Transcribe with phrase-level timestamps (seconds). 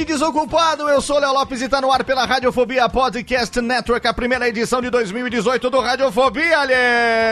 [0.00, 0.88] Ouvinte desocupado!
[0.88, 4.80] Eu sou Léo Lopes e tá no ar pela Radiofobia Podcast Network, a primeira edição
[4.80, 6.72] de 2018 do Radiofobia, ali.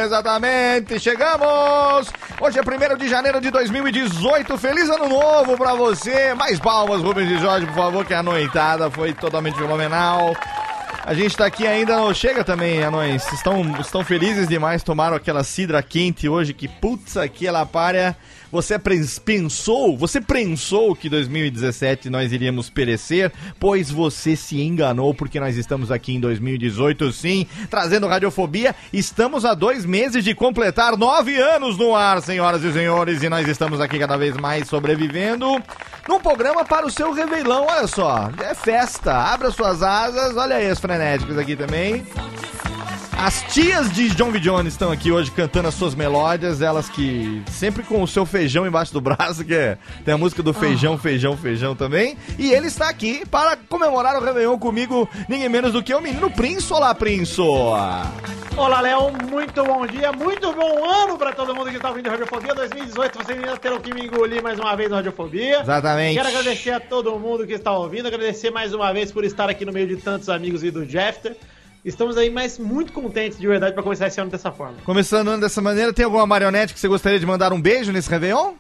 [0.04, 2.10] Exatamente, chegamos!
[2.40, 6.34] Hoje é 1 de janeiro de 2018, feliz ano novo pra você!
[6.34, 10.34] Mais palmas, Rubens e Jorge, por favor, que a noitada foi totalmente fenomenal.
[11.04, 13.32] A gente tá aqui ainda, não chega também, anões.
[13.32, 18.14] Estão, estão felizes demais, tomaram aquela cidra quente hoje, que putz, aquela párea.
[18.50, 25.56] Você pensou, você pensou que 2017 nós iríamos perecer, pois você se enganou, porque nós
[25.56, 28.74] estamos aqui em 2018 sim, trazendo radiofobia.
[28.90, 33.46] Estamos a dois meses de completar nove anos no ar, senhoras e senhores, e nós
[33.46, 35.62] estamos aqui cada vez mais sobrevivendo
[36.08, 38.30] num programa para o seu reveilão, olha só.
[38.42, 42.06] É festa, abra suas asas, olha aí as frenéticas aqui também.
[43.20, 44.38] As tias de John V.
[44.38, 48.64] Jones estão aqui hoje cantando as suas melódias, elas que sempre com o seu feijão
[48.64, 52.16] embaixo do braço, que é, tem a música do feijão, feijão, feijão também.
[52.38, 56.30] E ele está aqui para comemorar o Réveillon comigo, ninguém menos do que o menino
[56.30, 56.72] Prince.
[56.72, 57.40] Olá, Prince!
[57.40, 62.54] Olá, Léo, muito bom dia, muito bom ano pra todo mundo que tá ouvindo Radiofobia
[62.54, 63.18] 2018.
[63.18, 65.60] Vocês ainda terão que me engolir mais uma vez no Radiofobia.
[65.60, 66.14] Exatamente.
[66.14, 69.64] Quero agradecer a todo mundo que está ouvindo, agradecer mais uma vez por estar aqui
[69.64, 71.36] no meio de tantos amigos e do Jeffter.
[71.84, 74.76] Estamos aí, mas muito contentes de verdade pra começar esse ano dessa forma.
[74.84, 77.92] Começando o ano dessa maneira, tem alguma marionete que você gostaria de mandar um beijo
[77.92, 78.54] nesse Réveillon?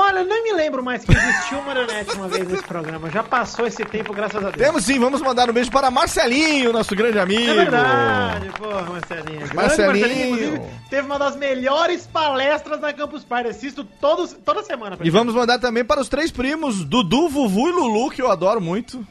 [0.00, 3.10] Olha, eu nem me lembro mais que existiu marionete uma vez nesse programa.
[3.10, 4.54] Já passou esse tempo, graças a Deus.
[4.54, 7.50] Temos sim, vamos mandar um beijo para Marcelinho, nosso grande amigo.
[7.50, 9.38] É verdade, porra, Marcelinho.
[9.38, 10.24] Grande Marcelinho.
[10.26, 13.48] inclusive, teve uma das melhores palestras na Campus Party.
[13.48, 14.94] Assisto todos, toda semana.
[14.94, 15.10] E gente.
[15.10, 19.04] vamos mandar também para os três primos, Dudu, Vuvu e Lulu, que eu adoro muito.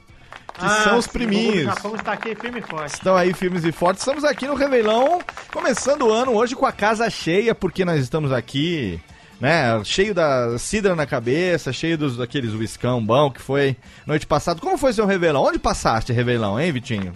[0.57, 1.63] Que Ah, são os sim, O priminhos.
[1.65, 2.93] Japão está aqui firme e forte.
[2.95, 4.01] Estão aí firmes e fortes.
[4.01, 5.19] Estamos aqui no Reveilão,
[5.53, 8.99] começando o ano hoje com a casa cheia, porque nós estamos aqui,
[9.39, 14.59] né, cheio da cidra na cabeça, cheio dos daqueles uiscão bom que foi noite passada.
[14.59, 15.43] Como foi seu Reveilão?
[15.43, 17.13] Onde passaste Reveilão, hein, Vitinho?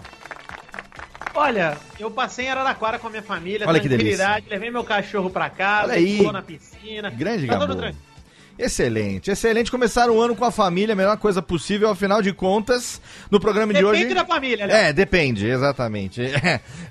[1.33, 5.29] Olha, eu passei em Araraquara com a minha família, Olha que tranquilidade, levei meu cachorro
[5.29, 6.21] pra casa, Olha aí.
[6.31, 7.09] na piscina.
[7.09, 8.10] Grande tá tudo tranquilo.
[8.61, 13.01] Excelente, excelente começar o ano com a família, a melhor coisa possível, afinal de contas,
[13.31, 14.13] no programa de Depende hoje...
[14.13, 14.75] da família, Léo.
[14.77, 16.21] É, depende, exatamente.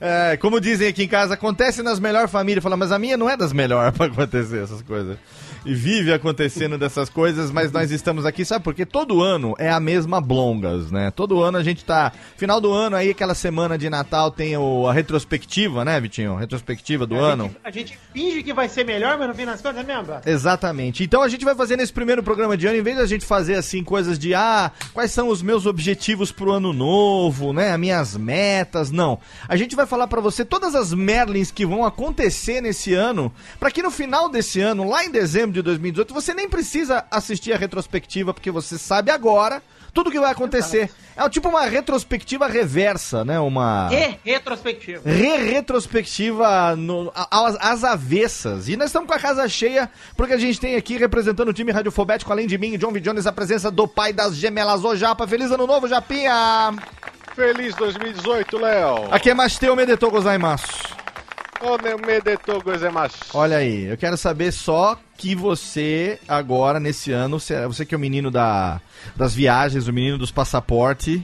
[0.02, 2.62] É, como dizem aqui em casa, acontece nas melhores famílias.
[2.62, 5.18] Fala, mas a minha não é das melhores pra acontecer essas coisas.
[5.64, 8.86] E vive acontecendo dessas coisas, mas nós estamos aqui, sabe por quê?
[8.86, 11.10] Todo ano é a mesma Blongas, né?
[11.10, 12.12] Todo ano a gente tá.
[12.36, 16.36] Final do ano aí, aquela semana de Natal, tem o, a retrospectiva, né, Vitinho?
[16.36, 17.44] Retrospectiva do a ano.
[17.44, 20.14] Gente, a gente finge que vai ser melhor, mas no fim das contas é mesmo.
[20.24, 21.04] Exatamente.
[21.04, 23.24] Então a gente vai fazer nesse primeiro programa de ano, em vez de a gente
[23.24, 27.72] fazer assim coisas de ah, quais são os meus objetivos pro ano novo, né?
[27.72, 29.18] As minhas metas, não.
[29.48, 33.70] A gente vai falar pra você todas as Merlins que vão acontecer nesse ano, pra
[33.70, 37.56] que no final desse ano, lá em dezembro de 2018, você nem precisa assistir a
[37.56, 39.62] retrospectiva, porque você sabe agora
[39.92, 40.88] tudo que vai acontecer.
[41.16, 43.40] É tipo uma retrospectiva reversa, né?
[43.40, 45.02] Uma E retrospectiva.
[45.04, 48.68] re-retrospectiva no- às, avessas.
[48.68, 51.72] E nós estamos com a casa cheia, porque a gente tem aqui, representando o time
[51.72, 53.00] radiofobético, além de mim, John V.
[53.00, 55.26] Jones, a presença do pai das gemelas, o Japa.
[55.26, 56.72] Feliz ano novo, Japinha!
[57.34, 59.08] Feliz 2018, Léo!
[59.10, 60.66] Aqui é Masteu Medetou Gozaimasu.
[63.34, 68.00] Olha aí, eu quero saber só que você, agora, nesse ano, você que é o
[68.00, 68.80] menino da,
[69.14, 71.20] das viagens, o menino dos passaportes,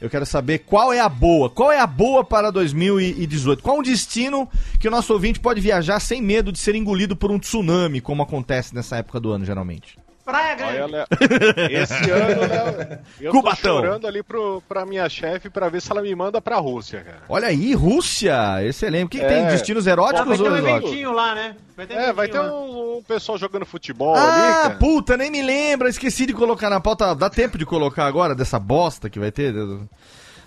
[0.00, 3.62] eu quero saber qual é a boa, qual é a boa para 2018?
[3.62, 4.48] Qual um destino
[4.78, 8.22] que o nosso ouvinte pode viajar sem medo de ser engolido por um tsunami, como
[8.22, 9.96] acontece nessa época do ano, geralmente?
[10.26, 10.80] Praia Grande.
[10.82, 11.06] Olha, Léo.
[11.70, 13.76] Esse ano, Léo, eu Cubatão.
[13.76, 17.00] tô chorando ali pro, pra minha chefe pra ver se ela me manda pra Rússia,
[17.00, 17.18] cara.
[17.28, 19.06] Olha aí, Rússia, excelente.
[19.06, 19.28] O que, que É.
[19.28, 19.46] tem?
[19.46, 21.56] Destinos Ah, eróticos vai ter um eventinho lá, né?
[21.76, 24.74] Vai ter É, vai ter um, um pessoal jogando futebol Ah, ali, cara.
[24.74, 27.14] puta, nem me lembra, esqueci de colocar na pauta.
[27.14, 29.54] Dá tempo de colocar agora dessa bosta que vai ter?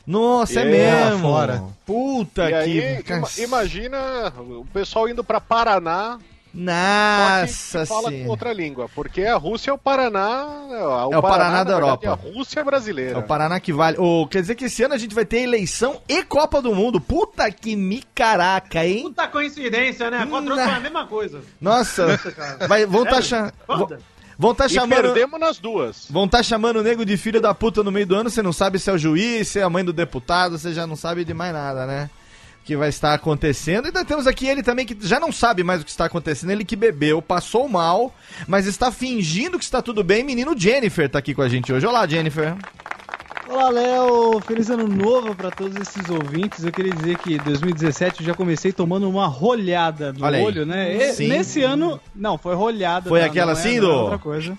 [0.06, 1.22] Nossa, é, É, mesmo.
[1.22, 1.64] fora.
[1.86, 2.56] Puta E que.
[2.56, 3.04] aí,
[3.44, 8.90] imagina o pessoal indo pra Paraná, que Nossa fala com outra língua.
[8.94, 10.48] Porque a Rússia é o Paraná.
[11.12, 12.06] É o Paraná da na verdade, Europa.
[12.08, 13.16] É a Rússia brasileira.
[13.16, 13.98] É o Paraná que vale.
[14.00, 17.00] Ô, quer dizer que esse ano a gente vai ter eleição e Copa do Mundo.
[17.00, 19.04] Puta que me caraca, hein?
[19.04, 20.26] Puta coincidência, né?
[20.26, 21.42] Quatro anos foi a mesma coisa.
[21.62, 22.20] Nossa,
[22.68, 23.26] vai, vão tá, Sério?
[23.26, 23.54] cha...
[23.66, 24.00] Foda.
[24.38, 25.02] vão tá E chamando.
[25.02, 26.08] perdemos nas duas.
[26.10, 28.54] Vão tá chamando o nego de filho da puta no meio do ano, você não
[28.54, 31.24] sabe se é o juiz, se é a mãe do deputado, você já não sabe
[31.24, 32.10] de mais nada, né?
[32.70, 33.86] O Que vai estar acontecendo.
[33.86, 36.52] E ainda temos aqui ele também que já não sabe mais o que está acontecendo.
[36.52, 38.14] Ele que bebeu, passou mal,
[38.48, 40.24] mas está fingindo que está tudo bem.
[40.24, 41.88] Menino Jennifer tá aqui com a gente hoje.
[41.88, 42.56] Olá, Jennifer.
[43.50, 44.40] Olá, Léo!
[44.42, 46.64] Feliz ano novo para todos esses ouvintes.
[46.64, 50.96] Eu queria dizer que 2017 eu já comecei tomando uma rolhada no olho, né?
[50.96, 51.28] E Sim.
[51.30, 53.10] nesse ano, não, foi rolhada.
[53.10, 54.56] Foi não, aquela não é- assim, é do- outra coisa.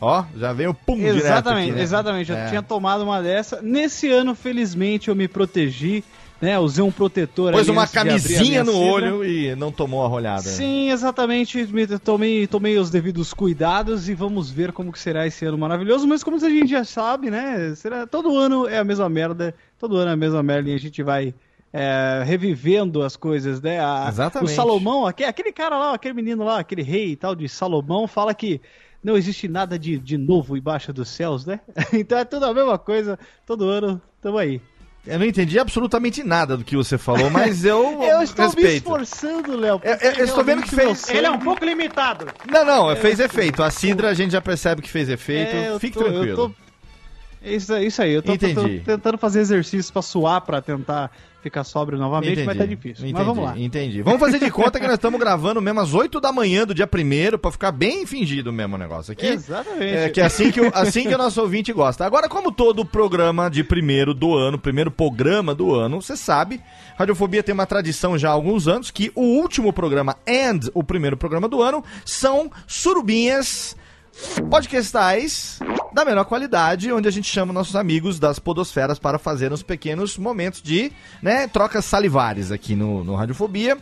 [0.00, 1.82] Ó, já veio pum direto Exatamente, aqui, né?
[1.82, 2.30] exatamente.
[2.30, 2.48] Eu É.
[2.48, 3.60] tinha tomado uma dessa.
[3.62, 6.04] Nesse ano, felizmente, eu me protegi,
[6.40, 6.58] né?
[6.58, 10.42] Usei um protetor Pôs uma camisinha no olho e não tomou a rolhada.
[10.42, 11.66] Sim, exatamente.
[11.66, 16.06] Me- Tomei, tomei os devidos cuidados e vamos ver como que será esse ano maravilhoso.
[16.06, 17.74] Mas como a gente já sabe, né?
[17.74, 19.54] Será, todo ano é a mesma merda.
[19.78, 21.34] Todo ano é a mesma merda e a gente vai
[21.72, 23.80] é, revivendo as coisas, né?
[23.80, 24.52] A- Exatamente.
[24.52, 28.06] O Salomão, aquele, aquele cara lá, aquele menino lá, aquele rei e tal de Salomão,
[28.06, 28.60] fala que
[29.02, 31.60] não existe nada de, de novo embaixo dos céus, né?
[31.92, 33.18] então é tudo a mesma coisa.
[33.46, 34.60] Todo ano, tamo aí.
[35.08, 38.76] Eu não entendi absolutamente nada do que você falou, mas eu, Eu estou me respeito.
[38.76, 39.80] esforçando, Léo.
[39.82, 42.26] Eu- eu- eu estou vendo que fez- Ele é um pouco limitado.
[42.50, 43.62] Não, não, fez efeito.
[43.62, 45.54] A Sidra a gente já percebe que fez efeito.
[45.56, 46.36] É, Fique tô- eu tranquilo.
[46.36, 46.54] tô-
[47.40, 48.82] Isso, isso aí, eu tô, tô- tô Entendi.
[48.84, 51.10] tentando fazer exercícios pra suar, pra tentar
[51.42, 53.04] ficar sóbrio novamente, mas tá difícil.
[53.04, 53.58] Entendi, mas vamos lá.
[53.58, 54.02] Entendi.
[54.02, 56.88] Vamos fazer de conta que nós estamos gravando mesmo às 8 da manhã do dia
[56.92, 59.26] 1 pra ficar bem fingido mesmo o negócio aqui.
[59.26, 59.96] Exatamente.
[59.96, 62.04] É, que é assim que, o, assim que o nosso ouvinte gosta.
[62.04, 66.60] Agora, como todo programa de primeiro do ano, primeiro programa do ano, você sabe,
[66.96, 71.16] Radiofobia tem uma tradição já há alguns anos que o último programa and o primeiro
[71.16, 73.76] programa do ano são surubinhas
[74.50, 75.58] podcastais
[75.92, 80.16] da menor qualidade, onde a gente chama nossos amigos das podosferas para fazer uns pequenos
[80.16, 80.92] momentos de
[81.22, 83.78] né, trocas salivares aqui no, no Radiofobia.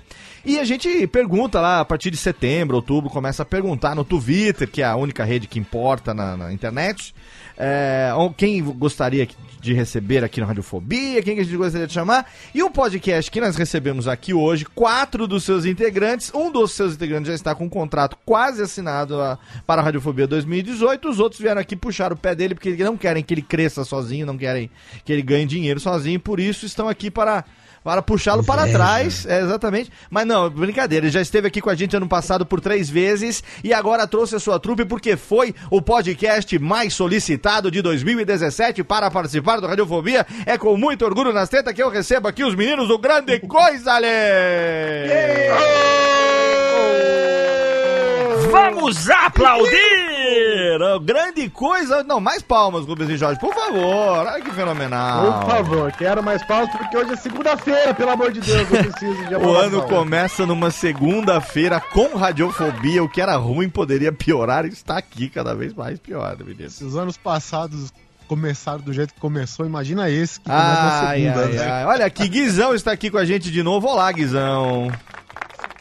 [0.48, 4.70] E a gente pergunta lá, a partir de setembro, outubro, começa a perguntar no Twitter,
[4.70, 7.12] que é a única rede que importa na, na internet,
[7.58, 9.26] é, quem gostaria
[9.60, 12.30] de receber aqui no Radiofobia, quem que a gente gostaria de chamar.
[12.54, 16.94] E o podcast que nós recebemos aqui hoje, quatro dos seus integrantes, um dos seus
[16.94, 19.36] integrantes já está com um contrato quase assinado a-
[19.66, 23.24] para a Radiofobia 2018, os outros vieram aqui puxar o pé dele porque não querem
[23.24, 24.70] que ele cresça sozinho, não querem
[25.04, 27.44] que ele ganhe dinheiro sozinho, por isso estão aqui para
[27.86, 29.92] para puxá-lo para trás, é, exatamente.
[30.10, 33.44] Mas não, brincadeira, ele já esteve aqui com a gente ano passado por três vezes
[33.62, 39.08] e agora trouxe a sua trupe porque foi o podcast mais solicitado de 2017 para
[39.08, 40.26] participar do Radiofobia.
[40.44, 43.92] É com muito orgulho nas tetas que eu recebo aqui os meninos do Grande Coisa,
[43.92, 44.08] Ale!
[48.50, 50.15] Vamos aplaudir!
[50.30, 51.00] Verão.
[51.00, 52.02] Grande coisa.
[52.04, 54.26] Não, mais palmas, Rubens e Jorge, por favor.
[54.26, 55.40] Olha que fenomenal.
[55.40, 59.26] Por favor, quero mais pausas porque hoje é segunda-feira, pelo amor de Deus, eu preciso
[59.26, 63.02] de O ano começa numa segunda-feira com radiofobia.
[63.02, 66.70] O que era ruim poderia piorar e está aqui cada vez mais pior, menino.
[66.70, 67.92] Se os anos passados
[68.28, 71.44] começaram do jeito que começou, imagina esse que começa na Ai, segunda.
[71.44, 71.70] ai, né?
[71.72, 71.84] ai.
[71.84, 73.86] Olha aqui, Guizão está aqui com a gente de novo.
[73.86, 74.90] Olá, Guizão.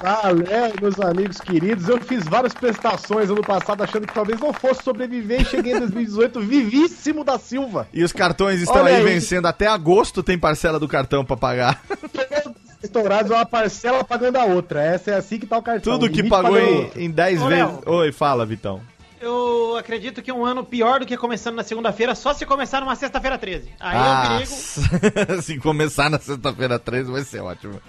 [0.01, 4.83] Galera, meus amigos queridos, eu fiz várias prestações ano passado achando que talvez não fosse
[4.83, 7.87] sobreviver e cheguei em 2018 vivíssimo da Silva.
[7.93, 9.03] E os cartões estão Olha aí, aí.
[9.03, 9.45] vencendo.
[9.45, 11.81] Até agosto tem parcela do cartão pra pagar.
[12.83, 14.81] Estourados uma parcela pagando a outra.
[14.83, 15.93] Essa é assim que tá o cartão.
[15.97, 17.01] Tudo que pagou em, outra.
[17.01, 17.65] em 10 Ô, vezes.
[17.65, 17.81] Léo.
[17.85, 18.81] Oi, fala, Vitão.
[19.25, 22.95] Eu acredito que um ano pior do que começando na segunda-feira, só se começar numa
[22.95, 23.69] sexta-feira 13.
[23.79, 25.41] Aí Ah, é um perigo.
[25.41, 27.81] se começar na sexta-feira 13 vai ser ótimo.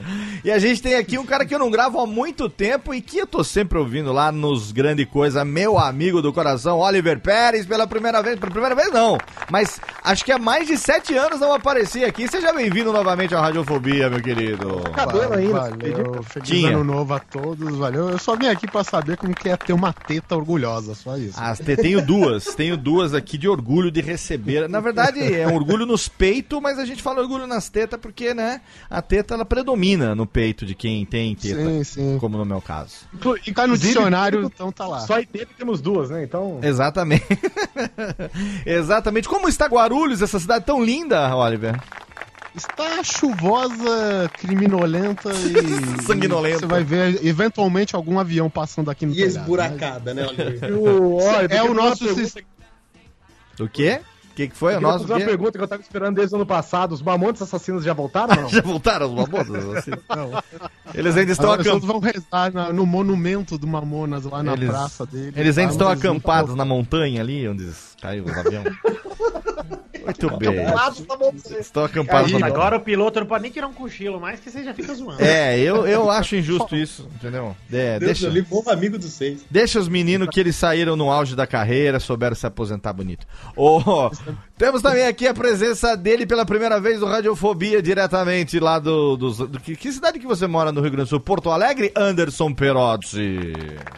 [0.43, 3.03] E a gente tem aqui um cara que eu não gravo há muito tempo e
[3.03, 7.67] que eu tô sempre ouvindo lá nos Grande Coisa, meu amigo do coração, Oliver Pérez,
[7.67, 8.39] pela primeira vez.
[8.41, 9.19] Pela primeira vez não,
[9.51, 12.27] mas acho que há mais de sete anos não aparecia aqui.
[12.29, 14.81] Seja bem-vindo novamente à Radiofobia, meu querido.
[14.95, 15.53] Cabelo ainda.
[15.61, 16.71] Valeu, feliz Tinha.
[16.71, 18.09] ano novo a todos, valeu.
[18.09, 21.26] Eu só vim aqui pra saber como que é ter uma teta orgulhosa, só isso.
[21.37, 24.69] Ah, te- tenho duas, tenho duas aqui de orgulho de receber.
[24.69, 28.35] Na verdade, é um orgulho nos peitos, mas a gente fala orgulho nas tetas porque,
[28.35, 32.19] né, a teta ela predomina no peito de quem tem teta, sim, sim.
[32.21, 32.95] como no meu caso.
[33.47, 35.01] E tá no dicionário, então tá lá.
[35.01, 36.23] Só em tempo temos duas, né?
[36.23, 36.61] Então.
[36.63, 37.25] Exatamente.
[38.65, 39.29] Exatamente.
[39.29, 41.81] Como está Guarulhos, essa cidade tão linda, Oliver?
[42.57, 46.03] Está chuvosa, criminolenta e.
[46.05, 46.61] Sanguinolenta.
[46.61, 50.73] Você vai ver eventualmente algum avião passando aqui no E telhado, esburacada, né, Oliver?
[50.75, 52.47] O, olha, É o nosso sistema.
[53.61, 54.01] O quê?
[54.33, 54.75] O que, que foi?
[54.75, 56.93] eu O nosso fazer uma pergunta que eu tava esperando desde o ano passado.
[56.93, 58.49] Os mamontes assassinos já voltaram ou não?
[58.51, 59.65] Já voltaram os mamonas?
[59.77, 59.91] Assim?
[60.11, 60.43] Não.
[60.95, 61.85] Eles ainda estão acampados.
[61.87, 65.33] vão rezar na- no monumento do Mamonas lá na Eles- praça dele.
[65.37, 67.67] Eles ainda estão acampados na montanha ali, onde
[68.01, 68.75] caiu os aviões.
[70.07, 71.61] Muito bem.
[71.61, 72.55] Estão acampados na montanha.
[72.55, 75.23] Agora o piloto não pode nem tirar um cochilo mais, que você já fica zoando.
[75.23, 77.57] É, eu, eu acho injusto isso, entendeu?
[77.73, 79.45] É, Deus deixa, bom amigo dos seis.
[79.51, 83.27] deixa os meninos que eles saíram no auge da carreira, souberam se aposentar bonito.
[83.57, 84.11] Ô,
[84.59, 89.37] temos também aqui a presença dele pela primeira vez do Radiofobia, diretamente lá do, dos-
[89.39, 91.21] do- que, que cidade que você mora no Rio Grande do Sul?
[91.21, 91.93] Porto Alegre?
[91.95, 93.53] Anderson Perozzi.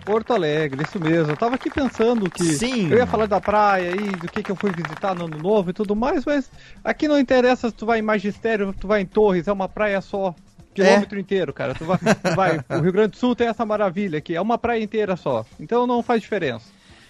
[0.04, 1.32] Porto Alegre, isso mesmo.
[1.32, 2.90] Eu tava aqui pensando que Sim.
[2.90, 5.70] eu ia falar da praia e do que, que eu fui visitar no ano novo
[5.70, 6.50] e tudo mais, mas
[6.82, 10.00] aqui não interessa se tu vai em Magistério, tu vai em Torres, é uma praia
[10.00, 10.34] só.
[10.74, 11.74] Quilômetro inteiro, cara.
[11.74, 14.56] Tu vai, tu vai- o Rio Grande do Sul tem essa maravilha aqui, é uma
[14.56, 15.44] praia inteira só.
[15.58, 16.66] Então não faz diferença.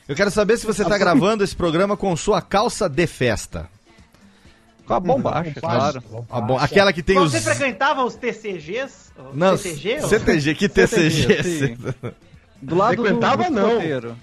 [0.09, 3.69] Eu quero saber se você está gravando esse programa com sua calça de festa.
[4.87, 6.03] Com a bombacha, claro.
[6.31, 7.31] Ah, bom, aquela que tem os.
[7.33, 9.13] Você frequentava os TCGs?
[9.35, 11.43] Não, ou- CTG, que TCG?
[11.43, 11.79] sim.
[12.63, 14.17] Do lado do, Frequentava, do não.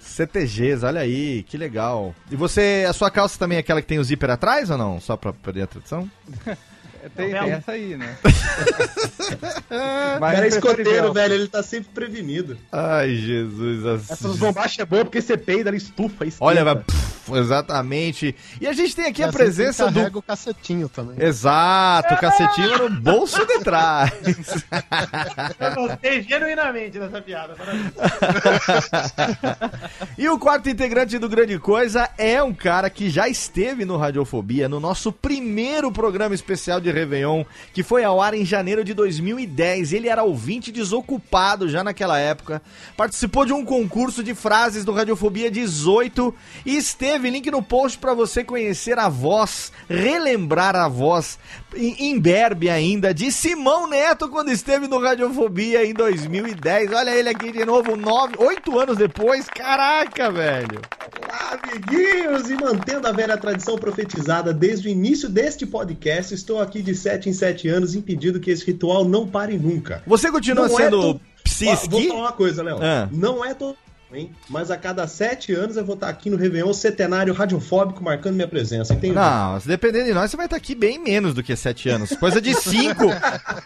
[0.00, 2.14] CTGs, olha aí, que legal.
[2.30, 4.98] E você, a sua calça também é aquela que tem o zíper atrás ou não?
[5.00, 6.10] Só pra perder a tradição?
[7.06, 8.16] É, Tem, Não, tem essa aí, né?
[8.18, 8.20] O
[10.20, 12.58] Mas é prefiro escoteiro, velho, ele tá sempre prevenido.
[12.72, 14.10] Ai, Jesus.
[14.10, 16.44] Essas bombachas é boa porque você peida, ela estufa, esquenta.
[16.44, 16.82] Olha, vai.
[17.34, 18.34] Exatamente.
[18.60, 19.94] E a gente tem aqui E a presença do.
[20.00, 21.16] carrega o cacetinho também.
[21.24, 24.10] Exato, o cacetinho no bolso de trás.
[25.58, 27.54] Eu gostei genuinamente dessa piada.
[30.18, 34.68] E o quarto integrante do Grande Coisa é um cara que já esteve no Radiofobia,
[34.68, 39.92] no nosso primeiro programa especial de Réveillon, que foi ao ar em janeiro de 2010.
[39.92, 42.62] Ele era ouvinte desocupado já naquela época.
[42.96, 48.14] Participou de um concurso de frases do Radiofobia 18 e esteve, link no post para
[48.14, 51.38] você conhecer a voz, relembrar a voz
[51.74, 56.92] em imberbe ainda de Simão Neto quando esteve no Radiofobia em 2010.
[56.92, 59.46] Olha ele aqui de novo, nove, oito anos depois.
[59.48, 60.80] Caraca, velho.
[61.24, 62.50] Olá, amiguinhos!
[62.50, 67.28] E mantendo a velha tradição profetizada desde o início deste podcast, estou aqui de 7
[67.28, 70.02] em 7 anos impedindo que esse ritual não pare nunca.
[70.06, 71.20] Você continua Não é sendo to-
[71.64, 72.78] Ó, vou falar uma coisa, Léo.
[72.82, 73.08] Ah.
[73.12, 73.76] Não é todo
[74.12, 74.30] hein?
[74.48, 78.48] Mas a cada sete anos eu vou estar aqui no Réveillon Centenário Radiofóbico marcando minha
[78.48, 78.98] presença.
[79.14, 82.10] Não, se depender de nós, você vai estar aqui bem menos do que sete anos.
[82.16, 83.04] Coisa de cinco.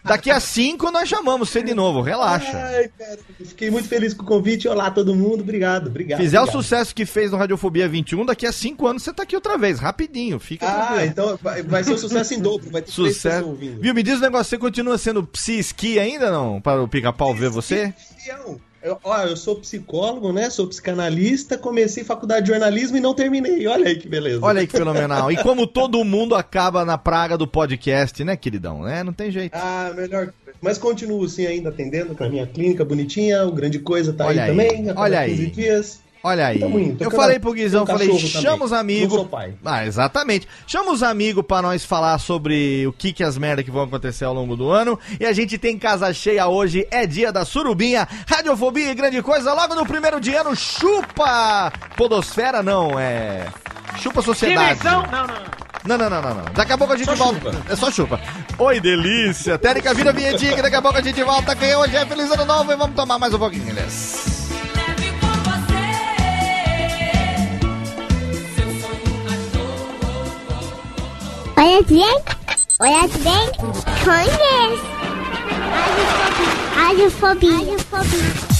[0.04, 2.56] Daqui a cinco nós chamamos você de novo, relaxa.
[2.56, 4.66] Ai, cara, fiquei muito feliz com o convite.
[4.68, 5.40] Olá, todo mundo.
[5.42, 6.18] Obrigado, obrigado.
[6.20, 6.62] Fizer o obrigado.
[6.62, 9.78] sucesso que fez no Radiofobia 21, daqui a cinco anos você tá aqui outra vez,
[9.78, 11.04] rapidinho, fica Ah, tranquilo.
[11.10, 12.70] então vai, vai ser um sucesso em dobro.
[12.70, 13.46] Vai ter Sucesso.
[13.46, 13.80] ouvindo.
[13.80, 16.60] Viu, me diz o negócio, você continua sendo psi-ski ainda não?
[16.60, 17.92] Para o pica-pau ver você?
[18.18, 18.60] Fiel.
[18.82, 20.48] Eu, ó, eu sou psicólogo, né?
[20.48, 23.66] Sou psicanalista, comecei faculdade de jornalismo e não terminei.
[23.66, 24.40] Olha aí que beleza.
[24.42, 25.30] Olha aí que fenomenal.
[25.30, 28.88] E como todo mundo acaba na praga do podcast, né, queridão?
[28.88, 29.54] É, não tem jeito.
[29.54, 30.32] Ah, melhor.
[30.62, 33.44] Mas continuo sim ainda atendendo com a minha clínica bonitinha.
[33.46, 34.84] O grande coisa tá Olha aí, aí, também.
[34.86, 35.50] cada olha 15 aí.
[35.50, 36.00] dias.
[36.22, 36.58] Olha aí.
[36.58, 39.08] Tamo indo, tô eu falei pro Guizão, um falei, chama os amigos.
[39.08, 39.54] Não sou pai.
[39.64, 40.46] Ah, exatamente.
[40.66, 44.26] Chama os amigos pra nós falar sobre o que que as merdas que vão acontecer
[44.26, 44.98] ao longo do ano.
[45.18, 49.54] E a gente tem casa cheia hoje, é dia da surubinha, radiofobia e grande coisa.
[49.54, 53.46] Logo no primeiro dia no Chupa Podosfera, não, é...
[53.98, 54.84] Chupa Sociedade.
[54.84, 55.60] Não, não, não.
[55.82, 56.44] Não, não, não, não, não.
[56.52, 57.52] Daqui a pouco a gente Só volta.
[57.52, 57.72] chupa.
[57.72, 58.20] É só chupa.
[58.58, 59.58] Oi, delícia.
[59.58, 61.56] Térica, vira a vinhetinha que daqui a pouco a gente volta.
[61.56, 64.39] Quem hoje é Feliz Ano Novo e vamos tomar mais um pouquinho, eles.
[71.60, 72.24] Hola, Frank.
[72.80, 73.52] Hola, Frank.
[74.02, 74.80] Congress.
[76.74, 78.59] Are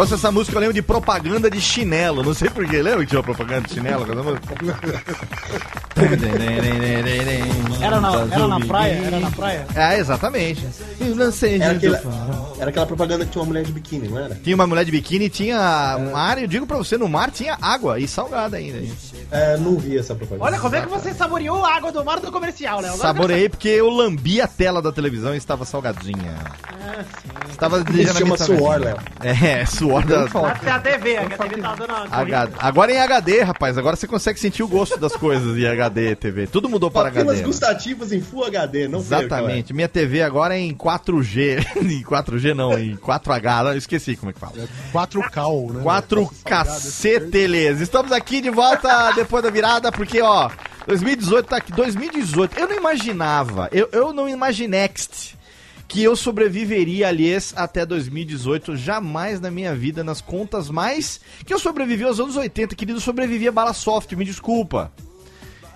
[0.00, 2.22] ouço essa música, eu lembro de propaganda de chinelo.
[2.22, 2.82] Não sei porquê.
[2.82, 4.06] Lembra que tinha uma propaganda de chinelo?
[4.06, 4.40] com essa música?
[7.80, 9.02] Era na, era na praia?
[9.04, 9.66] Era na praia?
[9.74, 10.66] É, exatamente.
[10.98, 11.96] Eu lancei Era, aquele,
[12.58, 14.34] era aquela propaganda que tinha uma mulher de biquíni, não era?
[14.36, 17.58] Tinha uma mulher de biquíni, tinha um mar, eu digo pra você, no mar tinha
[17.60, 18.82] água e salgada ainda.
[19.30, 20.44] É, não vi essa propaganda.
[20.44, 22.96] Olha como é que você saboreou a água do mar do comercial, Léo.
[22.96, 26.34] Saboreei porque eu lambi a tela da televisão e estava salgadinha.
[27.50, 28.96] Estava Isso chama suor, Léo.
[29.22, 30.28] É, suor da...
[30.28, 32.48] Pode ser a TV, a TV tá dando uma H-.
[32.58, 33.76] Agora em HD, rapaz.
[33.76, 36.46] Agora você consegue sentir o gosto das coisas em HD TV.
[36.46, 37.40] Tudo mudou para Papilas HD.
[37.40, 37.46] né?
[37.46, 39.72] gustativas em Full HD, não perca, Exatamente.
[39.72, 41.66] Minha TV agora é em 4G.
[41.82, 43.64] em 4G não, em 4H.
[43.64, 44.52] Não, eu esqueci como é que fala.
[44.92, 45.82] 4K, né?
[45.82, 47.80] 4 caceteles.
[47.80, 50.50] Estamos aqui de volta depois da virada, porque, ó,
[50.86, 51.72] 2018 tá aqui.
[51.72, 55.39] 2018, eu não imaginava, eu, eu não imaginext
[55.90, 58.76] que eu sobreviveria, aliás, até 2018.
[58.76, 61.20] Jamais na minha vida, nas contas mais.
[61.44, 64.92] Que eu sobrevivi aos anos 80, querido, sobrevivi a bala soft, me desculpa.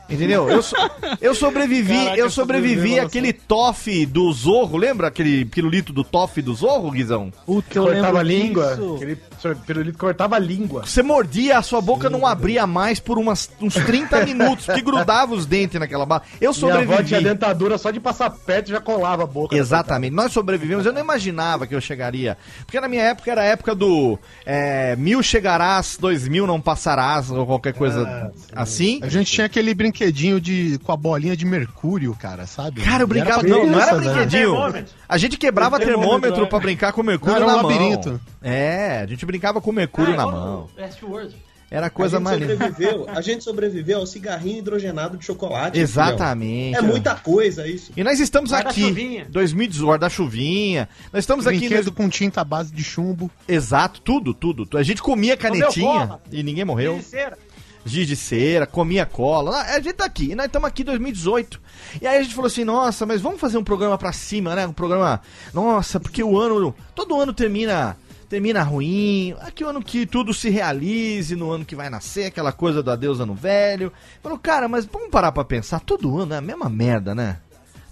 [0.08, 0.48] Entendeu?
[0.50, 0.76] Eu, so-
[1.20, 6.54] eu sobrevivi, Caraca, eu sobrevivi aquele toff do Zorro, lembra aquele pirulito do toff do
[6.54, 7.32] Zorro, Guizão?
[7.46, 8.68] Puta, eu cortava a língua.
[8.76, 8.94] disso.
[8.96, 9.18] Aquele
[9.66, 10.84] pirulito cortava a língua.
[10.86, 15.34] Você mordia, a sua boca não abria mais por umas, uns 30 minutos, que grudava
[15.34, 16.22] os dentes naquela bala.
[16.40, 17.24] Eu Minha avó tinha sobrevivi.
[17.24, 19.56] dentadura só de passar perto já colava a boca.
[19.56, 20.84] Exatamente, nós sobrevivemos.
[20.86, 22.36] Eu não imaginava que eu chegaria.
[22.66, 27.30] Porque na minha época era a época do é, mil chegarás, dois mil não passarás,
[27.30, 29.00] ou qualquer coisa assim.
[29.02, 32.80] A gente tinha aquele brinquedinho de com a bolinha de mercúrio, cara, sabe?
[32.82, 33.42] Cara, eu brincava.
[33.44, 34.00] Não, não era né?
[34.00, 34.50] brinquedinho.
[34.50, 34.94] Termômetro.
[35.08, 36.48] A gente quebrava Termômetro, termômetro é.
[36.48, 37.70] pra brincar com mercúrio Não, era um na mão.
[37.70, 38.20] labirinto.
[38.42, 40.68] É, a gente brincava com mercúrio Ah, na igual mão.
[40.76, 41.36] no Westworld.
[41.70, 42.52] Era A coisa gente maneira.
[42.56, 45.78] sobreviveu, a gente sobreviveu ao cigarrinho hidrogenado de chocolate.
[45.78, 46.76] Exatamente.
[46.76, 47.90] É muita coisa isso.
[47.96, 49.26] E nós estamos aqui, chuvinha.
[49.30, 50.88] 2018, da chuvinha.
[51.12, 51.58] Nós estamos aqui.
[51.60, 53.30] Brinquedo nesse- com tinta à base de chumbo.
[53.48, 54.76] Exato, tudo, tudo.
[54.76, 56.96] A gente comia canetinha e ninguém morreu.
[56.98, 57.36] De cera.
[57.84, 59.58] Giz de cera, comia cola.
[59.58, 61.60] Ah, A gente tá aqui, e nós estamos aqui em 2018.
[62.00, 64.66] E aí a gente falou assim, nossa, mas vamos fazer um programa pra cima, né?
[64.66, 65.20] Um programa.
[65.52, 66.74] Nossa, porque o ano.
[66.94, 67.96] Todo ano termina.
[68.28, 69.36] Termina ruim.
[69.40, 72.90] Aqui o ano que tudo se realize, no ano que vai nascer, aquela coisa do
[72.90, 73.92] adeus ano velho.
[74.22, 75.80] Falou, cara, mas vamos parar pra pensar.
[75.80, 77.38] Todo ano é a mesma merda, né?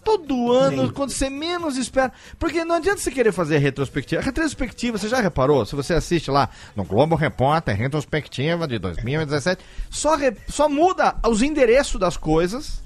[0.05, 2.13] Todo ano, quando você menos espera.
[2.39, 4.21] Porque não adianta você querer fazer retrospectiva.
[4.21, 5.65] A retrospectiva, você já reparou?
[5.65, 11.41] Se você assiste lá no Globo Repórter, retrospectiva de 2017, só, re- só muda os
[11.43, 12.83] endereços das coisas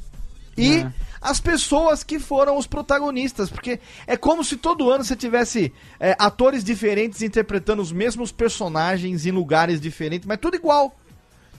[0.59, 0.93] e É.
[1.23, 3.49] as pessoas que foram os protagonistas.
[3.49, 9.25] Porque é como se todo ano você tivesse é, atores diferentes interpretando os mesmos personagens
[9.25, 10.95] em lugares diferentes, mas tudo igual.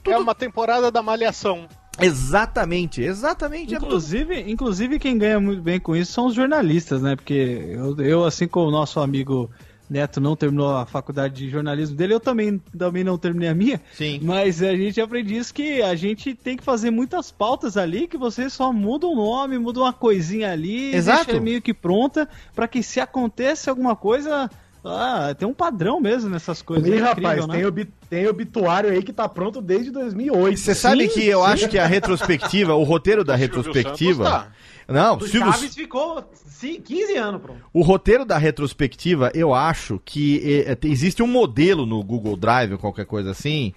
[0.06, 1.68] É uma temporada da Malhação.
[2.00, 3.74] Exatamente, exatamente.
[3.74, 7.16] é tudo- Inclusive, inclusive, quem ganha muito bem com isso são os jornalistas, né?
[7.16, 7.34] Porque
[7.72, 9.50] eu, eu, assim como o nosso amigo
[9.90, 13.82] Neto não terminou a faculdade de jornalismo dele, eu também, também não terminei a minha.
[13.94, 14.20] Sim.
[14.22, 18.18] Mas a gente aprende isso que a gente tem que fazer muitas pautas ali, que
[18.18, 21.28] você só muda um nome, muda uma coisinha ali, Exato.
[21.28, 24.52] deixa meio que pronta, pra que se acontece alguma coisa,
[24.90, 26.88] ah, tem um padrão mesmo nessas coisas.
[26.88, 27.54] Ih, É rapaz, incrível, né?
[27.56, 30.58] tem, obi- tem obituário aí que tá pronto desde 2008.
[30.60, 31.52] Você sabe que eu sim.
[31.52, 34.24] acho que a retrospectiva, o roteiro da Silvio retrospectiva.
[34.24, 34.48] Tá.
[34.90, 37.60] Não, Do Silvio, Chaves ficou sim, 15 anos pronto.
[37.74, 42.72] o roteiro da retrospectiva, eu acho que eh, tem- existe um modelo no Google Drive
[42.72, 43.74] ou qualquer coisa assim,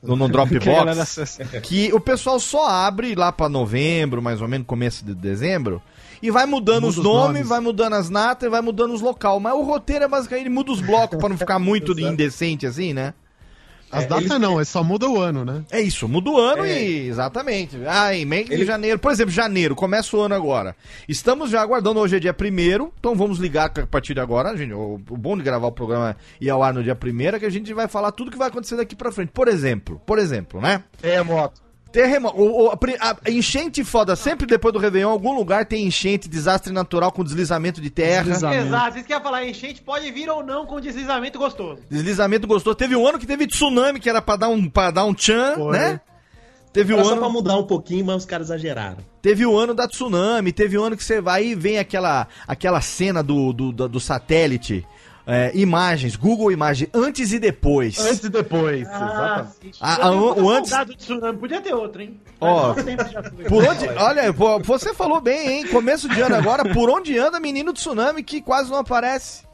[0.00, 1.18] no, no Dropbox,
[1.64, 5.82] que o pessoal só abre lá pra novembro, mais ou menos, começo de dezembro,
[6.22, 7.48] e vai mudando Muda os os nomes, nomes.
[7.48, 9.40] vai mudando as natas e vai mudando os local.
[9.40, 12.92] Mas o roteiro é basicamente, ele muda os blocos pra não ficar muito indecente assim,
[12.92, 13.12] né?
[13.90, 15.64] As É, datas eles- não, é só muda o ano, né?
[15.70, 16.82] É isso, muda o ano É.
[16.82, 17.08] e.
[17.08, 17.76] Exatamente.
[17.86, 18.98] Ah, em meio de Ele- janeiro.
[18.98, 20.74] Por exemplo, janeiro, começa o ano agora.
[21.06, 24.72] Estamos já aguardando, hoje é dia 1 então vamos ligar a partir de agora, gente.
[24.72, 27.44] O, o bom de gravar o programa e ao ar no dia 1 é que
[27.44, 29.28] a gente vai falar tudo que vai acontecer daqui pra frente.
[29.30, 30.84] Por exemplo, por exemplo, né?
[31.02, 31.61] É, moto.
[31.92, 32.36] Terremoto.
[32.40, 36.72] O, o- a, a enchente foda, sempre depois do Réveillon, algum lugar tem enchente, desastre
[36.72, 38.24] natural com deslizamento de terra.
[38.24, 38.66] Deslizamento.
[38.68, 41.82] Exato, isso que ia falar, enchente pode vir ou não com deslizamento gostoso.
[41.90, 42.74] Deslizamento gostoso.
[42.74, 45.54] Teve um ano que teve tsunami, que era pra dar um, pra dar um tchan,
[45.56, 45.72] Foi.
[45.78, 46.00] né?
[46.72, 47.20] Teve Era um só ano.
[47.20, 48.96] pra mudar um pouquinho, mas os caras exageraram.
[49.20, 52.80] Teve o ano da tsunami, teve o ano que você vai e vem aquela, aquela
[52.80, 54.82] cena do, do, do, do satélite.
[55.26, 57.98] É, imagens, Google Imagens, antes e depois.
[57.98, 58.86] Antes e depois.
[58.88, 59.76] Ah, exatamente.
[59.76, 59.78] sim.
[59.80, 62.20] Ah, ah, o- o antes- do tsunami, podia ter outro, hein?
[62.40, 62.96] Ó, foi.
[63.48, 64.32] Por onde, olha,
[64.64, 65.66] você falou bem, hein?
[65.68, 69.44] Começo de ano agora, por onde anda menino tsunami que quase não aparece?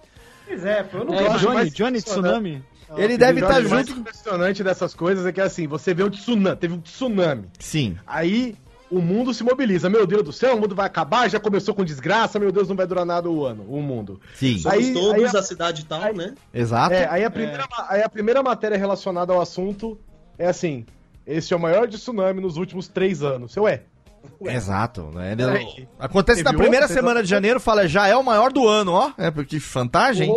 [0.46, 2.00] Pois é, eu não É, acho Johnny, mais Johnny.
[2.02, 2.62] Tsunami.
[2.96, 4.00] Ele deve O estar mais junto.
[4.00, 7.44] impressionante dessas coisas é que assim, você vê um tsunami, teve um tsunami.
[7.59, 7.98] Sim.
[8.07, 8.57] Aí
[8.90, 9.88] o mundo se mobiliza.
[9.90, 12.77] Meu Deus do céu, o mundo vai acabar, já começou com desgraça, meu Deus, não
[12.77, 14.20] vai durar nada o ano, o mundo.
[14.35, 14.59] Sim.
[14.59, 16.35] Somos Aí- todos aí a- da cidade e tal, né?
[16.55, 16.94] Exato.
[16.94, 19.98] É, aí a, primeira, ma- aí a primeira matéria relacionada ao assunto
[20.38, 20.87] é assim:
[21.27, 23.53] esse é o maior tsunami nos últimos três anos.
[23.53, 23.83] Seu é.
[24.42, 25.03] Exato.
[25.14, 25.37] Né?
[25.98, 26.94] Acontece Teve na primeira outro?
[26.94, 29.12] semana de janeiro, fala, já é o maior do ano, ó.
[29.16, 30.31] É porque vantagem,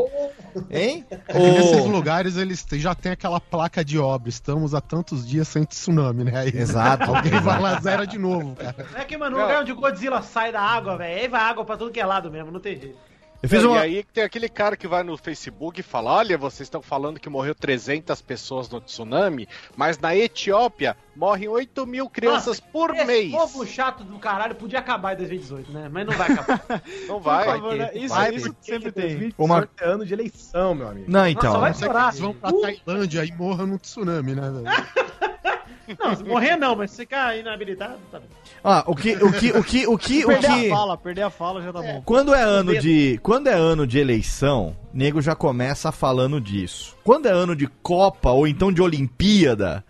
[0.70, 1.06] hein?
[1.10, 4.30] É que nesses lugares eles já tem aquela placa de obra.
[4.30, 6.40] Estamos há tantos dias sem tsunami, né?
[6.40, 7.04] Aí Exato.
[7.16, 8.88] alguém vai lá zero de novo, cara.
[8.92, 11.42] Não é que, mano, no lugar onde o Godzilla sai da água, velho, aí vai
[11.42, 13.11] água pra tudo que é lado mesmo, não tem jeito.
[13.44, 13.80] Eu fiz E uma.
[13.82, 17.28] aí tem aquele cara que vai no Facebook e fala: Olha, vocês estão falando que
[17.28, 23.32] morreu 300 pessoas no tsunami, mas na Etiópia morrem 8 mil crianças por Esse mês.
[23.32, 25.90] povo chato do caralho podia acabar em 2018, né?
[25.92, 26.84] Mas não vai acabar.
[27.08, 27.46] Não vai.
[27.46, 27.90] Favor, né?
[27.96, 29.04] Isso, Vai, isso porque sempre tem.
[29.18, 31.10] 2018 Uma- é ano de eleição, meu amigo.
[31.12, 31.54] Não, então.
[31.54, 32.08] Nossa, vai Não que chorar.
[32.10, 34.44] eles vão pra Tailândia e morram num tsunami, né?
[36.00, 38.26] Não, se morrer não, mas se ficar inabilitado, tá bom.
[38.64, 40.72] Ah, o que, o que, o que, o que, o Perder que.
[40.72, 42.02] a fala, perder a fala já tá bom.
[42.06, 46.96] Quando é ano de, quando é ano de eleição, nego já começa falando disso.
[47.04, 49.84] Quando é ano de Copa ou então de Olimpíada,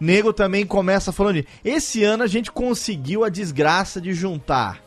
[0.00, 1.46] nego também começa falando de.
[1.64, 4.83] Esse ano a gente conseguiu a desgraça de juntar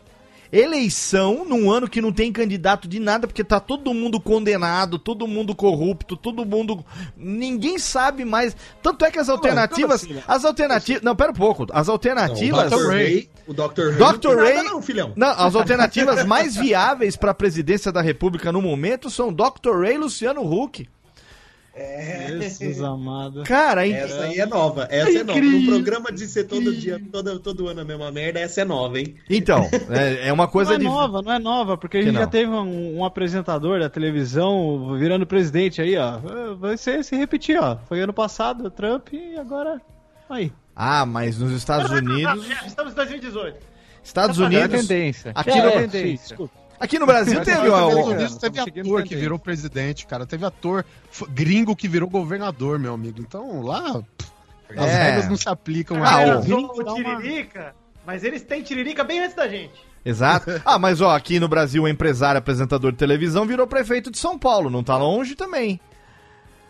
[0.51, 5.27] eleição num ano que não tem candidato de nada, porque tá todo mundo condenado, todo
[5.27, 6.83] mundo corrupto, todo mundo.
[7.15, 8.55] Ninguém sabe mais.
[8.81, 10.03] Tanto é que as alternativas.
[10.03, 10.23] assim, né?
[10.27, 11.01] As alternativas.
[11.01, 11.65] Não, pera um pouco.
[11.71, 12.69] As Não, o alternativas.
[12.71, 12.88] Dr.
[12.88, 13.29] Ray.
[13.47, 13.62] O Dr.
[13.62, 13.93] Ray.
[13.97, 14.01] Dr.
[14.01, 15.13] não tem nada Ray- Não, filhão.
[15.15, 19.81] Não, as alternativas mais viáveis para a presidência da República no momento são Dr.
[19.81, 20.88] Ray e Luciano Huck.
[22.41, 23.43] Jesus amado.
[23.43, 23.93] Cara, hein?
[23.93, 24.87] Essa aí é nova.
[24.89, 25.39] Essa é, nova.
[25.39, 28.99] No programa de ser todo dia, todo, todo ano a mesma merda, essa é nova,
[28.99, 29.15] hein?
[29.29, 30.85] Então, é, é uma coisa não é de.
[30.85, 32.21] nova, não é nova, porque a gente não?
[32.21, 36.17] já teve um, um apresentador da televisão virando presidente aí, ó.
[36.17, 37.77] É, Vai ser se repetir, ó.
[37.87, 39.79] Foi ano passado, Trump, e agora.
[40.29, 40.51] Aí.
[40.75, 42.45] Ah, mas nos Estados Unidos.
[42.47, 43.57] Já estamos em 2018.
[44.03, 44.81] Estados É a Unidos.
[44.87, 45.31] tendência.
[45.35, 46.37] Aqui é no- a tendência.
[46.79, 47.87] Aqui no Brasil teve, ó.
[48.05, 50.25] Unidos teve ator que virou presidente, cara.
[50.25, 50.85] Teve ator
[51.29, 53.19] gringo que virou governador, meu amigo.
[53.19, 54.31] Então lá pff,
[54.77, 55.03] as É.
[55.03, 56.21] regras não se aplicam Ah.
[56.21, 57.73] Era o- o Tiririca,
[58.05, 59.73] mas eles têm Tiririca bem antes da gente.
[60.05, 60.49] Exato.
[60.63, 64.37] Ah, mas ó, aqui no Brasil, o empresário apresentador de televisão virou prefeito de São
[64.37, 64.69] Paulo.
[64.69, 65.79] Não tá longe também.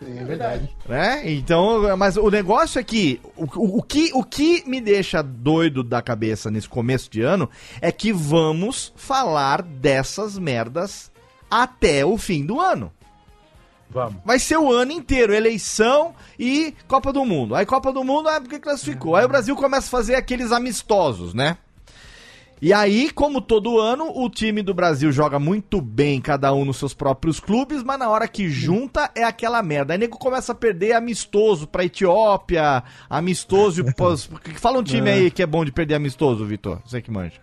[0.02, 0.70] É verdade.
[0.88, 1.22] né?
[1.32, 5.84] Então, mas o negócio é que o, o, o que o que me deixa doido
[5.84, 7.50] da cabeça nesse começo de ano
[7.82, 11.12] é que vamos falar dessas merdas
[11.50, 12.92] até o fim do ano.
[13.90, 14.22] Vamos.
[14.26, 17.56] Vai ser o ano inteiro, eleição e Copa do Mundo.
[17.56, 19.16] Aí Copa do Mundo, ah, porque classificou.
[19.16, 21.58] Aí o Brasil começa a fazer aqueles amistosos, né?
[22.60, 26.78] E aí, como todo ano, o time do Brasil joga muito bem, cada um nos
[26.78, 29.94] seus próprios clubes, mas na hora que junta é aquela merda.
[29.94, 33.82] Aí nego começa a perder amistoso pra Etiópia, amistoso.
[33.82, 36.82] e pós- Fala um time aí que é bom de perder amistoso, Vitor.
[36.84, 37.40] Você que manja.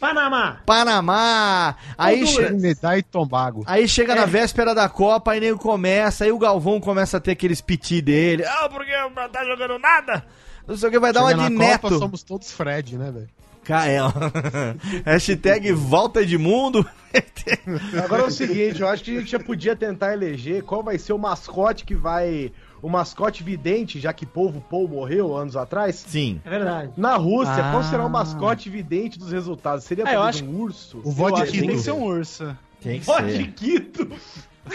[0.00, 0.58] Panamá.
[0.66, 1.76] Panamá.
[1.96, 2.52] Aí, che-
[2.98, 3.62] e Tobago.
[3.66, 7.32] aí chega na véspera da Copa, aí nego começa, aí o Galvão começa a ter
[7.32, 8.44] aqueles piti dele.
[8.44, 10.24] Ah, porque não tá jogando nada?
[10.66, 11.80] Não sei o que, vai dar uma Chega de na neto.
[11.82, 13.28] Copa, somos todos Fred, né, velho?
[13.68, 14.10] Cael.
[15.04, 16.88] Hashtag volta Edmundo.
[18.02, 20.98] Agora é o seguinte, eu acho que a gente já podia tentar eleger qual vai
[20.98, 22.50] ser o mascote que vai.
[22.80, 25.96] O mascote vidente, já que Polvo Paul morreu anos atrás.
[26.06, 26.40] Sim.
[26.44, 26.92] É verdade.
[26.96, 27.70] Na Rússia, Ah.
[27.72, 29.84] qual será o mascote vidente dos resultados?
[29.84, 31.00] Seria Ah, eu acho- um urso?
[31.04, 31.10] O
[31.42, 32.56] acho Tem que ser um urso.
[32.80, 34.08] Tem que Pode Quito.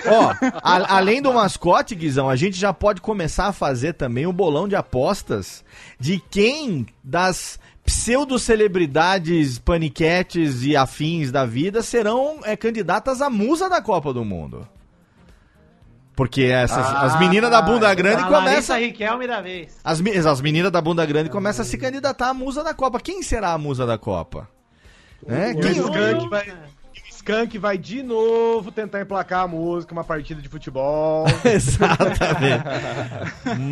[0.06, 4.34] Ó, a- além do mascote, Guizão, a gente já pode começar a fazer também o
[4.34, 5.64] bolão de apostas
[6.00, 13.82] de quem das pseudo-celebridades, paniquetes e afins da vida serão é, candidatas à musa da
[13.82, 14.68] Copa do Mundo.
[16.16, 18.78] Porque essas, Ah, as meninas da bunda grande começam.
[18.80, 19.76] Riquelme da vez.
[19.84, 23.00] As, as meninas da bunda grande começam a se candidatar à musa da Copa.
[23.00, 24.48] Quem será a musa da Copa?
[25.28, 26.54] É, E o quem- Skank vai,
[27.24, 31.26] Skank vai de novo tentar emplacar a música, uma partida de futebol.
[31.46, 32.64] Exatamente.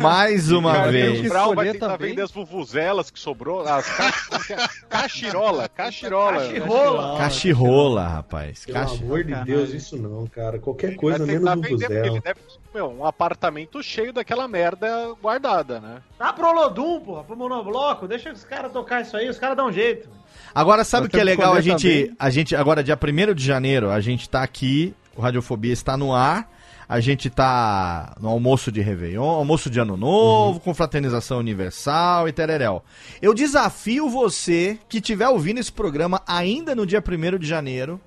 [0.00, 1.20] Mais uma Cara, vez.
[1.20, 2.08] O Brau vai tentar também.
[2.10, 4.06] vender as vuvuzelas que sobrou, as ca...
[4.54, 4.86] é?
[4.88, 6.48] cachirola, cachirola.
[6.48, 7.18] Cachirola.
[7.18, 8.64] Cachirola, rapaz.
[8.64, 9.02] Pelo Cachi...
[9.04, 10.58] amor de Deus, isso não, cara.
[10.58, 12.40] Qualquer coisa menos ele deve
[12.72, 16.00] meu, um apartamento cheio daquela merda guardada, né?
[16.18, 18.08] Dá pro Olodum, porra, pro Monobloco.
[18.08, 20.08] Deixa os caras tocar isso aí, os caras dão um jeito.
[20.54, 21.54] Agora, sabe o que é legal?
[21.54, 22.16] A gente, também.
[22.18, 26.14] a gente, agora, dia 1 de janeiro, a gente tá aqui, o Radiofobia está no
[26.14, 26.50] ar.
[26.88, 32.32] A gente tá no almoço de Réveillon, almoço de Ano Novo, com fraternização universal e
[32.32, 32.82] tereréu.
[33.22, 37.98] Eu desafio você que estiver ouvindo esse programa ainda no dia 1 de janeiro,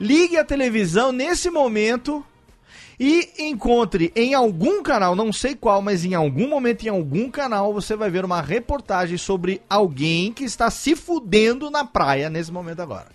[0.00, 2.24] ligue a televisão nesse momento
[2.98, 7.72] e encontre em algum canal, não sei qual, mas em algum momento, em algum canal,
[7.72, 12.80] você vai ver uma reportagem sobre alguém que está se fudendo na praia nesse momento
[12.80, 13.14] agora.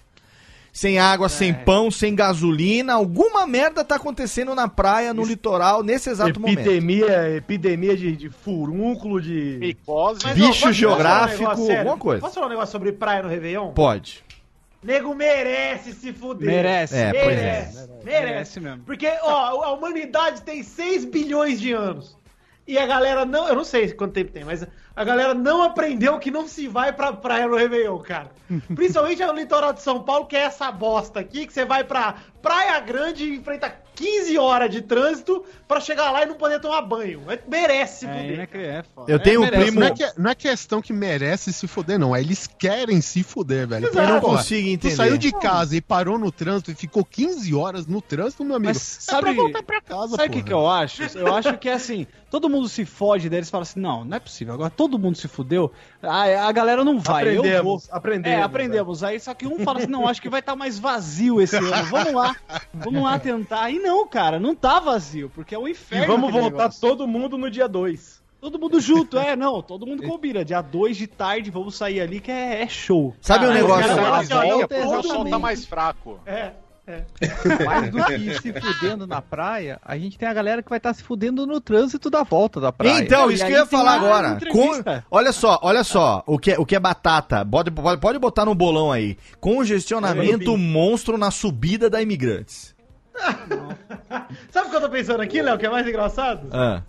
[0.71, 6.09] Sem água, sem pão, sem gasolina, alguma merda tá acontecendo na praia, no litoral, nesse
[6.09, 6.59] exato momento.
[6.59, 9.57] epidemia, epidemia de, de furúnculo, de.
[9.59, 10.21] Micose.
[10.23, 11.79] Mas, Bicho um geográfico, negócio sério?
[11.79, 12.21] alguma coisa.
[12.21, 13.71] Posso falar um negócio sobre praia no Réveillon?
[13.71, 14.23] Pode.
[14.81, 16.47] Nego merece se fuder.
[16.47, 16.95] Merece.
[16.95, 17.41] É, pois é.
[17.41, 17.77] merece.
[17.77, 18.05] Merece.
[18.05, 18.83] Merece mesmo.
[18.83, 22.17] Porque, ó, a humanidade tem 6 bilhões de anos.
[22.65, 23.47] E a galera não.
[23.47, 24.65] Eu não sei quanto tempo tem, mas
[24.95, 28.29] a galera não aprendeu que não se vai pra praia no Réveillon, cara.
[28.75, 32.17] Principalmente no litoral de São Paulo, que é essa bosta aqui, que você vai pra
[32.41, 36.82] Praia Grande e enfrenta 15 horas de trânsito pra chegar lá e não poder tomar
[36.84, 37.21] banho.
[37.30, 38.38] É- Merece se É, fuder.
[38.38, 39.12] né, que é foda.
[39.12, 39.62] Eu É, tenho um merece.
[39.63, 42.15] primo- Não é, que, não é questão que merece se fuder, não.
[42.15, 43.88] É eles querem se fuder, velho.
[43.88, 44.95] Eu não consigo Tu entender.
[44.95, 48.69] saiu de casa e parou no trânsito e ficou 15 horas no trânsito, meu amigo.
[48.73, 51.04] Mas é pra sabe- voltar pra casa, Sabe o que, que eu acho?
[51.17, 54.15] Eu acho que é assim, todo mundo se fode, daí eles falam assim, não, não
[54.15, 57.43] é possível, agora todo mundo se fudeu, a, a galera não vai, eu vou.
[57.43, 58.39] Aprendemos, aprendemos.
[58.39, 59.04] É, aprendemos.
[59.04, 61.69] Aí só que um fala assim, não, acho que vai estar mais vazio esse ano.
[61.89, 62.28] Vamos lá,
[62.73, 63.69] vamos lá tentar.
[63.69, 66.07] E não, cara, não tá vazio, porque é o E inferno.
[66.07, 66.81] vamos aquele voltar negócio.
[66.81, 68.19] todo mundo no dia 2.
[68.41, 70.45] Todo mundo junto, é, não, todo mundo combina.
[70.45, 73.13] Dia 2 de tarde, vamos sair ali que é, é show.
[73.19, 73.91] Sabe um Caralho, negócio?
[73.91, 76.19] ó, não, volta, o sol tá mais fraco.
[76.25, 76.53] É,
[76.89, 77.65] é.
[77.65, 80.93] Mais do que se fudendo na praia, a gente tem a galera que vai estar
[80.93, 83.04] se fudendo no trânsito da volta da praia.
[83.04, 84.39] Então, isso que eu ia falar agora.
[84.52, 88.19] Com- olha só, olha só, o que, é- o que é batata, pode, pode, pode
[88.19, 89.17] botar no bolão aí.
[89.39, 92.75] Congestionamento monstro na subida da imigrantes.
[94.49, 96.47] Sabe o que eu tô pensando aqui, Léo, que é mais engraçado?
[96.52, 96.82] Ah.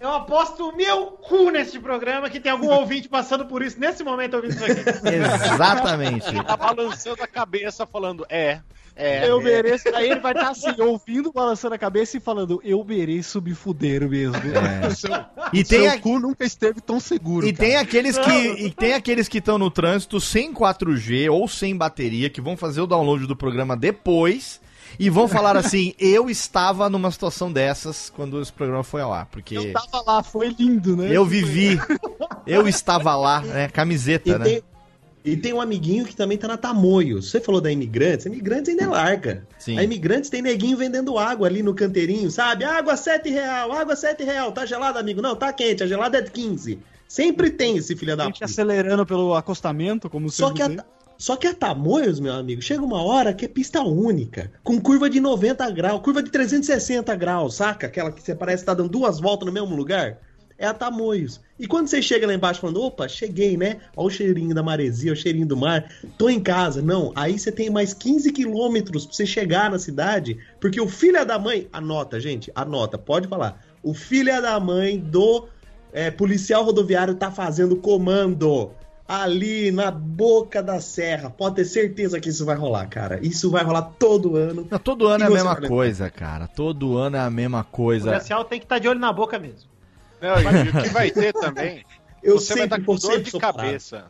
[0.00, 4.02] Eu aposto o meu cu neste programa que tem algum ouvinte passando por isso nesse
[4.02, 4.82] momento ouvindo isso aqui.
[5.54, 6.44] Exatamente.
[6.44, 8.60] Tá balançando a cabeça falando, é,
[8.96, 9.28] é.
[9.28, 9.88] Eu mereço.
[9.94, 14.08] Aí ele vai estar assim, ouvindo, balançando a cabeça e falando, eu mereço me fuder
[14.08, 14.36] mesmo.
[14.36, 14.86] É.
[14.92, 15.10] O seu,
[15.52, 17.46] E o seu tem, a- cu nunca esteve tão seguro.
[17.46, 17.68] e cara.
[17.68, 18.30] tem aqueles que
[18.66, 22.80] e tem aqueles que estão no trânsito sem 4G ou sem bateria que vão fazer
[22.80, 24.60] o download do programa depois
[24.98, 29.26] e vão falar assim: "Eu estava numa situação dessas quando esse programa foi ao ar",
[29.26, 31.08] porque Eu tava lá, foi lindo, né?
[31.10, 31.78] eu vivi,
[32.46, 34.44] eu estava lá, né, camiseta, E né?
[34.44, 34.62] tem,
[35.24, 37.22] e tem um amiguinho que também tá na Tamoio.
[37.22, 39.46] Você falou da Imigrantes, Imigrantes ainda é larga.
[39.58, 39.78] Sim.
[39.78, 42.64] A Imigrantes tem neguinho vendendo água ali no canteirinho, sabe?
[42.64, 44.50] Água 7 real, água 7 real.
[44.50, 45.22] Tá gelada, amigo?
[45.22, 46.78] Não, tá quente, a gelada é de 15.
[47.06, 48.46] Sempre tem esse filho da A gente puta.
[48.46, 50.84] acelerando pelo acostamento, como Só sempre que, a,
[51.18, 55.08] só que a Tamoios, meu amigo, chega uma hora que é pista única, com curva
[55.08, 57.86] de 90 graus, curva de 360 graus, saca?
[57.86, 60.18] Aquela que você parece que tá dando duas voltas no mesmo lugar.
[60.58, 61.40] É a Tamoios.
[61.62, 63.76] E quando você chega lá embaixo falando, opa, cheguei, né?
[63.96, 66.82] Olha o cheirinho da maresia, o cheirinho do mar, tô em casa.
[66.82, 71.24] Não, aí você tem mais 15 quilômetros pra você chegar na cidade, porque o filho
[71.24, 73.64] da mãe, anota, gente, anota, pode falar.
[73.80, 75.46] O filho da mãe do
[75.92, 78.72] é, policial rodoviário tá fazendo comando
[79.06, 81.30] ali na boca da serra.
[81.30, 83.20] Pode ter certeza que isso vai rolar, cara.
[83.22, 84.66] Isso vai rolar todo ano.
[84.68, 86.48] Não, todo ano E é a mesma coisa, cara.
[86.48, 88.10] Todo ano é a mesma O coisa.
[88.10, 89.70] policial tem que estar de olho na boca mesmo.
[90.22, 91.84] Não, e o que vai ter também,
[92.22, 94.04] Eu você vai estar sempre, com dor de cabeça.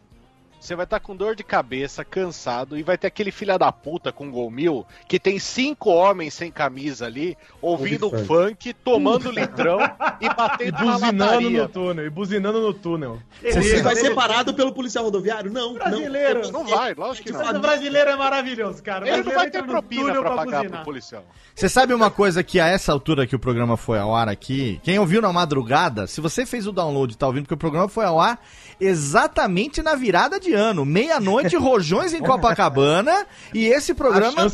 [0.63, 4.13] Você vai estar com dor de cabeça, cansado, e vai ter aquele filho da puta
[4.13, 9.81] com gol mil que tem cinco homens sem camisa ali, ouvindo Ouve funk, tomando litrão
[10.21, 13.19] e E batendo na buzinando no túnel, e buzinando no túnel.
[13.43, 15.51] Ele vai ser parado pelo policial rodoviário?
[15.51, 16.53] Não, Brasileiro.
[16.53, 17.41] Não vai, lógico que não.
[17.45, 19.09] Mas o brasileiro é maravilhoso, cara.
[19.09, 20.71] Ele não vai ter propina túnel pra pagar buzinar.
[20.71, 21.25] pro policial.
[21.57, 24.81] Você sabe uma coisa que a essa altura que o programa foi ao ar aqui,
[24.85, 27.89] quem ouviu na madrugada, se você fez o download e tá ouvindo, porque o programa
[27.89, 28.41] foi ao ar
[28.83, 30.85] exatamente na virada de ano.
[30.85, 33.27] Meia-noite, Rojões em Copacabana.
[33.55, 34.51] E esse programa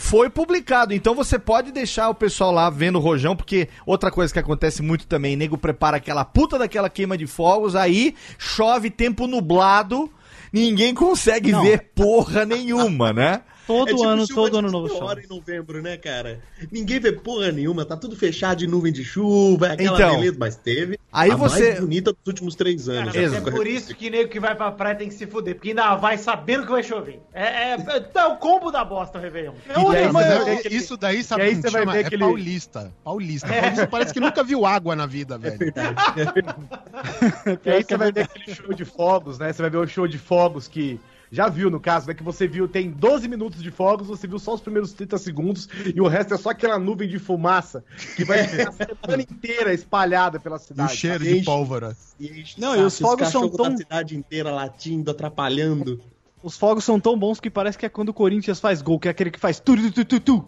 [0.00, 0.92] foi publicado.
[0.92, 4.82] Então você pode deixar o pessoal lá vendo o rojão, porque outra coisa que acontece
[4.82, 10.10] muito também, nego prepara aquela puta daquela queima de fogos, aí chove tempo nublado,
[10.52, 11.62] ninguém consegue Não.
[11.62, 13.42] ver porra nenhuma, né?
[13.66, 15.12] Todo É tipo ano, chuva todo de ano novo show.
[15.18, 16.40] em novembro, né, cara?
[16.70, 20.36] Ninguém vê porra nenhuma, tá tudo fechado de nuvem de chuva, é aquela Então, beleza,
[20.38, 23.12] mas teve aí a você- mais bonita dos últimos três anos.
[23.12, 25.68] Cara, é por isso que nego que vai pra praia tem que se fuder, porque
[25.70, 27.20] ainda vai sabendo que vai chover.
[27.32, 27.76] É, é,
[28.14, 29.52] é o combo da bosta o Réveillon.
[29.68, 30.42] É aí outra você Mas vai coisa.
[30.42, 31.92] é- ver aquele- isso daí, sabe aí chama?
[31.92, 32.92] ver É aquele- paulista.
[33.04, 33.46] Paulista.
[33.48, 35.58] Paulista parece que nunca viu água na vida, É velho.
[36.34, 37.58] verdade.
[37.64, 39.52] E aí você vai ver aquele show de fogos, né?
[39.52, 41.00] Você vai ver o show de fogos que
[41.32, 42.14] já viu, no caso, né?
[42.14, 45.66] Que você viu, tem 12 minutos de fogos, você viu só os primeiros 30 segundos
[45.94, 47.82] e o resto é só aquela nuvem de fumaça
[48.14, 50.96] que vai ficar a semana inteira espalhada pela E o cidade.
[50.96, 51.96] cheiro de pólvora.
[52.20, 56.00] E enche Não, e os fogos são tão- da cidade inteira latindo, atrapalhando.
[56.42, 59.08] Os fogos são tão bons que parece que é quando o Corinthians faz gol, que
[59.08, 60.44] é aquele que faz tu tu tu tu tu.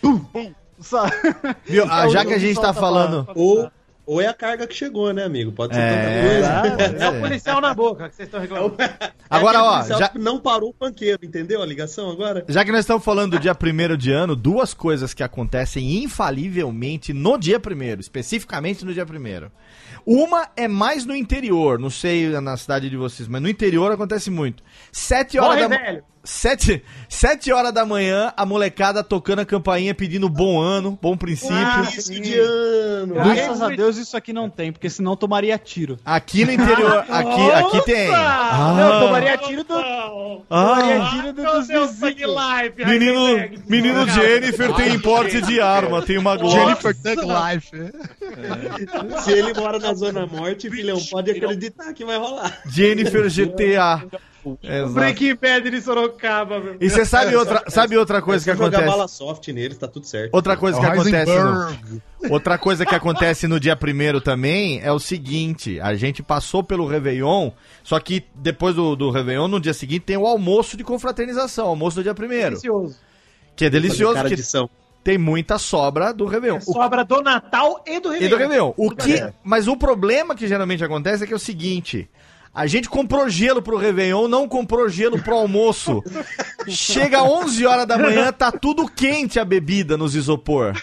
[0.00, 0.54] Pum?
[1.66, 1.84] Viu?
[1.90, 3.24] Ah, É o já que a gente tá falando.
[3.24, 3.70] pra- Ou,
[4.04, 5.52] ou é a carga que chegou, né, amigo?
[5.52, 7.02] Pode ser É, tanta coisa.
[7.04, 8.76] É o policial na boca que vocês estão reclamando.
[9.30, 12.44] Agora, aquele ó, policial já- que Não parou o panqueiro, entendeu a ligação agora?
[12.48, 17.12] Já que nós estamos falando do dia 1 de ano, duas coisas que acontecem infalivelmente
[17.12, 19.50] no dia 1 especificamente no dia 1
[20.04, 24.30] Uma é mais no interior, não sei na cidade de vocês, mas no interior acontece
[24.30, 24.62] muito.
[24.90, 26.04] Sete horas Morre, da velho.
[26.24, 31.56] Sete, sete horas da manhã, a molecada tocando a campainha pedindo bom ano, bom princípio.
[31.82, 33.14] Início de ano.
[33.14, 35.98] Graças a Deus isso aqui não tem, porque senão tomaria tiro.
[36.04, 38.08] Aqui no interior, aqui, aqui tem.
[38.08, 39.74] Não, Ah, tomaria tiro do.
[40.48, 42.84] Tomaria ah, tiro do, dos Deus, Life.
[42.86, 46.56] menino, menino Jennifer tem importe de arma, tem uma Glock.
[46.56, 47.70] Jennifer Thug Life.
[49.24, 52.60] Se ele mora na Zona Norte, filhão, pode acreditar que vai rolar.
[52.66, 54.06] Jennifer GTA.
[54.62, 54.92] Exato.
[54.92, 56.76] Breaking Bad de Sorocaba, meu.
[56.80, 58.90] E você sabe outra, sabe outra coisa que Se jogar acontece?
[58.96, 60.34] bala soft neles, tá tudo certo.
[60.34, 62.02] Outra coisa que É acontece no.
[62.30, 66.86] Outra coisa que acontece no dia primeiro também é o seguinte: a gente passou pelo
[66.86, 67.50] Réveillon,
[67.84, 71.96] só que depois do, do Réveillon, no dia seguinte, tem o almoço de confraternização, almoço
[71.96, 72.50] do dia primeiro.
[72.50, 72.96] Delicioso.
[73.54, 74.68] Que é delicioso, Cara que de São.
[75.04, 76.58] tem muita sobra do Réveillon.
[76.58, 78.30] O- Sobra do Natal e do e Réveillon.
[78.30, 78.74] do Réveillon.
[78.76, 79.32] O que, É.
[79.44, 82.08] mas o problema que geralmente acontece é que é o seguinte.
[82.54, 86.02] A gente comprou gelo pro Réveillon, não comprou gelo pro almoço.
[86.68, 90.78] Chega 11 horas da manhã, tá tudo quente a bebida nos isopor.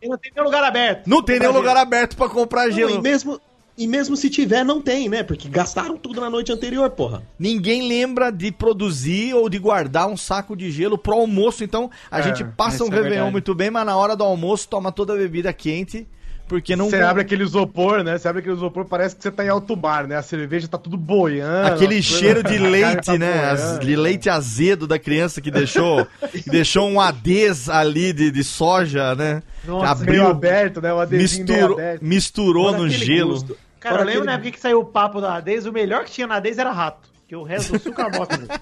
[0.00, 1.08] E não tem nenhum lugar aberto.
[1.08, 2.90] Não tem nenhum lugar aberto pra comprar Não, gelo.
[2.92, 3.40] e, mesmo,
[3.76, 5.24] e mesmo se tiver, não tem, né?
[5.24, 7.22] Porque gastaram tudo na noite anterior, porra.
[7.36, 11.64] Ninguém lembra de produzir ou de guardar um saco de gelo pro almoço.
[11.64, 13.32] Então a gente passa um é Réveillon verdade.
[13.32, 16.06] muito bem, mas na hora do almoço toma toda a bebida quente.
[16.52, 16.90] Porque não.
[16.90, 18.18] Você abre aquele isopor, né?
[18.18, 20.16] Você abre aquele isopor, parece que você tá em alto mar, né?
[20.16, 21.68] A cerveja tá tudo boiando.
[21.74, 23.50] Aquele cheiro de a leite, tá né?
[23.50, 28.44] As- de leite azedo da criança que deixou, que deixou um adês ali de, de
[28.44, 29.42] soja, né?
[29.64, 30.92] Nossa, meio aberto, né?
[30.92, 32.02] O misturou, aberto.
[32.04, 33.30] misturou no gelo.
[33.30, 33.56] gosto.
[33.80, 36.04] Cara, Fora eu lembro na aquele- época que saiu o papo da Ades, o melhor
[36.04, 37.08] que tinha na Ades era rato.
[37.26, 38.36] Que o resto do suco era bosta.
[38.36, 38.52] mesmo.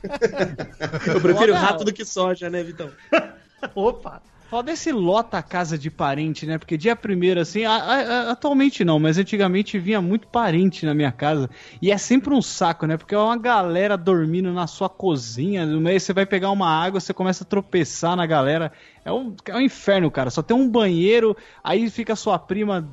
[1.12, 2.88] Eu prefiro rato do que soja, né, Vitão?
[3.74, 4.22] Opa.
[4.50, 6.58] Foda esse lota casa de parente, né?
[6.58, 11.12] Porque dia primeiro, assim, a- a- atualmente não, mas antigamente vinha muito parente na minha
[11.12, 11.48] casa.
[11.80, 12.96] E é sempre um saco, né?
[12.96, 15.64] Porque é uma galera dormindo na sua cozinha.
[15.64, 18.72] No meio você vai pegar uma água, você começa a tropeçar na galera.
[19.04, 20.30] É um, é um inferno, cara.
[20.30, 22.90] Só tem um banheiro, aí fica sua prima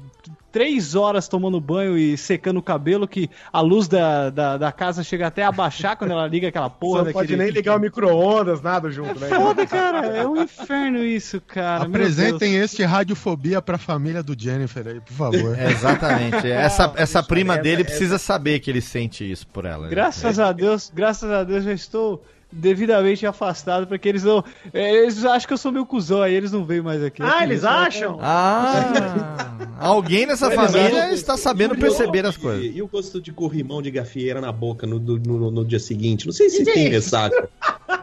[0.57, 5.03] três horas tomando banho e secando o cabelo, que a luz da, da, da casa
[5.03, 7.79] chega até a abaixar quando ela liga aquela porra Você não pode nem ligar o
[7.79, 9.27] micro-ondas, nada junto, né?
[9.27, 10.07] Foda, cara.
[10.07, 11.83] É um inferno isso, cara.
[11.83, 15.55] Apresentem este Radiofobia pra família do Jennifer aí, por favor.
[15.59, 16.47] É, exatamente.
[16.49, 19.83] Essa, essa prima dele precisa saber que ele sente isso por ela.
[19.83, 19.89] né?
[19.91, 24.43] Graças a Deus, graças a Deus já estou devidamente afastado, porque eles não.
[24.73, 27.21] é, Eles acham que eu sou meu cuzão, aí eles não veem mais aqui.
[27.21, 28.17] Ah, eles acham?
[28.21, 29.57] Ah!
[29.79, 32.75] Alguém nessa família está sabendo e perceber as de- coisas.
[32.75, 36.25] E o gosto de corrimão de gafieira na boca no, no, no- no dia seguinte?
[36.25, 37.49] Não sei se tem ressaca.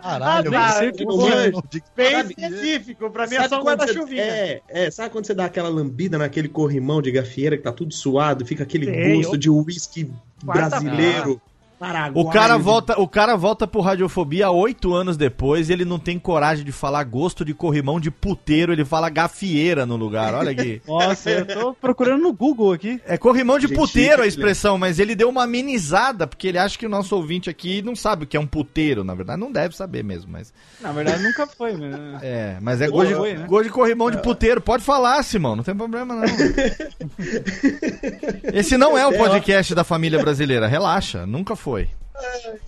[0.02, 1.62] Caralho, Ah, que Não manjo.
[1.96, 4.22] Bem Sabe- específico, pra mim é só um quando guarda-chuvinha.
[4.22, 7.92] É, é, sabe quando você dá aquela lambida naquele corrimão de gafieira que tá tudo
[7.92, 10.10] suado, fica aquele Sei, gosto eu- de uísque
[10.42, 11.40] brasileiro,
[11.78, 12.26] paraguaio.
[12.26, 16.18] O cara volta, o cara volta pro Radiofobia oito anos depois e ele não tem
[16.18, 20.34] coragem de falar gosto de corrimão de puteiro, ele fala gafieira no lugar.
[20.34, 20.80] Olha aqui.
[20.86, 23.00] Nossa, eu tô procurando no Google aqui.
[23.06, 26.78] É corrimão de Gente, puteiro a expressão, mas ele deu uma amenizada, porque ele acha
[26.78, 29.40] que o nosso ouvinte aqui não sabe o que é um puteiro, na verdade.
[29.40, 30.52] Não deve saber mesmo, mas.
[30.80, 32.00] Na verdade, nunca foi, né?
[32.24, 33.46] É, mas é gosto de, foi, né?
[33.46, 34.60] gosto de corrimão de puteiro.
[34.60, 36.24] Pode falar, Simão, não tem problema não.
[38.52, 41.63] Esse não é o podcast da família brasileira, relaxa, nunca foi.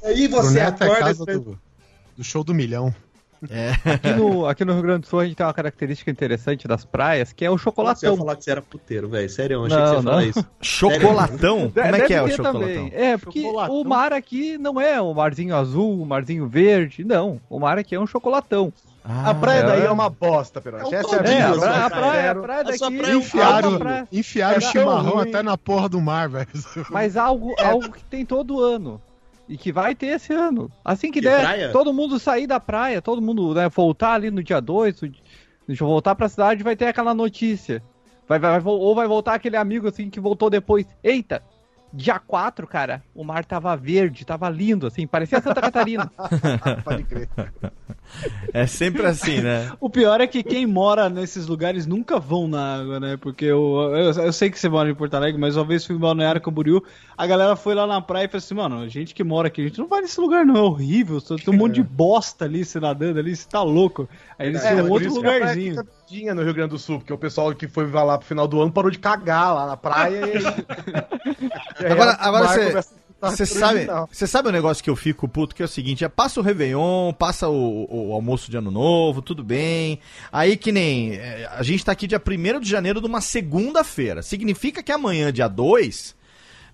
[0.04, 0.96] Aí Pro você é acorda.
[0.96, 1.58] casa do,
[2.16, 2.94] do show do milhão.
[3.84, 6.84] Aqui no, aqui no Rio Grande do Sul a gente tem uma característica interessante das
[6.84, 8.16] praias, que é o Você ia chocolatão.
[8.16, 9.28] falar que você era puteiro, velho.
[9.28, 10.46] Sério, eu achei Não, que você ia falar isso.
[10.60, 11.70] Chocolatão?
[11.70, 12.60] Como é Deve que é o chocolatão?
[12.62, 12.90] também.
[12.94, 13.80] É, porque Chocolatão?
[13.80, 17.38] o mar aqui não é um marzinho azul, um marzinho verde, não.
[17.48, 18.72] O mar aqui é um chocolatão.
[19.08, 19.86] Ah, A praia daí é.
[19.86, 20.92] é uma bosta, Perotti.
[20.94, 21.90] É o Essa é a Todinho, É, a praia, a cara.
[21.90, 24.60] praia, a praia A sua daqui praia é um Enfiaram, uma praia- enfiaram É o
[24.60, 26.48] chimarrão até na porra do mar, velho.
[26.90, 29.00] Mas algo, algo que tem todo ano.
[29.48, 30.68] E que vai ter esse ano.
[30.84, 31.70] Assim que, Que der, praia?
[31.72, 35.00] todo mundo sair da praia, todo mundo né, voltar ali no dia 2,
[35.68, 37.80] deixa eu voltar pra cidade, vai ter aquela notícia.
[38.28, 40.84] Vai, vai, vai ou vai voltar aquele amigo assim que voltou depois.
[41.04, 41.42] Eita!
[41.92, 46.10] Dia 4, cara, o mar tava verde, tava lindo, assim, parecia Santa Catarina.
[46.84, 47.28] Pode crer.
[48.52, 49.72] É sempre assim, né?
[49.80, 53.16] O pior é que quem mora nesses lugares nunca vão na água, né?
[53.16, 55.96] Porque eu, eu, eu sei que você mora em Porto Alegre, mas uma vez fui
[55.96, 56.82] em Balneário Camboriú,
[57.16, 59.62] a galera foi lá na praia e falou assim, mano, a gente que mora aqui,
[59.62, 62.64] a gente não vai nesse lugar não, é horrível, tem um monte de bosta ali,
[62.64, 64.08] se nadando ali, você tá louco.
[64.38, 65.82] Aí eles É, por outro lugarzinho.
[66.06, 68.60] Pedinha no Rio Grande do Sul, porque o pessoal que foi lá pro final do
[68.60, 70.38] ano parou de cagar lá na praia e...
[71.82, 75.26] e Agora- o agora você- começa Você sabe, você sabe o negócio que eu fico
[75.26, 78.70] puto, que é o seguinte, é passa o Réveillon, passa o, o almoço de ano
[78.70, 79.98] novo, tudo bem.
[80.30, 84.22] Aí que nem, é, a gente tá aqui dia 1 de janeiro de uma segunda-feira.
[84.22, 86.14] Significa que amanhã, dia 2,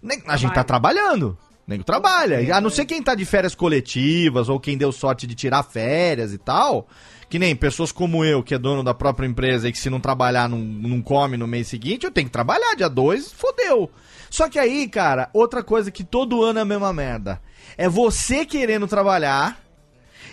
[0.02, 1.38] né, a gente tá trabalhando.
[1.64, 2.56] Nego trabalha.
[2.56, 6.32] A não ser quem tá de férias coletivas ou quem deu sorte de tirar férias
[6.32, 6.88] e tal.
[7.32, 9.98] Que nem pessoas como eu, que é dono da própria empresa e que se não
[9.98, 13.90] trabalhar não, não come no mês seguinte, eu tenho que trabalhar dia 2, fodeu.
[14.28, 17.40] Só que aí, cara, outra coisa que todo ano é a mesma merda.
[17.78, 19.58] É você querendo trabalhar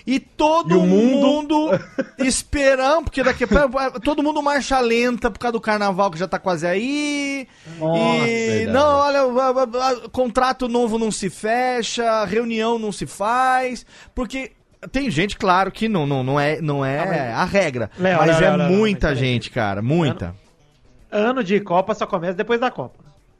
[0.06, 1.80] e todo E mundo, mundo?
[2.20, 6.28] esperando, porque daqui a pouco todo mundo marcha lenta por causa do carnaval que já
[6.28, 7.48] tá quase aí.
[7.78, 8.74] e verdade.
[8.74, 14.52] não, olha, contrato novo não se fecha, reunião não se faz, porque
[14.88, 18.54] tem gente, claro, que não, não, não é, não é a regra, Léo, mas Léo,
[18.54, 20.34] é Léo, muita mas gente, cara, muita.
[21.12, 23.04] Ano de Copa só começa depois da Copa.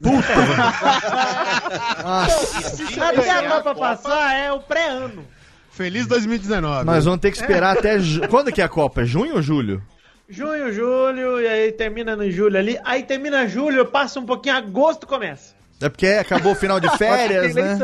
[2.02, 5.24] Nossa, Até a Copa passar é o pré-ano.
[5.70, 6.84] Feliz 2019.
[6.84, 7.98] nós vamos ter que esperar até.
[7.98, 9.02] ju- Quando que é a Copa?
[9.02, 9.82] É junho ou julho?
[10.28, 12.78] Junho, julho, e aí termina no julho ali.
[12.84, 15.54] Aí termina julho, passa um pouquinho, agosto começa.
[15.80, 17.78] É porque acabou o final de férias, né?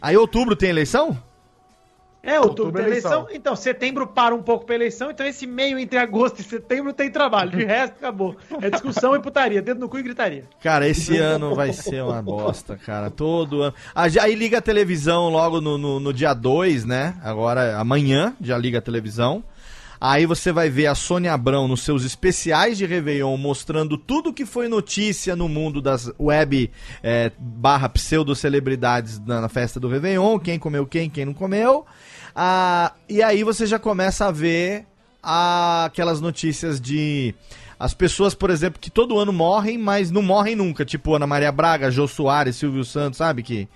[0.00, 1.16] Aí outubro tem eleição?
[2.24, 3.12] É, outubro, Outubro é eleição.
[3.12, 3.28] eleição.
[3.36, 5.10] Então, setembro para um pouco pra eleição.
[5.10, 7.50] Então, esse meio entre agosto e setembro tem trabalho.
[7.50, 8.36] De resto, acabou.
[8.62, 9.60] É discussão e putaria.
[9.60, 10.44] Dedo no cu e gritaria.
[10.62, 13.10] Cara, esse ano vai ser uma bosta, cara.
[13.10, 13.74] Todo ano.
[14.08, 17.14] Já- Aí liga a televisão logo no, no, no dia 2, né?
[17.22, 19.44] Agora, amanhã, já liga a televisão.
[20.00, 24.44] Aí você vai ver a Sônia Abrão nos seus especiais de Réveillon mostrando tudo que
[24.44, 26.70] foi notícia no mundo das web
[27.02, 31.86] é, barra pseudo-celebridades na, na festa do Réveillon, quem comeu quem, quem não comeu.
[32.34, 34.86] Ah, e aí você já começa a ver
[35.22, 37.34] ah, aquelas notícias de
[37.78, 41.52] as pessoas, por exemplo, que todo ano morrem, mas não morrem nunca, tipo Ana Maria
[41.52, 43.68] Braga, Jô Soares, Silvio Santos, sabe que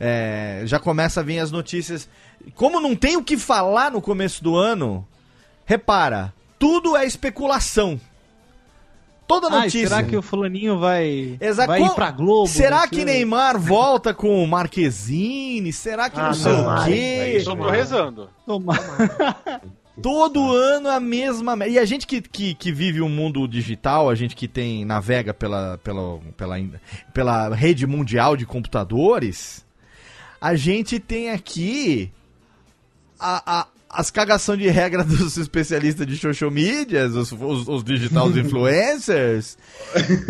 [0.00, 2.08] é, já começa a vir as notícias.
[2.54, 5.06] Como não tem o que falar no começo do ano,
[5.64, 8.00] repara, tudo é especulação.
[9.26, 9.88] Toda Ai, notícia.
[9.88, 11.68] será que o fulaninho vai, Exato.
[11.68, 12.46] vai ir pra Globo?
[12.46, 15.72] Será que Neymar volta com o Marquezine?
[15.72, 17.40] Será que Ah, não sei o tomara, quê?
[17.42, 18.28] Só tô rezando.
[18.46, 18.74] Toma-
[20.02, 21.54] Todo ano a mesma.
[21.54, 24.84] me- E a gente que, que, que vive o mundo digital, a gente que tem
[24.84, 26.58] navega pela, pela, pela,
[27.14, 29.64] pela rede mundial de computadores,
[30.40, 32.10] a gente tem aqui
[33.20, 38.28] a, a- as cagação de regra dos especialistas de social medias, os, os, os digital
[38.36, 39.56] influencers.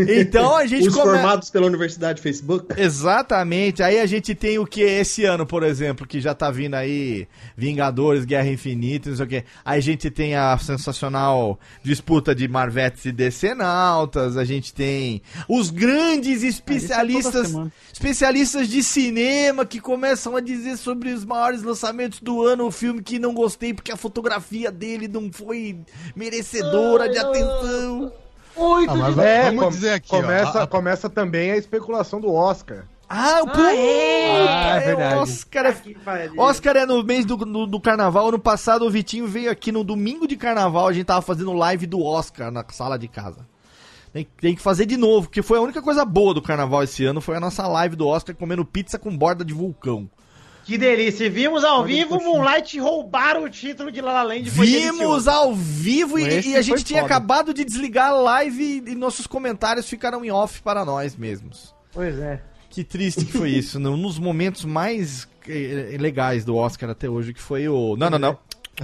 [0.09, 2.67] Então a gente Os come- formados pela Universidade Facebook.
[2.81, 3.83] Exatamente.
[3.83, 7.27] Aí a gente tem o que esse ano, por exemplo, que já tá vindo aí
[7.57, 9.45] Vingadores, Guerra Infinita, não sei o quê.
[9.65, 15.71] Aí a gente tem a sensacional disputa de Marvetes e Decenautas, a gente tem os
[15.71, 17.73] grandes toda especialistas, semana.
[17.93, 23.03] especialistas de cinema que começam a dizer sobre os maiores lançamentos do ano, o filme
[23.03, 25.79] que não gostei porque a fotografia dele não foi
[26.15, 28.13] merecedora de atenção.
[28.57, 32.21] Muito Ah, mas É, vamos com- dizer aqui, ó, começa, a- começa também a especulação
[32.21, 32.85] do Oscar.
[33.09, 35.15] Ah, o Ah, é é verdade.
[35.17, 35.77] Oscar é
[36.41, 38.29] Oscar é no mês do, do, do carnaval.
[38.29, 40.89] Ano passado o Vitinho veio aqui no domingo de carnaval.
[40.89, 43.47] A gente tava fazendo live do Oscar na sala de casa.
[44.13, 47.05] Tem, tem que fazer de novo, porque foi a única coisa boa do carnaval esse
[47.05, 47.21] ano.
[47.21, 50.09] Foi a nossa live do Oscar comendo pizza com borda de vulcão.
[50.65, 51.29] Que delícia.
[51.29, 54.49] Vimos ao vivo o Moonlight roubar o título de La La Land.
[54.49, 57.15] Vimos ao vivo e, e a gente tinha foda.
[57.15, 61.75] acabado de desligar a live e nossos comentários ficaram em off para nós mesmos.
[61.93, 62.41] Pois é.
[62.71, 63.79] Que triste que foi isso.
[63.79, 67.97] Num dos momentos mais eh, legais do Oscar até hoje, que foi o.
[67.97, 68.39] Não, não, não.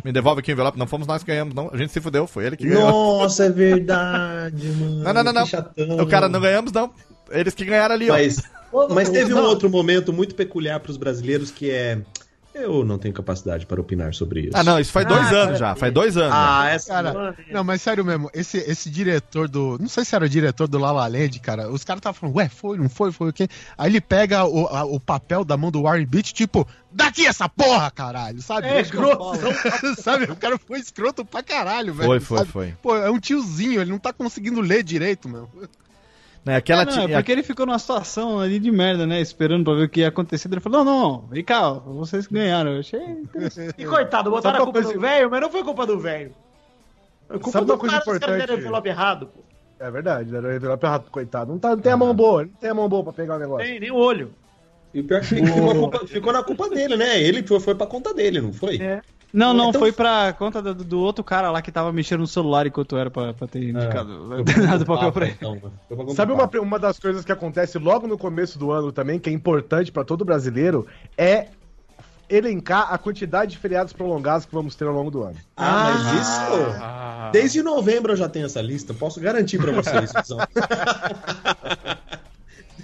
[0.05, 0.78] Me devolve aqui o envelope.
[0.78, 1.70] Não fomos nós que ganhamos, não.
[1.72, 2.91] A gente se fudeu, foi ele que ganhou.
[2.91, 5.03] Nossa, é verdade, mano.
[5.03, 5.45] Não, não, não, não.
[5.45, 5.99] Que chatão.
[5.99, 6.93] O cara não ganhamos, não.
[7.31, 8.16] Eles que ganharam ali, ó.
[8.95, 11.99] Mas, teve um outro momento muito peculiar pros brasileiros que é.
[12.53, 14.51] Eu não tenho capacidade para opinar sobre isso.
[14.55, 15.77] Ah, não, isso faz dois Ah, anos já.
[15.77, 16.33] Faz dois anos.
[16.37, 16.93] Ah, essa.
[16.93, 19.79] Cara, não, mas sério mesmo, esse, esse diretor do.
[19.79, 21.71] Não sei se era o diretor do La La Land, cara.
[21.71, 23.47] Os caras estavam falando, ué, foi, não foi, foi o quê?
[23.79, 27.49] Aí ele pega o, a- o papel da mão do Warren Beach, tipo, daqui essa
[27.49, 28.66] porra, caralho, sabe?
[28.66, 29.39] É, Isso que eu escroto.
[30.03, 30.25] sabe?
[30.25, 32.09] O cara foi escroto pra caralho, velho.
[32.09, 32.51] Foi, foi, sabe?
[32.51, 32.75] foi.
[32.83, 35.49] Pô, é um tiozinho, ele não tá conseguindo ler direito, meu.
[36.45, 39.20] Né, aquela É, não, é porque ele ficou numa situação ali de merda, né?
[39.20, 40.49] Esperando pra ver o que ia acontecer.
[40.51, 42.72] Ele falou: não, não, vem cá, vocês que ganharam.
[42.72, 43.74] Eu achei interessante.
[43.76, 45.99] E coitado, botaram Sabe a culpa uma do coisa- velho, mas não foi culpa do
[45.99, 46.32] velho.
[47.28, 48.38] Foi culpa Sabe do uma coisa cara, os caras importante?
[48.47, 49.41] deram o envelope errado, pô.
[49.78, 51.53] É verdade, deram o envelope errado, coitado.
[51.53, 53.38] Não, tá, não tem a mão boa, não tem a mão boa pra pegar o
[53.38, 53.66] negócio.
[53.68, 54.32] Nem, nem o olho.
[54.95, 57.20] E o pior que ficou, culpa- ficou na culpa dele, né?
[57.22, 58.76] Ele foi, foi pra conta dele, não foi?
[58.80, 59.03] É.
[59.33, 62.26] Não, não, Então- foi pra conta do, do outro cara lá que tava mexendo no
[62.26, 64.26] celular enquanto era pra, pra ter indicado.
[64.28, 65.35] Foi dado pra papel conta pra do ele.
[65.37, 69.18] Papa, então, Sabe uma, uma das coisas que acontece logo no começo do ano também,
[69.20, 71.47] que é importante pra todo brasileiro, é
[72.28, 75.37] elencar a quantidade de feriados prolongados que vamos ter ao longo do ano.
[75.57, 77.31] Ah, mas isso.
[77.33, 78.95] Desde novembro eu já tenho essa lista.
[78.95, 80.12] Posso garantir pra vocês.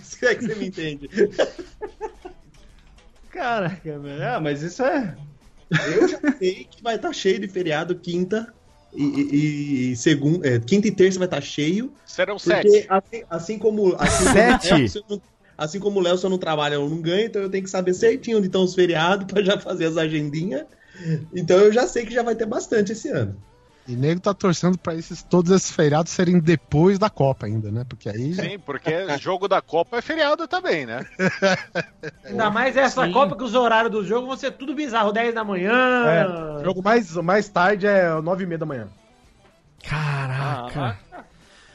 [0.02, 1.08] Se é que você me entende.
[3.30, 4.24] Caraca, velho.
[4.28, 5.14] Ah, mas isso é.
[5.70, 8.52] Eu já sei que vai estar cheio de feriado quinta
[8.94, 10.48] e, e, e segunda.
[10.48, 11.92] é, quinta e terça vai estar cheio.
[12.04, 12.86] Serão Porque sete.
[12.88, 13.94] assim, assim como.
[13.98, 14.68] Assim Sete?
[14.68, 15.22] Como o Léo, se eu não-
[15.58, 17.70] assim como o Léo, se eu não trabalho, eu não ganho, então eu tenho que
[17.70, 20.64] saber certinho onde estão os feriados pra já fazer as agendinhas.
[21.34, 23.36] Então eu já sei que já vai ter bastante esse ano.
[23.88, 27.84] E nego tá torcendo pra esses, todos esses feriados serem depois da Copa ainda, né?
[27.88, 28.34] Porque aí.
[28.34, 31.06] Sim, porque jogo da Copa é feriado também, né?
[32.24, 35.12] Ainda mais essa Copa que os horários do jogo vão ser tudo bizarro.
[35.12, 35.72] 10 da manhã.
[35.72, 38.88] É, o jogo mais, mais tarde é 9 e meia da manhã.
[39.84, 40.98] Caraca.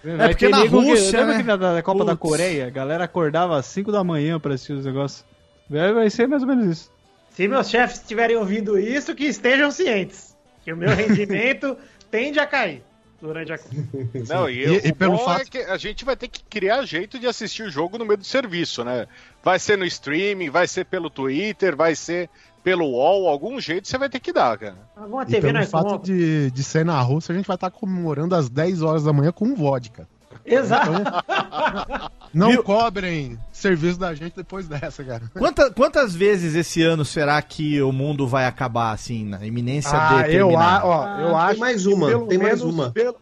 [0.03, 1.41] É porque na Rússia, Lembra né?
[1.41, 2.15] que na, da Copa da.
[2.17, 5.23] Coreia, a galera acordava às 5 da manhã pra assistir os negócios?
[5.69, 6.91] Vai, vai ser mais ou menos isso.
[7.29, 10.35] Se meus chefes estiverem ouvindo isso, que estejam cientes.
[10.63, 11.77] Que o meu rendimento
[12.11, 12.83] tende a cair
[13.21, 13.59] durante a.
[14.29, 16.43] Não, e, E- o e pelo bom fato- é que a gente vai ter que
[16.43, 19.07] criar jeito de assistir o jogo no meio do serviço, né?
[19.43, 22.29] Vai ser no streaming, vai ser pelo Twitter, vai ser
[22.63, 24.77] pelo UOL, algum jeito você vai ter que dar, cara.
[24.95, 27.55] Alguma E TV pelo não é fato de, de ser na Rússia, a gente vai
[27.55, 30.07] estar comemorando às 10 horas da manhã com vodka.
[30.45, 30.91] Exato.
[32.33, 32.63] Não Viu?
[32.63, 35.23] cobrem serviço da gente depois dessa, cara.
[35.37, 40.23] Quanta- quantas vezes esse ano será que o mundo vai acabar, assim, na iminência Ah,
[40.23, 41.51] de eu, a, ó, eu Ah, acho.
[41.51, 42.89] tem mais uma, tem mais uma.
[42.91, 43.17] pelo-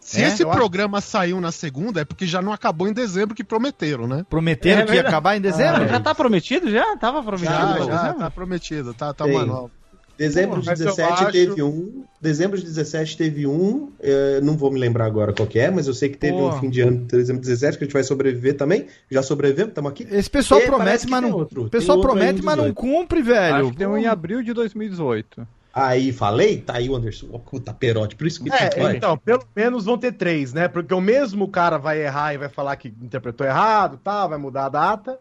[0.00, 0.28] Se É?
[0.28, 3.44] esse Eu acho- programa saiu na segunda, é porque já não acabou em dezembro que
[3.44, 4.24] prometeram, né?
[4.28, 5.86] Prometeram É que ia acabar em dezembro?
[5.86, 6.70] já tá prometido?
[6.70, 6.96] Já?
[6.96, 7.50] Tava prometido?
[7.56, 9.70] Já, já, tá prometido, tá, tá uma
[10.18, 12.02] Dezembro de Mas eu 17 acho- teve um.
[12.20, 13.90] Dezembro de 17 teve um.
[14.00, 16.48] eh, não vou me lembrar agora qual que é, mas eu sei que teve Pô.
[16.48, 18.86] um fim de ano de dezembro de 17 que a gente vai sobreviver também.
[19.08, 20.06] Já sobrevivemos, estamos aqui.
[20.10, 21.30] Esse pessoal E promete, mas não.
[21.32, 21.68] outro.
[21.70, 22.74] Pessoal promete, mas não 18.
[22.74, 23.54] cumpre, velho.
[23.56, 25.46] Acho que tem um em abril de 2018.
[25.72, 26.58] Aí, falei?
[26.60, 27.28] Tá aí o Anderson.
[27.32, 28.16] Ó, Puta, perote.
[28.16, 28.96] Por isso que É, vai.
[28.96, 30.66] então, pelo menos vão ter três, né?
[30.66, 34.26] Porque o mesmo cara vai errar e vai falar que interpretou errado, tá?
[34.26, 35.18] Vai mudar a data.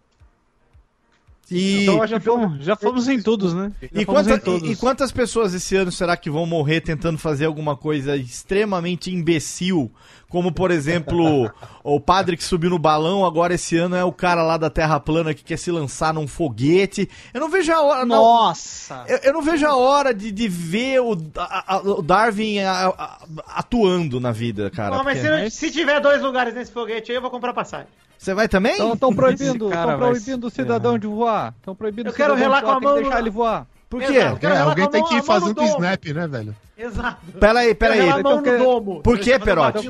[1.50, 3.72] E, Então, Já fomos, já fomos em todos, né?
[3.94, 4.68] E, quanta- em todos.
[4.70, 9.10] e- e quantas pessoas esse ano será que vão morrer tentando fazer alguma coisa extremamente
[9.14, 9.92] imbecil?
[10.30, 11.50] Como, por exemplo,
[11.86, 15.00] o padre que subiu no balão, agora esse ano é o cara lá da Terra
[15.00, 17.10] plana que quer se lançar num foguete.
[17.34, 18.06] Eu não vejo a hora.
[18.06, 19.06] não- Nossa!
[19.08, 22.88] Eu, eu não vejo a hora de, de ver o, a- a- o Darwin a-
[22.90, 23.18] a-
[23.56, 24.98] atuando na vida, cara.
[24.98, 27.88] Não, mas porque- se, se tiver dois lugares nesse foguete aí, eu vou comprar passagem.
[28.18, 28.74] Você vai também?
[28.92, 31.54] Estão proibindo, tão vai proibindo o cidadão de voar.
[31.58, 33.68] Estão proibindo Eu o quero cidadão relar de com a mão deixar no- ele voar.
[33.90, 34.34] Por Exato.
[34.36, 34.40] quê?
[34.42, 36.56] Quero É, alguém tem mão- que ir fazendo snap, né, velho?
[36.78, 37.18] Exato.
[37.40, 38.22] Pera aí, pera aí.
[38.24, 39.02] mão no quer- domo.
[39.02, 39.90] Por que, Perote?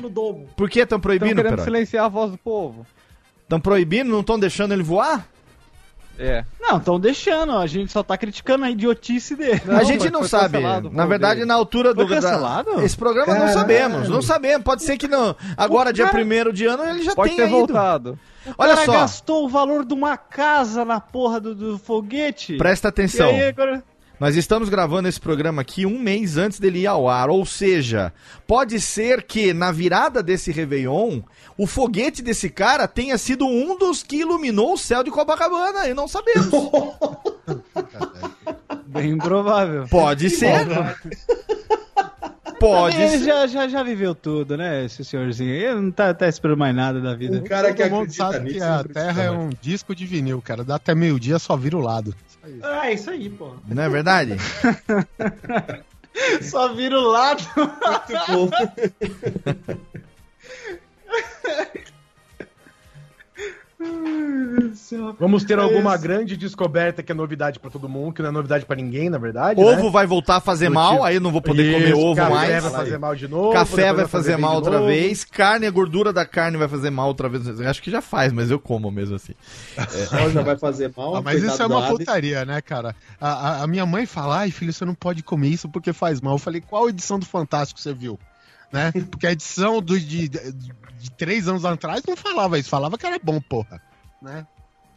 [0.56, 1.64] Por que estão Estão proibindo, querendo Perotti?
[1.64, 2.86] silenciar a voz do povo.
[3.42, 4.08] Estão proibindo?
[4.10, 5.26] Não estão deixando ele voar?
[6.18, 6.44] É.
[6.60, 9.62] Não, estão deixando, a gente só tá criticando a idiotice dele.
[9.68, 10.58] a gente não sabe.
[10.92, 11.46] Na verdade, dele.
[11.46, 12.06] na altura do.
[12.06, 12.76] Foi cancelado?
[12.76, 13.58] da- Esse programa não Caralho.
[13.58, 14.08] sabemos.
[14.08, 14.64] Não sabemos.
[14.64, 15.36] Pode ser que não.
[15.56, 17.56] Agora, dia 1 de ano, ele já Pode tenha ter ido.
[17.58, 18.18] voltado.
[18.58, 18.92] Olha o cara só.
[18.92, 22.56] gastou o valor de uma casa na porra do, do foguete.
[22.56, 23.28] Presta E atenção.
[23.28, 23.82] aí, agora...
[24.20, 27.30] Nós estamos gravando esse programa aqui um mês antes dele ir ao ar.
[27.30, 28.12] Ou seja,
[28.48, 31.20] pode ser que na virada desse Réveillon,
[31.56, 35.86] o foguete desse cara tenha sido um dos que iluminou o céu de Copacabana.
[35.86, 36.48] E não sabemos.
[38.86, 39.86] Bem provável.
[39.88, 40.66] Pode ser.
[42.58, 43.24] Pode Ele ser.
[43.24, 45.50] já, já, já viveu tudo, né, esse senhorzinho?
[45.50, 47.38] Ele não tá, tá esperando mais nada da vida.
[47.38, 49.50] O cara que Todo mundo acredita sabe que nisso a não precisa Terra é um
[49.60, 50.64] disco de vinil, cara.
[50.64, 52.14] Dá até meio-dia, só vira o lado.
[52.62, 53.54] Ah, é isso aí, pô.
[53.68, 54.36] Não é verdade?
[56.42, 57.44] Só vira o lado.
[57.56, 58.50] Muito bom.
[65.20, 66.02] Vamos ter É alguma isso.
[66.02, 69.18] grande descoberta que é novidade pra todo mundo, que não é novidade pra ninguém, na
[69.18, 69.60] verdade.
[69.60, 69.90] Ovo né?
[69.90, 72.16] vai voltar a fazer Do mal, tipo- aí eu não vou poder comer Isso, ovo
[72.16, 72.62] café mais.
[72.64, 73.52] vai fazer mal de novo.
[73.52, 75.24] Café vai fazer mal outra vez.
[75.24, 77.46] Carne, a gordura da carne vai fazer mal outra vez.
[77.60, 79.34] Eu Acho que já faz, mas eu como mesmo assim.
[80.08, 81.16] Soja vai fazer mal.
[81.16, 82.96] Ah, mas isso é uma putaria, né, cara?
[83.20, 86.20] A, a- a minha mãe fala, ai filho, você não pode comer isso porque faz
[86.20, 86.34] mal.
[86.34, 88.18] Eu falei, qual edição do Fantástico você viu?
[88.72, 88.92] Né?
[89.10, 90.52] Porque a edição do, de, de,
[90.98, 93.80] de três anos atrás não falava isso, falava que era bom, porra.
[94.20, 94.46] Né?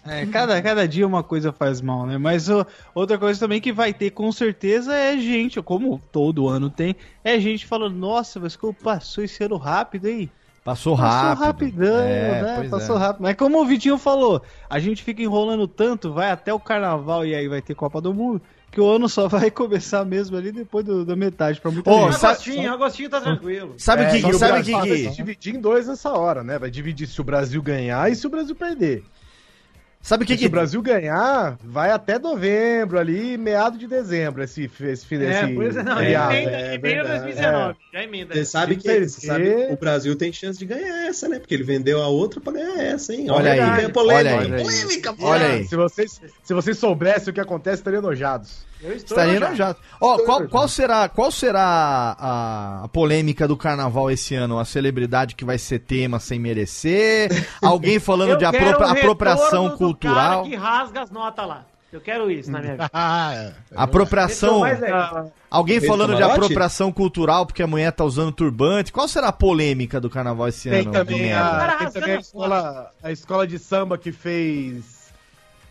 [0.03, 2.17] É, cada, cada dia uma coisa faz mal, né?
[2.17, 6.71] Mas ó, outra coisa também que vai ter com certeza é gente, como todo ano
[6.71, 10.29] tem, é gente falando, nossa, mas como passou esse ano rápido, hein?
[10.63, 11.43] Passou Passou rápido.
[11.45, 12.69] rapidão, É, né?
[12.69, 12.99] Passou é.
[12.99, 13.23] rápido.
[13.23, 17.33] Mas como o Vitinho falou, a gente fica enrolando tanto, vai até o carnaval e
[17.33, 18.41] aí vai ter Copa do Mundo,
[18.71, 22.05] que o ano só vai começar mesmo ali depois do- da metade pra muita Ô,
[22.09, 22.19] gente.
[22.19, 23.73] sabe- Agostinho, Agostinho tá tranquilo.
[23.77, 25.59] Sabe o É, que, só que, o sabe o que, vai que- se dividir em
[25.59, 26.57] dois nessa hora, né?
[26.57, 29.03] Vai dividir se o Brasil ganhar e se o Brasil perder.
[30.01, 34.43] Sabe o que, se que o Brasil ganhar, vai até novembro ali, meado de dezembro,
[34.43, 36.33] esse, esse, esse É, pois é, não, feriado.
[36.33, 37.19] emenda, é emenda verdade.
[37.23, 37.75] 2019.
[37.93, 38.33] Já emenda.
[38.33, 41.27] Você sabe Se que perder- você sabe que o Brasil tem chance de ganhar essa,
[41.29, 41.39] né?
[41.39, 43.29] Porque ele vendeu a outra pra ganhar essa, hein?
[43.29, 44.63] Olha aí, que polêmica, olha aí.
[44.63, 45.63] polêmica, Olha aí.
[45.67, 48.69] Se vocês, se vocês soubessem o que acontece, estariam enojados.
[48.83, 49.55] Eu estou Estaria enojado.
[49.55, 49.79] enojado.
[49.99, 54.57] Ó, Estou qual, qual será, qual será a, a polêmica do carnaval esse ano?
[54.57, 57.29] A celebridade que vai ser tema sem merecer?
[57.61, 60.41] Alguém falando de quero apropria- o apropriação cultural?
[60.43, 61.65] cara que rasga as notas lá.
[61.93, 62.89] Eu quero isso na minha vida.
[62.93, 63.53] Ah, é.
[63.75, 64.65] Apropriação.
[64.65, 64.79] É.
[65.49, 68.93] Alguém Fez falando de apropriação cultural porque a mulher tá usando turbante.
[68.93, 70.91] Qual será a polêmica do carnaval esse Tem ano?
[70.93, 75.01] também, a, tem também a escola, a escola de samba que fez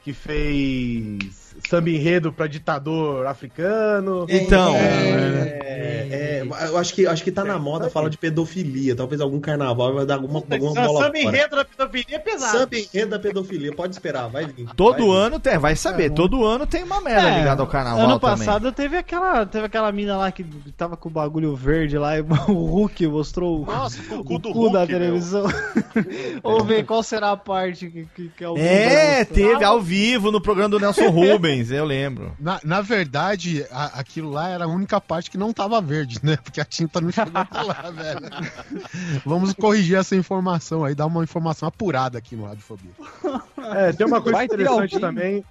[0.05, 4.26] que fez samba enredo pra ditador africano.
[4.28, 8.94] Então, É, é, eu acho que, acho que tá na moda falar de pedofilia.
[8.96, 12.59] Talvez algum carnaval vai dar alguma, alguma bola Samba enredo da pedofilia é pesado.
[12.59, 13.72] Samba enredo da pedofilia.
[13.74, 14.66] Pode esperar, vai vir.
[14.76, 15.16] todo vai vir.
[15.16, 18.38] ano tem, vai saber, todo ano tem uma merda É, ligada ao carnaval Ano também.
[18.38, 20.44] passado teve aquela, teve aquela mina lá que
[20.76, 24.38] tava com o bagulho verde lá e o Hulk mostrou o- Nossa, o cu o
[24.38, 25.44] do cu da Hulk, televisão.
[26.42, 29.34] Vamos ver qual será a parte que, que, que É, vai mostrar.
[29.34, 31.40] teve ao vivo no programa do Nelson Rubens,
[31.70, 32.36] eu lembro.
[32.38, 36.36] Na, na verdade, a- aquilo lá era a única parte que não tava verde, né?
[36.42, 38.20] Porque a tinta não chegou até lá, velho.
[39.24, 42.92] Vamos corrigir essa informação aí, dar uma informação apurada aqui no Radiofobia.
[43.74, 45.44] É, tem uma coisa Vai ter interessante também,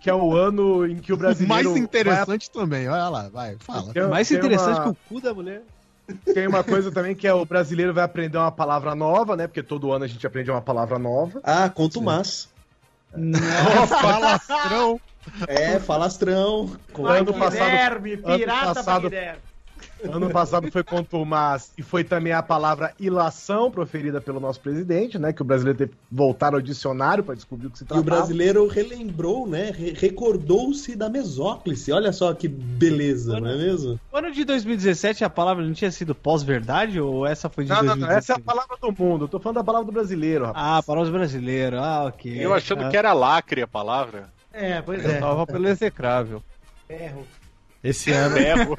[0.00, 1.54] que é o ano em que o O brasileiro.
[1.54, 3.92] mais vai- interessante também, olha lá, vai, fala.
[3.92, 5.62] tem- Mais tem interessante uma- que o cu da mulher.
[6.32, 9.48] Tem uma coisa também que é o brasileiro vai aprender uma palavra nova, né?
[9.48, 11.40] Porque todo ano a gente aprende uma palavra nova.
[11.42, 12.48] Ah, conto mas.
[13.12, 15.00] Ó, falastrão.
[15.48, 16.70] É, falastrão.
[16.96, 19.40] Vai, Ano passado- Guilherme, ano pirata passado- pra Guilherme.
[20.10, 25.32] Ano passado foi contumaz e foi também a palavra ilação proferida pelo nosso presidente, né?
[25.32, 27.88] Que o brasileiro teve que voltar ao dicionário para descobrir o que se E o
[27.88, 28.04] tratava.
[28.16, 29.70] brasileiro relembrou, né?
[29.74, 31.92] Re- Recordou-se da mesóclise.
[31.92, 33.98] Olha só que beleza, não é mesmo?
[34.12, 37.76] O ano de 2017 a palavra não tinha sido pós-verdade ou essa foi de Não,
[37.78, 38.18] não, não, 2016?
[38.18, 39.24] essa é a palavra do mundo.
[39.24, 40.66] Eu tô falando da palavra do brasileiro, rapaz.
[40.78, 41.78] Ah, palavras brasileiro.
[41.80, 42.32] Ah, ok.
[42.38, 44.35] Eu achando Ah, que era lacre a palavra.
[44.56, 45.20] É, pois Eu é.
[45.20, 46.42] tava pelo execrável.
[46.88, 47.26] Ferro.
[47.88, 48.34] Esse ano.
[48.36, 48.76] Ferro.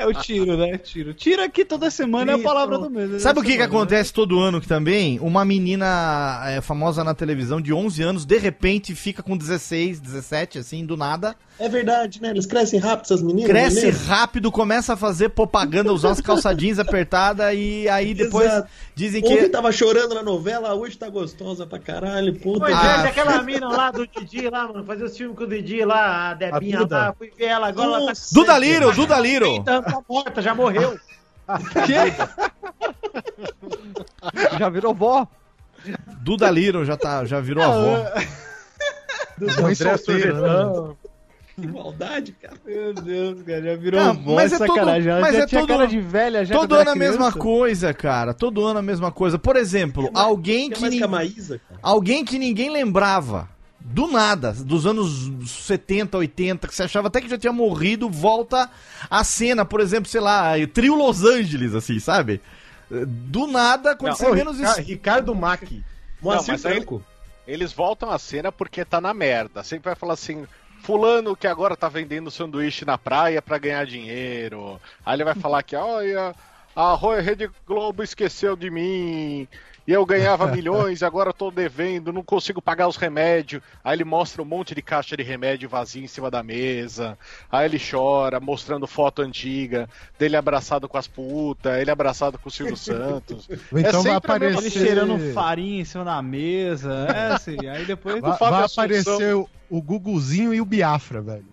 [0.00, 0.76] É o tiro, né?
[0.78, 1.14] Tiro.
[1.14, 3.22] Tiro aqui toda semana é a palavra do mês.
[3.22, 3.64] Sabe o que, que né?
[3.64, 5.18] acontece todo ano também?
[5.20, 10.58] Uma menina é, famosa na televisão de 11 anos, de repente fica com 16, 17,
[10.58, 11.34] assim, do nada.
[11.58, 12.30] É verdade, né?
[12.30, 13.50] Eles crescem rápido, essas meninas.
[13.50, 14.06] Cresce é mesmo?
[14.06, 18.68] rápido, começa a fazer propaganda, usar as calçadinhas apertadas e aí depois Exato.
[18.94, 19.48] dizem Ontem que.
[19.50, 22.60] tava chorando na novela, hoje tá gostosa pra caralho, puta.
[22.60, 25.46] Pois Ah, é, aquela mina lá do Didi lá, mano, fazer os filmes com o
[25.46, 26.96] Didi lá, a Debinha Duda.
[26.98, 29.62] lá, fui ver ela agora, ela tá Nossa, Duda Liro, Duda Liro!
[29.62, 30.98] tá, morta, já morreu.
[34.58, 35.26] Já virou vó.
[36.22, 38.04] Duda Liro já, tá, já virou avó.
[39.40, 40.96] Mãe André solteira, Sorvetão.
[41.56, 42.54] Que maldade, cara.
[42.64, 45.12] Meu Deus, cara, já virou Não, avó, mas é sacanagem.
[45.20, 48.34] Mas já é todo- cara de velha já Todo ano a mesma coisa, cara.
[48.34, 49.38] Todo ano a mesma coisa.
[49.38, 53.48] Por exemplo, alguém Que é que, nin- que a Maísa, alguém que ninguém lembrava.
[53.82, 58.70] Do nada, dos anos 70, 80, que você achava até que já tinha morrido, volta
[59.10, 62.40] à cena, por exemplo, sei lá, Trio Los Angeles, assim, sabe?
[62.90, 64.80] Do nada, quando Não, você menos Rica- isso.
[64.82, 65.82] Ricardo Mack.
[66.20, 67.02] Moacir Franco.
[67.46, 69.64] Eles voltam à cena porque tá na merda.
[69.64, 70.46] Sempre vai falar assim:
[70.82, 74.80] fulano que agora tá vendendo sanduíche na praia pra ganhar dinheiro.
[75.04, 76.34] Aí ele vai falar que, olha,
[76.76, 79.48] a Rede Globo esqueceu de mim.
[79.86, 83.62] E eu ganhava milhões, e agora eu tô devendo, não consigo pagar os remédios.
[83.82, 87.18] Aí ele mostra um monte de caixa de remédio vazia em cima da mesa.
[87.50, 92.52] Aí ele chora, mostrando foto antiga dele abraçado com as putas, ele abraçado com o
[92.52, 93.48] Silvio Santos.
[93.72, 94.70] Então vai sempre a mesma Ele aparecer.
[94.70, 98.20] cheirando farinha em cima da mesa, é assim, aí depois...
[98.20, 101.46] Vai, Fábio vai aparecer o, o Guguzinho e o Biafra, velho.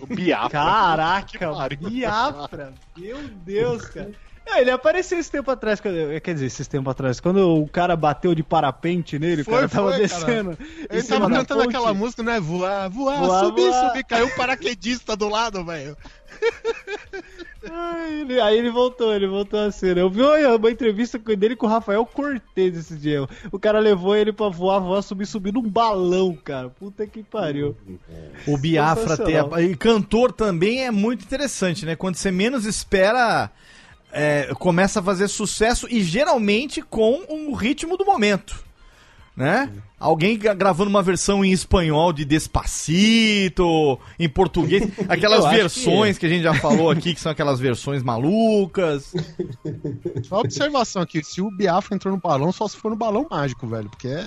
[0.00, 0.50] O Biafra.
[0.50, 1.52] Caraca.
[1.76, 4.10] Biafra, meu Deus, cara.
[4.50, 7.94] É, ele apareceu esse tempo atrás, quando- quer dizer, esse tempo atrás, quando o cara
[7.94, 10.58] bateu de parapente nele, Foi, o cara tava foi, descendo.
[10.90, 11.76] Ele tava cantando ponte.
[11.76, 12.40] aquela música, né?
[12.40, 13.88] Voar, voar, Voar, subir, voar.
[13.88, 14.04] subir.
[14.04, 15.96] Caiu um paraquedista do lado, velho.
[17.70, 20.00] Ai, ele- aí ele voltou, ele voltou a cena.
[20.00, 23.26] Eu vi uma uma entrevista com- dele com o Rafael Cortez esse dia.
[23.50, 26.68] O cara levou ele pra voar, voar, subir, subir num balão, cara.
[26.70, 27.76] Puta que pariu.
[28.46, 29.24] O Biafra ter.
[29.26, 29.60] Sensacional.
[29.60, 31.96] E cantor também é muito interessante, né?
[31.96, 33.50] Quando você menos espera,
[34.12, 38.66] é, começa a fazer sucesso e geralmente com o ritmo do momento.
[39.36, 39.70] Né?
[40.00, 46.26] Alguém gra- gravando uma versão em espanhol de Despacito, em português, aquelas acho versões que...
[46.26, 49.12] a gente já falou aqui, que são aquelas versões malucas.
[50.24, 53.26] Só uma observação aqui, se o Biafra entrou no balão, só se for no balão
[53.30, 53.88] mágico, velho.
[53.88, 54.26] Porque é.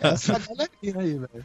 [0.00, 0.38] Essa
[0.82, 1.44] galerinha aí, velho.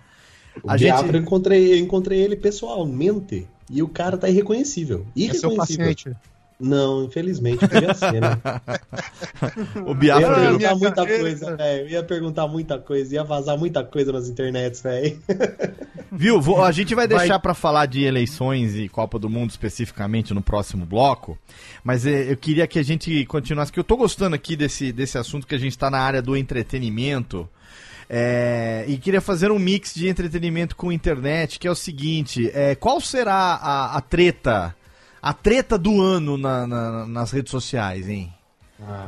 [0.63, 5.05] O A Biafra, gente- eu, encontrei, eu encontrei ele pessoalmente e o cara tá irreconhecível.
[5.17, 5.57] É seu Irreconhecível.
[5.87, 6.11] paciente.
[6.61, 8.37] Não, infelizmente, podia ser, né?
[9.75, 10.29] O Eu ia Biafra.
[10.29, 11.19] minha perguntar muita cabeça.
[11.21, 11.81] coisa, velho.
[11.81, 15.19] Eu ia perguntar muita coisa, ia vazar muita coisa nas internets, velho.
[16.11, 16.39] Viu?
[16.41, 20.41] Vou- a gente vai deixar pra falar de eleições e Copa do Mundo especificamente no
[20.41, 21.37] próximo bloco,
[21.83, 25.17] mas eh, eu queria que a gente continuasse, que eu tô gostando aqui desse, desse
[25.17, 27.49] assunto que a gente tá na área do entretenimento.
[28.09, 32.75] é, e queria fazer um mix de entretenimento com internet, que é o seguinte: é,
[32.75, 34.75] qual será a, a treta,
[35.21, 38.33] a treta do ano na- na- nas redes sociais, hein?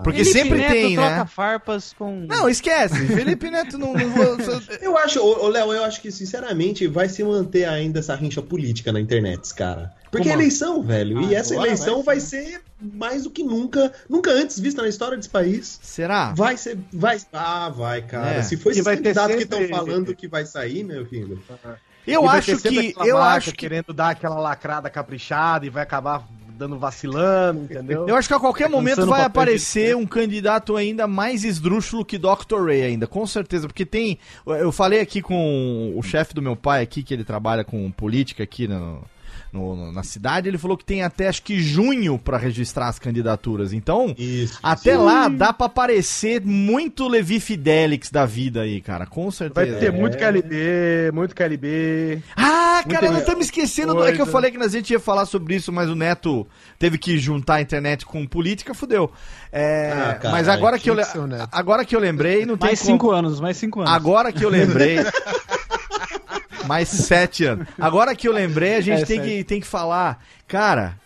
[0.03, 1.25] Porque Felipe sempre Neto tem, troca né?
[1.25, 2.27] farpas com.
[2.27, 3.07] Não, esquece.
[3.07, 3.93] Felipe Neto não.
[3.95, 4.37] não vou-
[4.79, 8.39] Eu acho, ô ô, Léo, eu acho que, sinceramente, vai se manter ainda essa rincha
[8.39, 9.91] política na internet, cara.
[10.11, 10.41] Porque é Como?
[10.43, 11.23] eleição, velho.
[11.23, 14.87] e Ah, essa agora eleição vai ser mais do que nunca, nunca antes vista na
[14.89, 15.79] história desse país.
[15.81, 16.33] será?
[16.35, 16.77] Vai ser.
[16.93, 18.29] Vai, ah, vai, cara.
[18.35, 18.41] É.
[18.43, 21.41] Se for E esse vai candidato que estão falando que vai sair, meu filho.
[22.05, 22.93] Eu acho que.
[22.97, 23.57] Eu acho que.
[23.57, 26.23] querendo dar aquela lacrada caprichada e vai acabar
[26.57, 28.07] dando vacilando, entendeu?
[28.07, 31.43] Eu acho que a qualquer Tá momento vai papel de aparecer um candidato ainda mais
[31.43, 32.63] esdrúxulo que Dr.
[32.65, 36.81] Ray ainda, com certeza, porque tem, eu falei aqui com o chefe do meu pai
[36.81, 39.01] aqui, que ele trabalha com política aqui no,
[39.53, 43.71] no- na cidade, ele falou que tem até acho que junho pra registrar as candidaturas,
[43.71, 44.57] então Isso.
[44.63, 49.77] até lá dá pra aparecer muito Levi Fidelix da vida aí, cara, com Vai certeza.
[49.79, 52.21] ter muito KLB, muito KLB.
[52.35, 53.93] Ah, cara, nós estamos esquecendo.
[53.93, 54.31] do- É que eu coisa.
[54.31, 56.47] falei que a gente ia falar sobre isso, mas o Neto
[56.79, 59.11] teve que juntar a internet com política, fudeu.
[59.51, 61.49] É, Ah, caralho, mas agora que, eu, que Neto.
[61.51, 63.93] agora que eu lembrei, não tem Mais como- cinco anos, mais cinco anos.
[63.93, 64.97] Agora que eu lembrei.
[66.67, 67.67] mais sete anos.
[67.79, 70.23] Agora que eu lembrei, a gente É, tem, que, tem que falar.
[70.47, 70.99] Cara,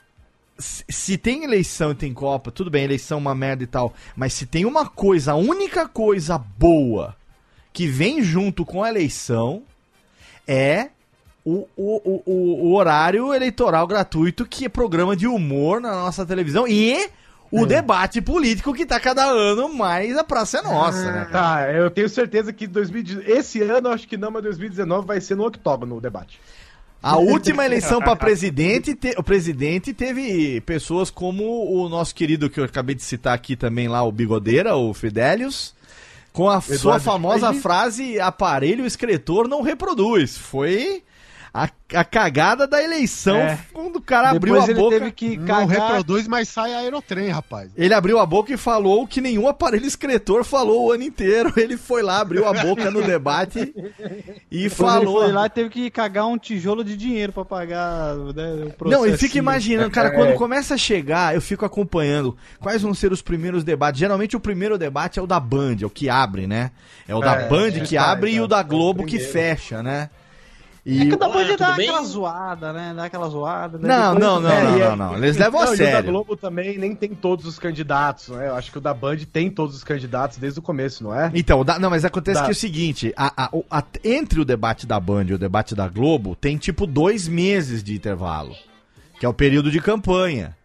[0.58, 3.94] se, tem eleição e tem Copa, tudo bem, eleição é uma merda e tal.
[4.16, 7.16] Mas se tem uma coisa, a única coisa boa
[7.74, 9.62] que vem junto com a eleição
[10.48, 10.90] é
[11.46, 16.26] o, o, o, o- o horário eleitoral gratuito, que é programa de humor na nossa
[16.26, 17.10] televisão, e
[17.52, 21.28] o debate político que tá cada ano mais a praça é nossa, né?
[21.32, 25.36] Tá, eu tenho certeza que 2000, esse ano, acho que não, mas 2019 vai ser
[25.36, 26.40] no octógono o debate.
[27.02, 32.60] A última eleição para presidente, te- o presidente teve pessoas como o nosso querido que
[32.60, 35.76] eu acabei de citar aqui também lá, o Bigodeira, o Fidelius,
[36.34, 37.62] com a sua Eduardo famosa Freire.
[37.62, 40.38] frase aparelho escritor não reproduz.
[40.38, 41.04] Foi
[41.66, 43.58] a, a cagada da eleição É.
[43.74, 45.00] quando o cara abriu Depois a ele boca.
[45.00, 45.68] teve que Não cagar.
[45.68, 47.72] reproduz, mas sai aerotrem, rapaz.
[47.76, 51.52] Ele abriu a boca e falou o que nenhum aparelho escritor falou o ano inteiro.
[51.58, 53.74] Ele foi lá, abriu a boca no debate
[54.52, 55.18] e Depois falou.
[55.24, 58.90] Ele foi lá e teve que cagar um tijolo de dinheiro pra pagar né, o
[58.90, 63.12] Não, e fica imaginando, cara, quando começa a chegar, eu fico acompanhando quais vão ser
[63.12, 64.00] os primeiros debates.
[64.00, 66.72] Geralmente o primeiro debate é o da Band, é o que abre, né?
[67.08, 68.46] É o da É, Band é, que tá, abre e então.
[68.46, 70.10] o da Globo É o que fecha, né?
[70.88, 71.10] É E...
[71.10, 72.94] que o da Band dá aquela zoada, né?
[72.96, 73.78] Dá aquela zoada.
[73.78, 73.88] né?
[73.88, 75.18] Não, não, não, É, não, é- não, não.
[75.18, 76.10] Eles levam a e o da sério.
[76.12, 78.48] Globo também nem tem todos os candidatos, né?
[78.48, 81.30] Eu acho que o da Band tem todos os candidatos desde o começo, não é?
[81.36, 82.46] Então, da- não, mas acontece Dá.
[82.46, 85.76] que é o seguinte: a- a- a- entre o debate da Band e o debate
[85.76, 88.56] da Globo, tem tipo dois meses de intervalo,
[89.20, 90.56] que é o período de campanha.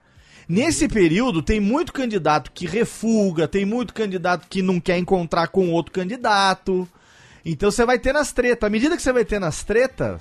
[0.49, 5.70] Nesse período, tem muito candidato que refuga, tem muito candidato que não quer encontrar com
[5.70, 6.87] outro candidato.
[7.45, 8.66] Então você vai ter nas tretas.
[8.66, 10.20] À medida que você vai ter nas tretas,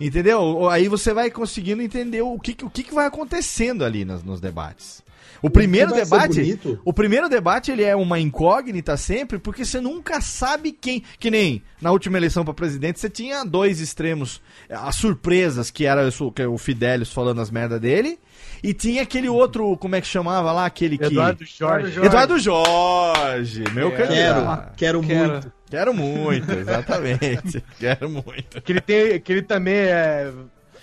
[0.00, 0.68] Entendeu?
[0.68, 5.02] Aí você vai conseguindo entender o que, o que, vai acontecendo ali nos, nos debates.
[5.40, 10.70] O primeiro debate, o primeiro debate ele é uma incógnita sempre, porque você nunca sabe
[10.70, 14.40] quem, que nem na última eleição para presidente você tinha dois extremos,
[14.70, 18.20] as surpresas que era que é o Fidelis falando as merda dele,
[18.62, 22.00] e tinha aquele outro, como é que chamava lá, aquele que Eduardo Jorge.
[22.00, 24.76] Eduardo Jorge, meu Quero, candidato.
[24.76, 25.30] quero, Quero.
[25.32, 25.52] muito.
[25.68, 27.64] Quero muito, exatamente.
[27.80, 28.60] Quero muito.
[28.62, 30.30] Que ele, tem, que ele também é,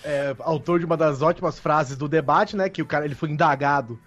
[0.04, 2.68] é autor de uma das ótimas frases do debate, né?
[2.68, 3.98] Que o cara ele foi indagado.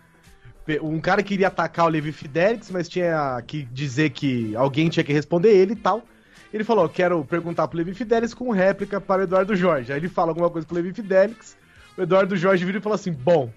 [0.81, 5.11] Um cara queria atacar o Levi Fidelix, mas tinha que dizer que alguém tinha que
[5.11, 6.03] responder ele e tal.
[6.53, 9.91] Ele falou: quero perguntar pro Levi Fidelix com réplica para o Eduardo Jorge.
[9.91, 11.57] Aí ele fala alguma coisa pro Levi Fidelix.
[11.97, 13.49] O Eduardo Jorge vira e fala assim: Bom,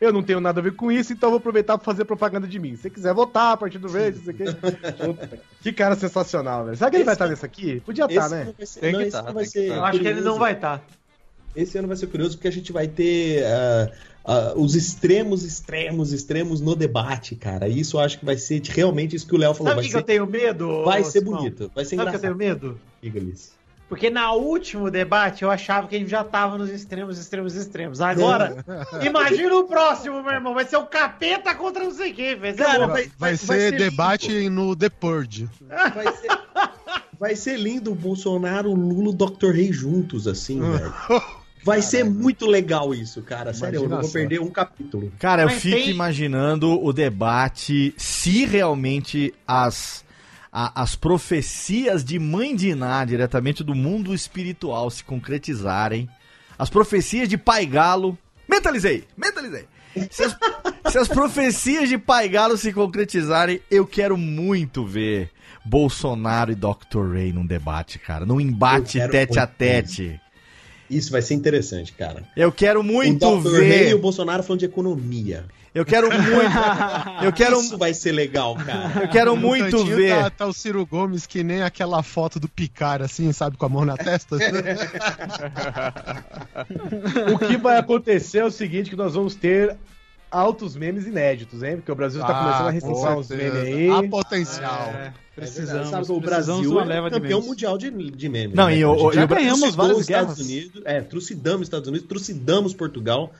[0.00, 2.58] eu não tenho nada a ver com isso, então vou aproveitar pra fazer propaganda de
[2.58, 2.74] mim.
[2.76, 5.38] Se você quiser votar a partir do verde, não sei o quê.
[5.60, 6.76] Que cara sensacional, velho.
[6.76, 7.80] Será que ele vai Esse- estar nesse aqui?
[7.80, 8.54] Podia estar, Esse né?
[8.56, 9.74] vai ser, Tem não, que esse tá, vai ser tá.
[9.74, 10.82] Eu acho que ele não vai estar.
[11.54, 13.90] Esse ano vai ser curioso porque a gente vai ter ah,
[14.24, 17.68] ah, os extremos, extremos, extremos no debate, cara.
[17.68, 19.72] E Isso eu acho que vai ser realmente isso que o Léo falou.
[19.72, 20.84] Sabe o Vai que, que eu ser, tenho medo?
[20.84, 21.38] vai ser Simão?
[21.38, 22.62] bonito, vai ser Sabe o que eu tenho engraçado.
[22.68, 22.80] medo?
[23.02, 23.52] Diga-lhes.
[23.90, 28.00] Porque na último debate eu achava que a gente já tava nos extremos, extremos, extremos.
[28.00, 28.64] Agora,
[29.04, 30.54] imagina o próximo, meu irmão.
[30.54, 32.56] Vai ser o capeta contra não sei quem, velho.
[32.56, 35.48] Cara, Vai- vai, Vai, vai ser debate no The Purge.
[35.68, 36.28] Vai ser,
[37.18, 39.50] vai ser lindo o Bolsonaro, o Lula, o Dr.
[39.50, 40.94] Rei juntos, assim, velho.
[41.64, 43.52] Vai ser muito legal isso, cara.
[43.52, 44.18] Sério, eu não Imagina vou só.
[44.18, 45.12] perder um capítulo.
[45.18, 50.04] Cara, eu Mas fico tem- imaginando o debate se realmente as,
[50.52, 56.08] a- as profecias de Mãe de Iná, diretamente do mundo espiritual, se concretizarem.
[56.58, 58.18] As profecias de Pai Galo.
[58.48, 59.04] Mentalizei!
[59.16, 59.64] Mentalizei!
[60.10, 60.36] Se as,
[60.92, 65.30] se as profecias de Pai Galo se concretizarem, eu quero muito ver
[65.64, 67.12] Bolsonaro e Dr.
[67.12, 68.24] Ray num debate, cara.
[68.26, 70.20] Num embate tete a tete.
[70.88, 72.24] Isso vai ser interessante, cara.
[72.36, 73.50] Eu quero muito o Dr.
[73.60, 73.94] Rei e ver.
[73.94, 75.44] o Bolsonaro falando de economia.
[75.72, 76.20] Eu quero muito.
[77.22, 79.02] Eu quero, Isso vai ser legal, cara.
[79.04, 80.16] eu quero No muito ver.
[80.24, 83.68] Tá, tá o Ciro Gomes que nem aquela foto do Picar, assim, sabe, com a
[83.68, 84.36] mão na testa.
[87.34, 89.76] O que vai acontecer é o seguinte, que nós vamos ter
[90.30, 91.76] altos memes inéditos, hein?
[91.76, 93.54] Porque o Brasil tá começando a Ah, recensar uns certeza.
[93.64, 93.90] memes aí.
[93.90, 94.82] Há potencial.
[94.94, 96.06] É, Precisamos, precisamos.
[96.08, 97.48] sabe, o Brasil de uma é leva de campeão memes.
[97.48, 98.56] mundial de, de memes.
[98.56, 98.76] Não, né?
[98.76, 100.38] e o- já e ganhamos trucidou várias os Estados.
[100.40, 103.32] Unidos, é, trucidamos os Estados Unidos, trucidamos Portugal.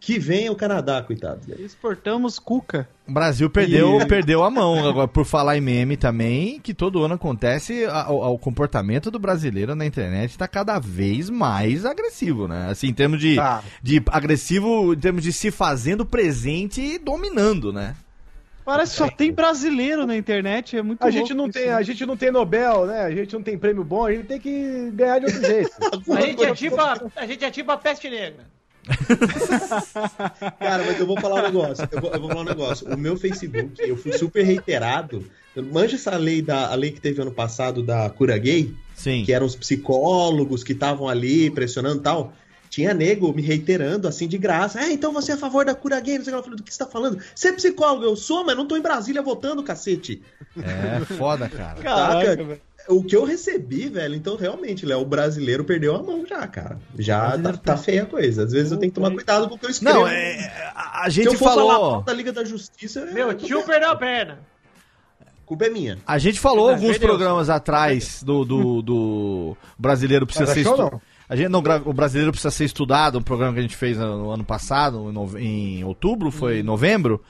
[0.00, 1.40] Que venha o Canadá, coitado.
[1.58, 2.88] Exportamos cuca.
[3.06, 4.88] O Brasil perdeu, E- perdeu a mão.
[4.88, 9.84] Agora, por falar em meme também, que todo ano acontece, o, comportamento do brasileiro na
[9.84, 12.68] internet tá cada vez mais agressivo, né?
[12.70, 13.62] Assim, em termos de, Tá.
[13.82, 17.94] de agressivo, em termos de se fazendo presente e dominando, né?
[18.64, 21.66] Parece que só tem brasileiro na internet, é muito A louco gente, não isso, tem,
[21.66, 21.74] né?
[21.74, 23.00] a gente não tem Nobel, né?
[23.02, 25.70] A gente não tem prêmio bom, a gente tem que ganhar de outro jeito.
[26.16, 28.46] A gente, é tipo a, a gente é tipo a peste negra.
[30.58, 31.88] Cara, mas eu vou falar um negócio.
[31.90, 32.86] Eu vou, eu vou falar um negócio.
[32.88, 35.24] O meu Facebook, eu fui super reiterado.
[35.56, 39.24] Manja essa lei da a lei que teve ano passado da cura gay, Sim.
[39.24, 42.32] que eram os psicólogos que estavam ali pressionando e tal.
[42.68, 44.80] Tinha nego me reiterando assim de graça.
[44.80, 46.18] É, então você é a favor da cura gay?
[46.18, 46.38] Não sei o que.
[46.38, 47.20] Eu falei, do que você tá falando?
[47.34, 48.04] Você é psicólogo?
[48.04, 50.22] Eu sou, mas não tô em Brasília votando, cacete.
[50.56, 51.82] É foda, cara.
[51.82, 52.60] Caraca, velho.
[52.90, 56.78] O que eu recebi, velho, então realmente, Léo, o brasileiro perdeu a mão já, cara.
[56.98, 58.44] Já tá, tá feia a coisa.
[58.44, 60.00] Às vezes eu tenho que tomar cuidado com o que eu escrevo.
[60.00, 61.92] Não, é, a, a Se eu gente for falar falou.
[61.92, 64.38] mal da Liga da Justiça, Meu é- tio perdeu a perna.
[65.46, 65.98] culpa é minha.
[66.06, 67.08] A gente falou Não, alguns perdeu.
[67.08, 71.00] programas atrás do, do, do brasileiro precisa Mas ser estu- não?
[71.28, 74.18] A gente não o brasileiro precisa ser estudado, um programa que a gente fez no,
[74.24, 77.22] no ano passado, em, outubro, foi em novembro.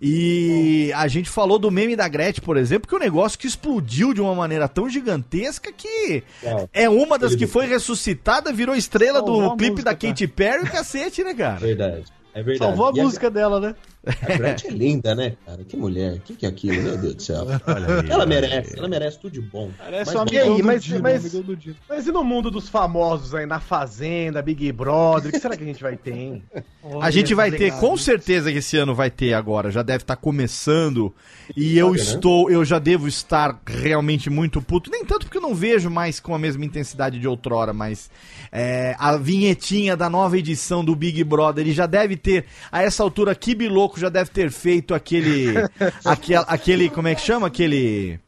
[0.00, 3.46] E a gente falou do meme da Gretchen, por exemplo, que é um negócio que
[3.46, 8.76] explodiu de uma maneira tão gigantesca que Não, é uma das que foi ressuscitada, virou
[8.76, 11.58] estrela Salvou do a clipe música, da Katy Perry e cacete, né, cara?
[11.58, 12.04] verdade.
[12.32, 12.58] É verdade.
[12.58, 13.74] Salvou a E música dela, né?
[14.06, 15.64] A Gretchen é linda, né, cara?
[15.64, 16.14] Que mulher.
[16.14, 17.44] O que, que é aquilo, meu Deus do céu?
[17.66, 18.78] Olha aí, Ela olha merece, aí.
[18.78, 19.70] ela merece tudo de bom.
[19.76, 21.76] Parece Mas e aí, mas- mas- Dino.
[21.88, 25.62] Mas e no mundo dos famosos aí, na Fazenda, Big Brother, o que será que
[25.64, 26.42] a gente vai ter, hein?
[27.00, 30.16] A gente vai ter, com certeza que esse ano vai ter agora, já deve estar
[30.16, 31.14] começando.
[31.56, 32.04] E eu Sabe, né?
[32.14, 34.90] estou, eu já devo estar realmente muito puto.
[34.90, 38.10] Nem tanto porque eu não vejo mais com a mesma intensidade de outrora, mas
[38.50, 43.02] é, a vinhetinha da nova edição do Big Brother, ele já deve ter, a essa
[43.02, 45.54] altura, Kibi Louco já deve ter feito aquele.
[46.04, 47.46] aquele, aquele como é que chama?
[47.46, 48.20] Aquele.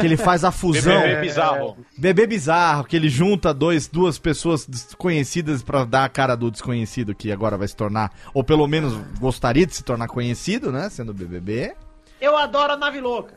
[0.00, 1.00] Que ele faz a fusão.
[1.00, 1.76] Bebê bizarro.
[1.96, 7.14] Bebê bizarro, que ele junta dois, duas pessoas desconhecidas pra dar a cara do desconhecido
[7.14, 10.88] que agora vai se tornar, ou pelo menos gostaria de se tornar conhecido, né?
[10.88, 11.74] Sendo BBB.
[12.20, 13.34] Eu adoro a nave louca.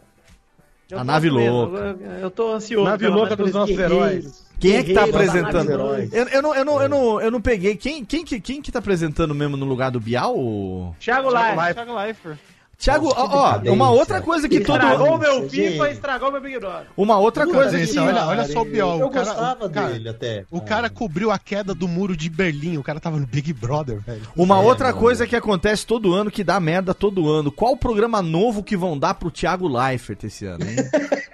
[0.89, 1.77] Eu A nave mesmo, louca.
[1.77, 2.89] Eu, eu tô ansioso.
[2.89, 4.46] Nave louca dos nossos heróis.
[4.59, 5.71] Quem é que tá apresentando?
[6.11, 7.75] Eu, eu, não, eu, não, eu, não, eu não peguei.
[7.75, 10.37] Quem, quem, que, quem que tá apresentando mesmo no lugar do Bial?
[10.37, 10.95] O...
[10.99, 12.37] Thiago Leifert.
[12.79, 14.75] Thiago, Nossa, que ó, ó, uma outra coisa que todo.
[14.79, 15.49] Estragou meu.
[15.49, 16.85] FIFA, estragou meu Big Brother.
[16.95, 19.87] Uma outra coisa gente, olha- olha só o Biel, Eu o cara- gostava o cara-
[19.93, 20.45] dele até.
[20.51, 22.77] O cara cobriu a queda do muro de Berlim.
[22.77, 24.21] O cara tava no Big Brother, velho.
[24.35, 24.99] Uma É, outra mano.
[24.99, 27.51] coisa que acontece todo ano, que dá merda todo ano.
[27.51, 30.75] Qual programa novo que vão dar pro Thiago Leifert esse ano, hein?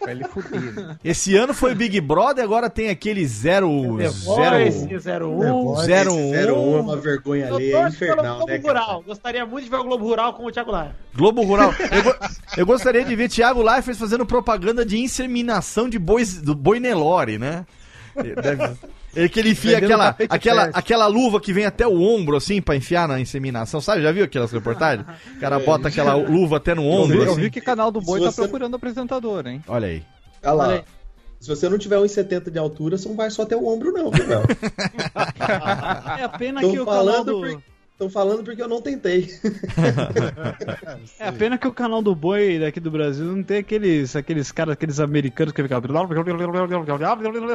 [0.00, 0.96] Pra ele fuder.
[1.04, 3.96] Esse ano foi Big Brother, agora tem aquele zero.
[3.98, 4.70] The zero.
[4.70, 5.76] Voice, 01.
[5.84, 6.80] Zero Esse 01 é um.
[6.80, 8.58] uma vergonha alheia, é infernal, Globo né?
[8.58, 9.02] Rural.
[9.06, 10.94] Gostaria muito de ver o Globo Rural com o Thiago Live.
[11.14, 11.74] Globo Rural.
[11.90, 12.14] Eu, go-
[12.58, 17.38] eu gostaria de ver Thiago Leifert fazendo propaganda de inseminação de bois, do boi Nelore,
[17.38, 17.66] né?
[18.14, 18.76] Deve-
[19.18, 22.76] Ele que ele enfia aquela, aquela, aquela luva que vem até o ombro, assim, pra
[22.76, 23.80] enfiar na inseminação.
[23.80, 25.06] Sabe, já viu aquelas reportagens?
[25.36, 27.40] O cara bota aquela luva até no Eu ombro, vi, eu assim.
[27.42, 29.62] vi que canal do Boi Se tá você- procurando apresentador, hein?
[29.66, 30.02] Olha aí.
[30.42, 30.64] Olha lá.
[30.66, 30.84] Olha aí.
[31.40, 34.10] Se você não tiver 1,70 de altura, você não vai só até o ombro, não,
[34.10, 34.24] viu?
[36.18, 37.40] É a pena Tô que o canal falando do...
[37.40, 37.62] por-
[37.98, 39.28] Tô falando porque eu não tentei.
[41.18, 44.52] É a pena que o canal do Boi daqui do Brasil não tem aqueles, aqueles
[44.52, 45.78] caras, aqueles americanos que ficam.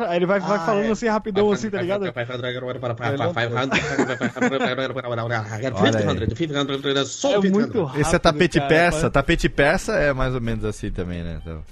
[0.08, 0.92] Aí ele vai, vai Ah, falando é.
[0.92, 2.06] assim rapidão, assim, tá ligado?
[2.06, 2.12] É
[7.50, 8.02] muito rápido.
[8.02, 9.10] Esse é tapete cara, persa.
[9.10, 11.40] Tapete persa é mais ou menos assim também, né?
[11.42, 11.64] Então,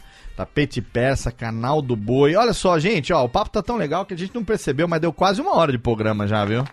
[0.45, 2.35] tapete persa, canal do boi.
[2.35, 4.99] Olha só, gente, ó, o papo tá tão legal que a gente não percebeu, mas
[4.99, 6.63] deu quase uma hora de programa já, viu?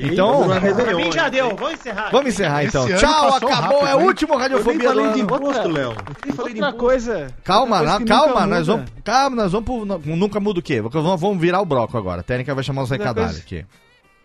[0.00, 1.56] Então, Pra mim já deu.
[1.56, 2.10] Vamos encerrar.
[2.10, 2.84] vamos encerrar então.
[2.84, 5.22] Esse ano Tchau, acabou, rápido, é o último Eu nem Radiofobia do falei de ano.
[5.22, 5.94] imposto, Léo.
[6.24, 7.26] Nem falei de Outra coisa.
[7.44, 10.80] Calma, outra coisa calma, nós vamos, calma, nós vamos pro, nunca muda o quê?
[10.80, 12.20] Vamos, virar o bloco agora.
[12.20, 13.64] A técnica vai chamar os coisa- aqui.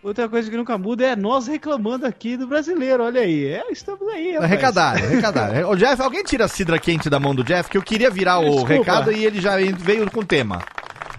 [0.05, 3.47] Outra coisa que nunca muda é nós reclamando aqui do brasileiro, olha aí.
[3.47, 4.51] É, estamos aí, rapaz.
[4.51, 5.67] Recadário, recadário.
[5.67, 8.37] O Jeff, alguém tira a cidra quente da mão do Jeff, que eu queria virar
[8.37, 8.73] o Desculpa.
[8.73, 10.61] recado e ele já veio com o tema.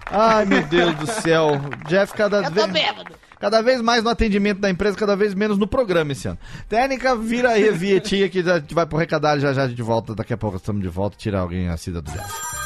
[0.09, 1.61] Ai, meu Deus do céu.
[1.89, 2.95] Jeff cada vez.
[3.41, 6.39] Cada vez mais no atendimento da empresa, cada vez menos no programa esse ano.
[6.69, 10.15] Técnica, vira aí a vietinha que já vai pro recadário já já de volta.
[10.15, 11.17] Daqui a pouco estamos de volta.
[11.17, 12.66] Tira alguém a cidra do Jeff.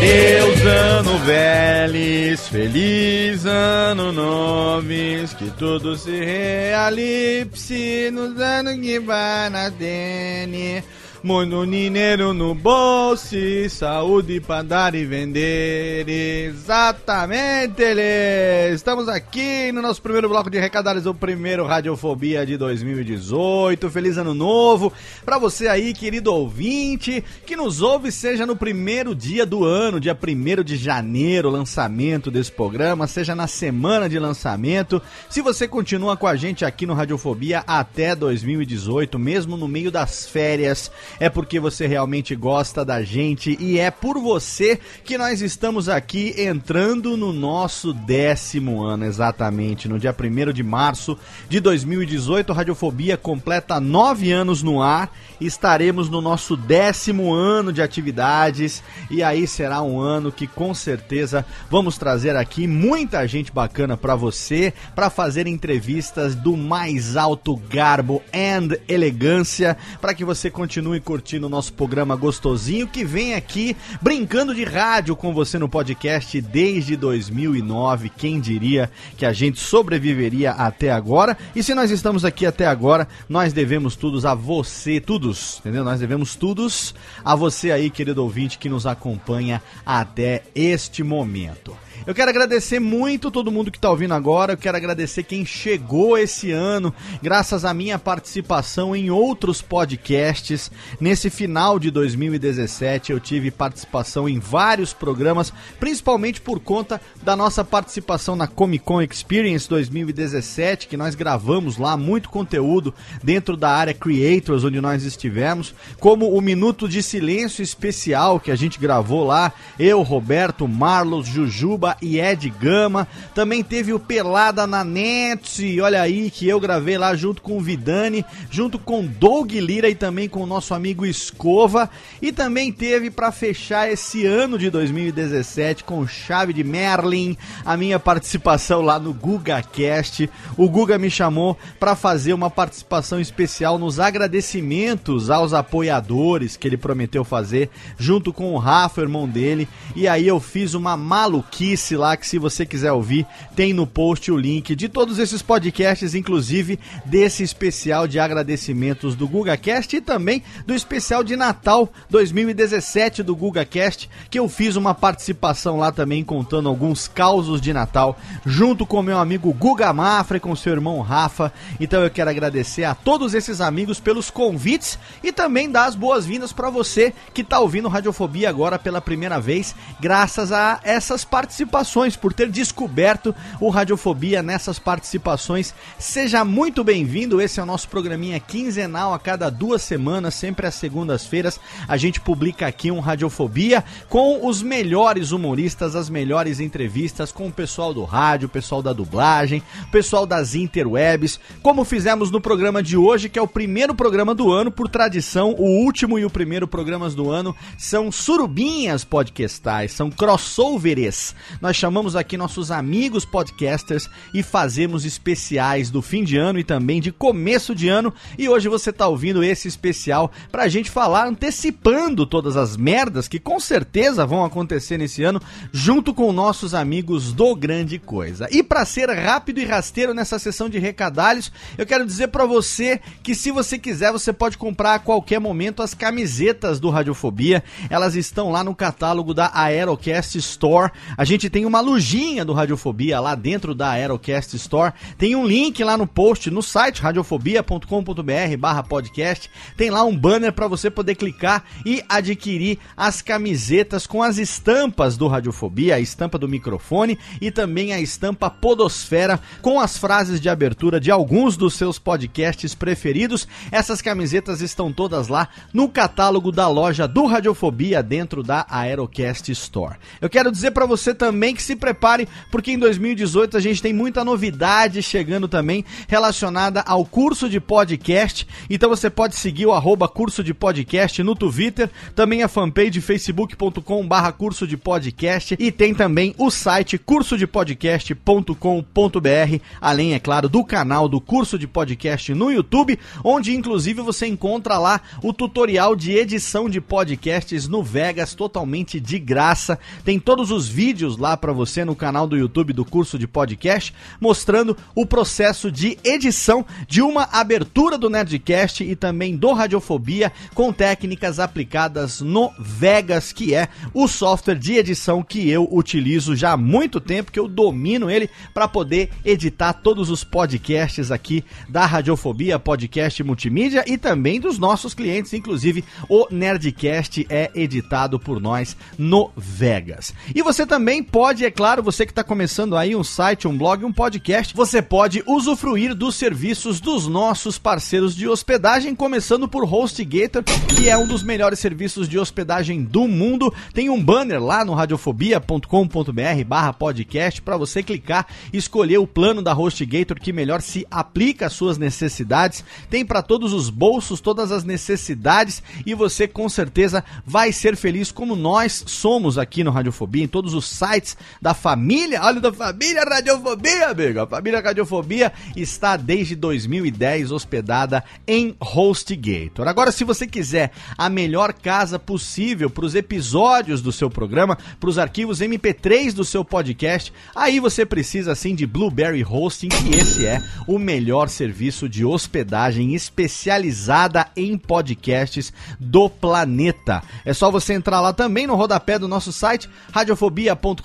[0.00, 9.68] Adeus, ano velhos, feliz ano noves, que tudo se realize nos anos que vai na
[9.68, 10.82] dene.
[11.22, 13.36] Muito dinheiro no bolso,
[13.68, 16.08] saúde para dar e vender.
[16.08, 18.74] Exatamente, ele.
[18.74, 23.90] Estamos aqui no nosso primeiro bloco de recadários, o primeiro Radiofobia de 2018.
[23.90, 24.90] Feliz ano novo
[25.22, 30.16] para você aí, querido ouvinte, que nos ouve, seja no primeiro dia do ano, dia
[30.16, 35.02] 1 de janeiro, lançamento desse programa, seja na semana de lançamento.
[35.28, 40.26] Se você continua com a gente aqui no Radiofobia até 2018, mesmo no meio das
[40.26, 45.88] férias, é porque você realmente gosta da gente e é por você que nós estamos
[45.88, 49.88] aqui entrando no nosso décimo ano, exatamente.
[49.88, 55.12] No dia 1 de março de 2018, a Radiofobia completa nove anos no ar.
[55.40, 61.46] Estaremos no nosso décimo ano de atividades e aí será um ano que com certeza
[61.70, 68.22] vamos trazer aqui muita gente bacana para você, para fazer entrevistas do mais alto garbo
[68.34, 74.54] and elegância, para que você continue curtindo o nosso programa gostosinho que vem aqui brincando
[74.54, 78.10] de rádio com você no podcast desde 2009.
[78.10, 81.36] Quem diria que a gente sobreviveria até agora?
[81.56, 85.00] E se nós estamos aqui até agora, nós devemos tudo a você,
[85.30, 85.84] todos, entendeu?
[85.84, 91.76] Nós devemos todos a você aí, querido ouvinte, que nos acompanha até este momento.
[92.06, 94.54] Eu quero agradecer muito todo mundo que está ouvindo agora.
[94.54, 100.70] Eu quero agradecer quem chegou esse ano, graças à minha participação em outros podcasts.
[100.98, 107.62] Nesse final de 2017 eu tive participação em vários programas, principalmente por conta da nossa
[107.62, 113.92] participação na Comic Con Experience 2017, que nós gravamos lá muito conteúdo dentro da área
[113.92, 119.52] Creators, onde nós estivemos, como o Minuto de Silêncio especial que a gente gravou lá,
[119.78, 123.06] eu, Roberto, Marlos, Jujuba e Ed Gama.
[123.34, 127.60] Também teve o Pelada na Net, olha aí, que eu gravei lá junto com o
[127.60, 131.88] Vidani, junto com Doug Lira e também com o nosso amigo Escova.
[132.20, 137.98] E também teve para fechar esse ano de 2017 com chave de Merlin, a minha
[137.98, 140.30] participação lá no GugaCast.
[140.56, 146.76] O Guga me chamou para fazer uma participação especial nos agradecimentos aos apoiadores que ele
[146.76, 149.68] prometeu fazer, junto com o Rafa, irmão dele.
[149.96, 153.26] E aí eu fiz uma maluquice lá que se você quiser ouvir,
[153.56, 159.26] tem no post o link de todos esses podcasts, inclusive desse especial de agradecimentos do
[159.26, 165.76] GugaCast e também do especial de Natal 2017 do GugaCast, que eu fiz uma participação
[165.76, 170.54] lá também contando alguns causos de Natal, junto com meu amigo Guga Mafra e com
[170.54, 171.52] seu irmão Rafa.
[171.78, 176.52] Então eu quero agradecer a todos esses amigos pelos convites e também dar as boas-vindas
[176.52, 181.69] para você que está ouvindo Radiofobia agora pela primeira vez, graças a essas participações,
[182.16, 185.72] por ter descoberto o Radiofobia nessas participações.
[185.98, 190.74] Seja muito bem-vindo, esse é o nosso programinha quinzenal a cada duas semanas, sempre às
[190.74, 191.60] segundas-feiras.
[191.86, 197.52] A gente publica aqui um Radiofobia com os melhores humoristas, as melhores entrevistas com o
[197.52, 202.82] pessoal do rádio, o pessoal da dublagem, o pessoal das interwebs, como fizemos no programa
[202.82, 206.30] de hoje, que é o primeiro programa do ano, por tradição, o último e o
[206.30, 211.34] primeiro programas do ano são surubinhas podcastais, são crossovers.
[211.60, 217.02] Nós chamamos aqui nossos amigos podcasters e fazemos especiais do fim de ano e também
[217.02, 218.14] de começo de ano.
[218.38, 223.38] E hoje você tá ouvindo esse especial pra gente falar antecipando todas as merdas que
[223.38, 225.40] com certeza vão acontecer nesse ano,
[225.70, 228.48] junto com nossos amigos do Grande Coisa.
[228.50, 233.02] E para ser rápido e rasteiro nessa sessão de recadalhos, eu quero dizer para você
[233.22, 237.62] que se você quiser, você pode comprar a qualquer momento as camisetas do Radiofobia.
[237.90, 240.90] Elas estão lá no catálogo da Aerocast Store.
[241.18, 244.94] A gente tem uma lojinha do Radiofobia lá dentro da Aerocast Store.
[245.18, 249.50] Tem um link lá no post no site radiofobia.com.br/barra podcast.
[249.76, 255.16] Tem lá um banner para você poder clicar e adquirir as camisetas com as estampas
[255.16, 260.48] do Radiofobia, a estampa do microfone e também a estampa Podosfera com as frases de
[260.48, 263.48] abertura de alguns dos seus podcasts preferidos.
[263.72, 269.96] Essas camisetas estão todas lá no catálogo da loja do Radiofobia dentro da Aerocast Store.
[270.20, 273.92] Eu quero dizer para você também que se prepare porque em 2018 a gente tem
[273.92, 278.46] muita novidade chegando também relacionada ao curso de podcast.
[278.68, 284.06] Então você pode seguir o arroba curso de podcast no Twitter, também a fanpage facebook.com
[284.06, 291.08] barra curso de podcast e tem também o site cursodepodcast.com.br, além, é claro, do canal
[291.08, 296.68] do curso de podcast no YouTube, onde inclusive você encontra lá o tutorial de edição
[296.68, 299.78] de podcasts no Vegas totalmente de graça.
[300.04, 303.94] Tem todos os vídeos lá para você no canal do YouTube do curso de podcast,
[304.20, 310.72] mostrando o processo de edição de uma abertura do Nerdcast e também do Radiofobia com
[310.72, 316.56] técnicas aplicadas no Vegas, que é o software de edição que eu utilizo já há
[316.56, 322.58] muito tempo, que eu domino ele para poder editar todos os podcasts aqui da Radiofobia,
[322.58, 329.30] podcast multimídia e também dos nossos clientes, inclusive o Nerdcast é editado por nós no
[329.36, 330.14] Vegas.
[330.34, 333.84] E você também pode, é claro, você que está começando aí um site, um blog,
[333.84, 340.42] um podcast, você pode usufruir dos serviços dos nossos parceiros de hospedagem, começando por HostGator,
[340.42, 343.52] que é um dos melhores serviços de hospedagem do mundo.
[343.74, 349.52] Tem um banner lá no radiofobia.com.br barra podcast para você clicar escolher o plano da
[349.52, 352.64] HostGator que melhor se aplica às suas necessidades.
[352.88, 358.10] Tem para todos os bolsos, todas as necessidades e você com certeza vai ser feliz
[358.10, 360.99] como nós somos aqui no Radiofobia, em todos os sites
[361.40, 364.20] da família, olha da família Radiofobia, amigo.
[364.20, 369.68] A família Radiofobia está desde 2010 hospedada em HostGator.
[369.68, 374.90] Agora, se você quiser a melhor casa possível para os episódios do seu programa, para
[374.90, 380.26] os arquivos MP3 do seu podcast, aí você precisa sim de Blueberry Hosting, que esse
[380.26, 387.02] é o melhor serviço de hospedagem especializada em podcasts do planeta.
[387.24, 389.68] É só você entrar lá também no rodapé do nosso site,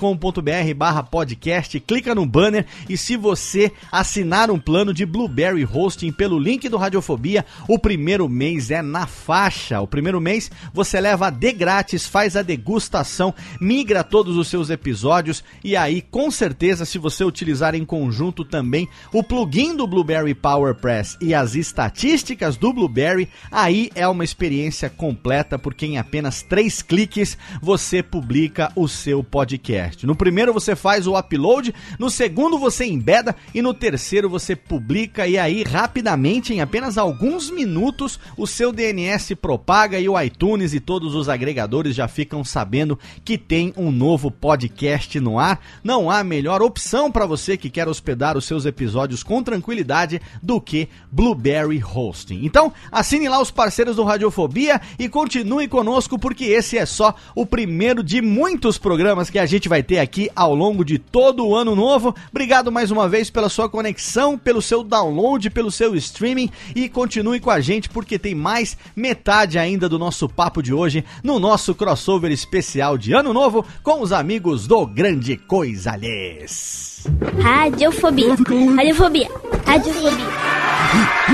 [0.05, 6.11] radiofobia.com.br barra podcast, clica no banner e se você assinar um plano de Blueberry Hosting
[6.11, 9.81] pelo link do Radiofobia, o primeiro mês é na faixa.
[9.81, 15.43] O primeiro mês você leva de grátis, faz a degustação, migra todos os seus episódios
[15.63, 21.17] e aí, com certeza, se você utilizar em conjunto também o plugin do Blueberry PowerPress
[21.21, 27.37] e as estatísticas do Blueberry, aí é uma experiência completa, porque em apenas três cliques
[27.61, 29.94] você publica o seu podcast.
[30.03, 35.27] No primeiro você faz o upload, no segundo você embeda e no terceiro você publica
[35.27, 40.79] e aí rapidamente, em apenas alguns minutos, o seu DNS propaga e o iTunes e
[40.79, 45.59] todos os agregadores já ficam sabendo que tem um novo podcast no ar.
[45.83, 50.59] Não há melhor opção para você que quer hospedar os seus episódios com tranquilidade do
[50.59, 52.41] que Blueberry Hosting.
[52.43, 57.45] Então, assine lá os parceiros do Radiofobia e continue conosco porque esse é só o
[57.45, 61.55] primeiro de muitos programas que a gente vai ter aqui ao longo de todo o
[61.55, 62.13] ano novo.
[62.29, 67.39] Obrigado mais uma vez pela sua conexão, pelo seu download, pelo seu streaming e continue
[67.39, 71.73] com a gente porque tem mais metade ainda do nosso papo de hoje no nosso
[71.73, 77.05] crossover especial de Ano Novo com os amigos do Grande Coisa Lhes.
[77.39, 78.35] Radiofobia.
[78.75, 79.29] Radiofobia.
[79.65, 80.25] Radiofobia.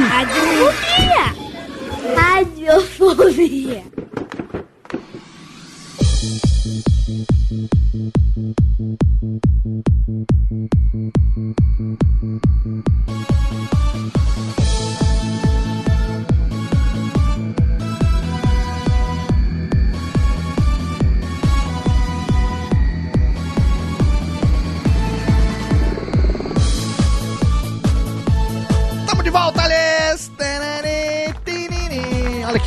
[0.10, 1.42] Radiofobia.
[2.16, 3.84] Radiofobia.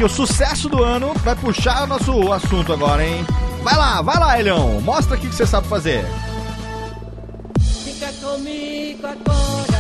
[0.05, 3.25] O sucesso do ano vai puxar o nosso assunto agora, hein?
[3.65, 4.79] Vai lá, vai lá, Elião.
[4.83, 6.05] Mostra aqui o que você sabe fazer.
[7.83, 9.74] Fica comigo agora.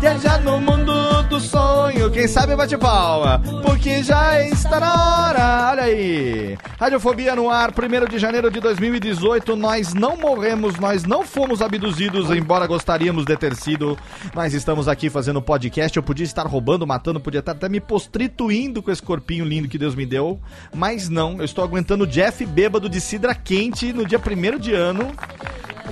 [0.00, 5.70] Viajar no mundo do sonho, quem sabe bate palma, porque já está na hora.
[5.72, 6.56] Olha aí.
[6.78, 9.54] Radiofobia no ar, 1 de janeiro de 2018.
[9.54, 13.98] Nós não morremos, nós não fomos abduzidos, embora gostaríamos de ter sido.
[14.34, 15.94] Nós estamos aqui fazendo podcast.
[15.94, 19.76] Eu podia estar roubando, matando, podia estar até me prostituindo com esse corpinho lindo que
[19.76, 20.40] Deus me deu.
[20.74, 25.12] Mas não, eu estou aguentando Jeff bêbado de cidra quente no dia 1 de ano.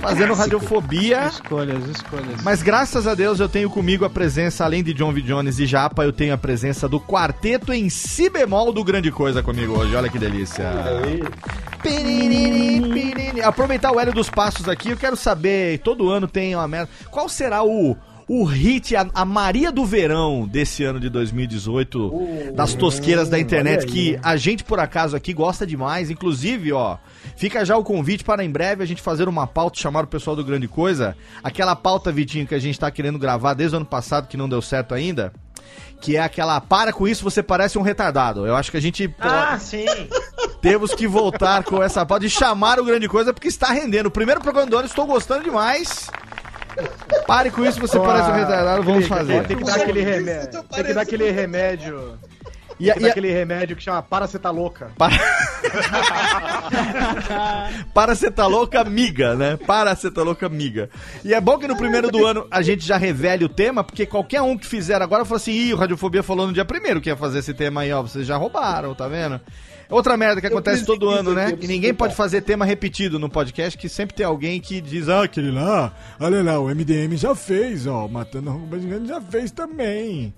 [0.01, 1.27] Fazendo radiofobia.
[1.27, 2.41] Escolhas, escolhas.
[2.43, 5.21] Mas graças a Deus eu tenho comigo a presença, além de John V.
[5.21, 9.41] Jones e Japa, eu tenho a presença do quarteto em si bemol do Grande Coisa
[9.43, 9.95] comigo hoje.
[9.95, 10.65] Olha que delícia.
[11.81, 13.41] Piriri, piriri.
[13.41, 16.89] Aproveitar o Hélio dos Passos aqui, eu quero saber, todo ano tem uma merda.
[17.09, 17.95] Qual será o.
[18.31, 23.87] O hit, a, a Maria do Verão desse ano de 2018, das tosqueiras da internet,
[23.87, 26.11] que a gente, por acaso, aqui gosta demais.
[26.11, 26.97] Inclusive, ó,
[27.35, 30.35] fica já o convite para em breve a gente fazer uma pauta, chamar o pessoal
[30.35, 31.17] do Grande Coisa.
[31.43, 34.47] Aquela pauta, Vitinho, que a gente tá querendo gravar desde o ano passado, que não
[34.47, 35.33] deu certo ainda.
[35.99, 38.45] Que é aquela, para com isso, você parece um retardado.
[38.45, 39.85] Eu acho que a gente Ah, sim.
[40.61, 44.05] temos que voltar com essa pauta e chamar o Grande Coisa, porque está rendendo.
[44.05, 46.09] O primeiro programa do ano, estou gostando demais.
[47.27, 49.45] Pare com isso, você parece um retardado, vamos fazer.
[49.47, 50.63] Tem que dar aquele remédio.
[50.63, 52.17] Tem que dar aquele remédio.
[52.79, 54.91] E que e dar a- aquele remédio que chama paracetalouca.
[57.93, 59.57] Paracetalouca amiga, né?
[59.57, 60.89] Paracetalouca amiga.
[61.23, 64.05] E é bom que no primeiro do ano a gente já revele o tema, porque
[64.05, 67.09] qualquer um que fizer agora fala assim: ih, o Radiofobia falou no dia primeiro que
[67.09, 68.01] ia fazer esse tema aí, ó.
[68.01, 69.39] Vocês já roubaram, tá vendo?
[69.89, 71.57] Outra merda que acontece todo ano, né?
[71.59, 75.23] E ninguém pode fazer tema repetido no podcast, que sempre tem alguém que diz, ah,
[75.23, 78.07] Aquele lá, olha lá, o MDM já fez, ó.
[78.07, 80.33] Matando Arroba Gigante já fez também.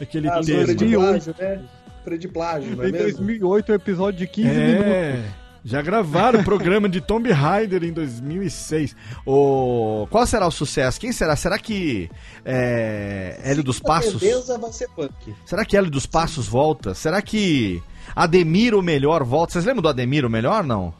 [0.00, 0.74] Aquele Ah, tema.
[0.74, 1.60] de plágio, né?
[2.06, 3.08] Zoeira de plágio, não é Em mesmo?
[3.18, 4.86] 2008, um episódio de 15 minutos.
[4.86, 5.24] É.
[5.64, 8.94] Já gravaram o programa de Tomb Raider em 2006.
[9.26, 10.06] o...
[10.10, 11.00] qual será o sucesso?
[11.00, 11.34] Quem será?
[11.34, 12.08] Será que
[12.44, 14.20] é, Hélio dos Passos?
[14.22, 15.34] Beleza, vai ser punk.
[15.44, 16.94] Será que Hélio dos Passos volta?
[16.94, 17.82] Será que
[18.14, 19.54] Ademir o Melhor volta?
[19.54, 20.94] Vocês lembram do Ademir o Melhor, não?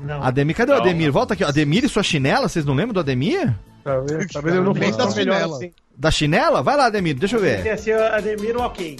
[0.00, 0.24] Não.
[0.24, 0.82] Ademir, cadê o Não.
[0.82, 1.12] Ademir?
[1.12, 1.44] Volta aqui.
[1.44, 3.54] Ademir e sua chinela, vocês não lembram do Ademir?
[3.84, 5.56] Talvez, talvez eu não fosse da chinela.
[5.56, 5.72] assim.
[5.96, 6.62] Da chinela?
[6.64, 7.78] Vai lá, Ademir, deixa eu ver.
[7.78, 8.96] Ser o Ademir ok.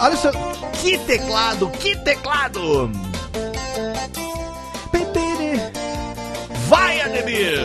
[0.00, 0.32] Olha só.
[0.80, 2.90] Que teclado, que teclado!
[6.68, 7.60] Vai, Ademir!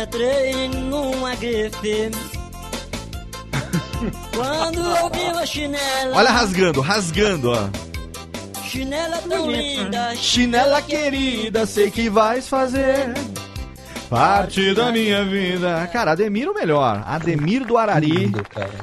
[0.00, 2.10] Entrei numa grife.
[4.36, 6.16] Quando eu vi a chinela.
[6.16, 7.68] Olha rasgando, rasgando, ó.
[8.62, 10.14] Chinela tão linda.
[10.14, 13.12] Chinela querida, sei que vais fazer.
[14.08, 15.86] Parte da minha vida.
[15.92, 17.02] Cara, Ademir o melhor.
[17.06, 18.32] Ademir do Arari.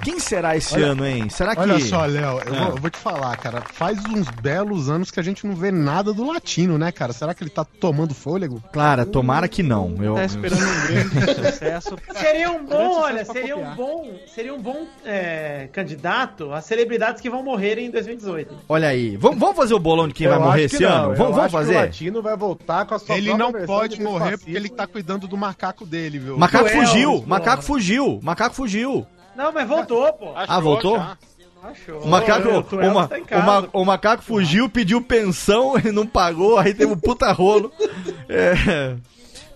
[0.04, 1.30] Quem será esse Olha- ano, hein?
[1.30, 1.62] Será que.
[1.62, 3.62] Olha só, Léo, eu, vou, eu vou te falar, cara.
[3.74, 7.12] Faz uns belos anos que a gente não vê nada do latino, né, cara?
[7.12, 8.62] Será que ele tá tomando fôlego?
[8.72, 9.96] Cara, tomara que não.
[10.00, 11.98] Eu, Tá esperando um grande sucesso.
[12.14, 13.76] Seria um bom, olha, seria um copiar.
[13.76, 18.54] bom, seria um bom é, candidato a celebridades que vão morrer em 2018.
[18.54, 18.60] hein?
[18.70, 19.18] Olha aí.
[19.18, 21.12] Vamos, vamos fazer o bolão de quem Eu vai morrer esse não, ano?
[21.14, 21.76] eu Vamos, que O fazer?
[21.76, 25.15] latino vai voltar com a sua Ele não pode de morrer porque ele tá cuidando
[25.20, 26.38] do macaco dele, viu?
[26.38, 29.06] Macaco Cruel, fugiu, macaco fugiu, macaco fugiu.
[29.36, 30.32] Não, mas voltou, pô.
[30.36, 30.98] Ah, voltou?
[30.98, 31.18] já.
[31.64, 32.00] Achou.
[32.02, 36.06] O macaco, é o, ma- tá o ma- o macaco fugiu, pediu pensão, ele não
[36.06, 37.72] pagou, aí teve um puta rolo.
[38.30, 38.96] É,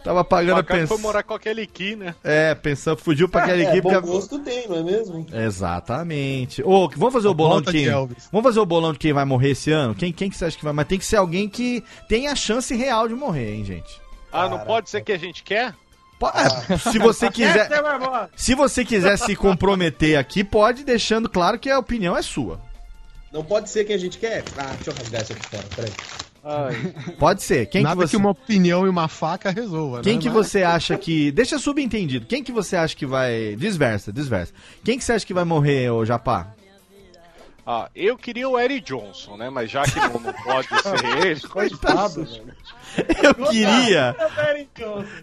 [0.03, 0.97] tava O pagando a macaco foi pensão.
[0.97, 2.15] morar com aquele aqui, né?
[2.23, 3.81] É, pensão, fugiu pra aquela É, equipe.
[3.81, 5.23] bom que a- gosto tem, não é mesmo?
[5.31, 6.63] Exatamente.
[6.63, 7.85] Ô, vamos fazer o bolão de de quem?
[7.87, 8.27] Elvis.
[8.31, 9.93] Vamos fazer o bolão de quem vai morrer esse ano?
[9.93, 10.73] Quem, quem que você acha que vai?
[10.73, 14.01] Mas tem que ser alguém que tenha a chance real de morrer, hein, gente?
[14.31, 15.73] Ah, não pode ser que a gente quer?
[16.69, 21.57] É, se você quiser, Essa é se você quiser se comprometer aqui, pode deixando claro
[21.57, 22.59] que a opinião é sua.
[23.31, 24.43] Não pode ser quem a gente quer?
[24.57, 25.91] Ah, deixa eu rasgar isso aqui fora, peraí.
[26.43, 27.65] Ai, Pode ser.
[27.67, 30.21] Quem Nada que você que uma opinião e uma faca resolva, Quem né?
[30.21, 31.31] que Mas- você acha que.
[31.31, 32.25] Deixa subentendido.
[32.25, 33.55] Quem que você acha que vai.
[33.57, 34.53] Desversa, desversa.
[34.83, 36.47] Quem que você acha que vai morrer, ô Japá?
[37.67, 39.49] ah, eu queria o Eric Johnson, né?
[39.49, 42.53] Mas já que não, não pode ser ele, Coitado, velho.
[43.23, 44.15] Eu queria.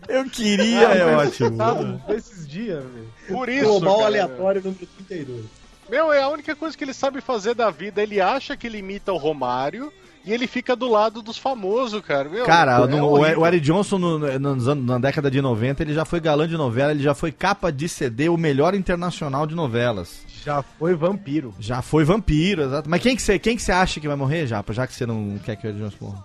[0.09, 1.59] Eu queria, é ótimo.
[2.07, 3.09] Desses dias, velho.
[3.29, 3.65] por isso.
[3.65, 5.45] Global cara, aleatório número 32.
[5.89, 8.03] Meu, é a única coisa que ele sabe fazer da vida.
[8.03, 9.93] Ele acha que ele imita o Romário
[10.25, 12.29] e ele fica do lado dos famosos, cara.
[12.29, 16.05] Meu, Cara, é no- o, Eric Johnson, no- anos- na década de 90, ele já
[16.05, 20.25] foi galã de novela, ele já foi capa de CD, o melhor internacional de novelas.
[20.45, 21.55] Já foi vampiro.
[21.61, 22.91] Já foi vampiro, exato.
[22.91, 24.73] Mas quem que você, quem que você acha que vai morrer, Japa?
[24.73, 26.25] Já que você não quer que o Eric Johnson morra?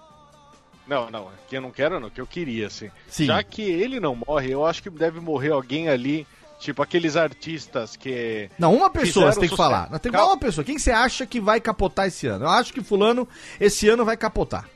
[0.91, 2.91] Não, não, que eu não quero, não, que eu queria, assim.
[3.07, 3.25] Sim.
[3.27, 6.27] Já que ele não morre, eu acho que deve morrer alguém ali,
[6.59, 8.49] tipo aqueles artistas que.
[8.59, 9.69] Não, uma pessoa você tem que sucesso.
[9.71, 9.99] falar.
[9.99, 10.65] Tem que falar uma pessoa.
[10.65, 12.43] Quem que você acha que vai capotar esse ano?
[12.43, 13.25] Eu acho que fulano
[13.57, 14.67] esse ano vai capotar.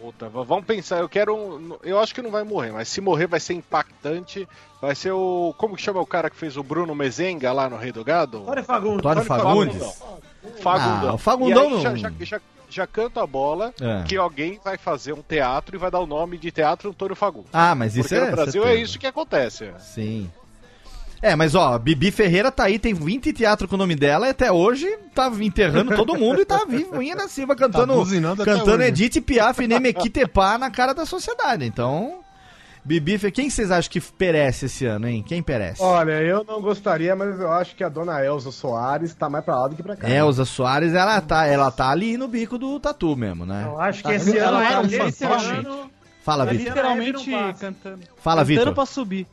[0.00, 1.34] Puta, vamos pensar, eu quero.
[1.34, 4.46] um- Eu acho que não vai morrer, mas se morrer vai ser impactante.
[4.82, 5.54] Vai ser o.
[5.56, 8.40] Como que chama o cara que fez o Bruno Mezenga lá no Rei do Gado?
[8.40, 9.02] Tony Fagundes.
[9.02, 9.94] Tony Fagundes?
[10.60, 11.10] Fagundão.
[11.10, 12.40] Ah, o Fagundão E aí não- já, já, já,
[12.74, 14.02] já canta a bola É.
[14.02, 17.50] que alguém vai fazer um teatro e vai dar o nome de Teatro Antônio Fagundes.
[17.52, 18.30] Ah, mas isso Porque é.
[18.30, 19.70] no Brasil é isso que acontece.
[19.78, 20.30] Sim.
[21.22, 24.30] É, mas ó, Bibi Ferreira tá aí, tem 20 teatro com o nome dela e
[24.30, 28.82] até hoje tá enterrando todo mundo e tá vivo ainda Silva cantando, até cantando.
[28.82, 31.64] Edith Piaf e Nemequitepá na cara da sociedade.
[31.64, 32.23] Então,
[32.84, 35.24] Bibi quem vocês acham que perece esse ano, hein?
[35.26, 35.82] Quem perece?
[35.82, 39.58] Olha, eu não gostaria, mas eu acho que a dona Elza Soares tá mais pra
[39.58, 40.08] lá do que pra cá.
[40.08, 43.64] Elza Soares, ela tá, ela tá ali no bico do tatu mesmo, né?
[43.66, 45.90] Eu acho que Tá, esse ela ano, tá um esse ano,
[46.22, 46.66] Fala, Vitor.
[46.68, 47.66] Literalmente Não passa.
[47.66, 48.00] cantando.
[48.16, 48.74] Fala, cantando Vitor.
[48.74, 49.26] pra subir.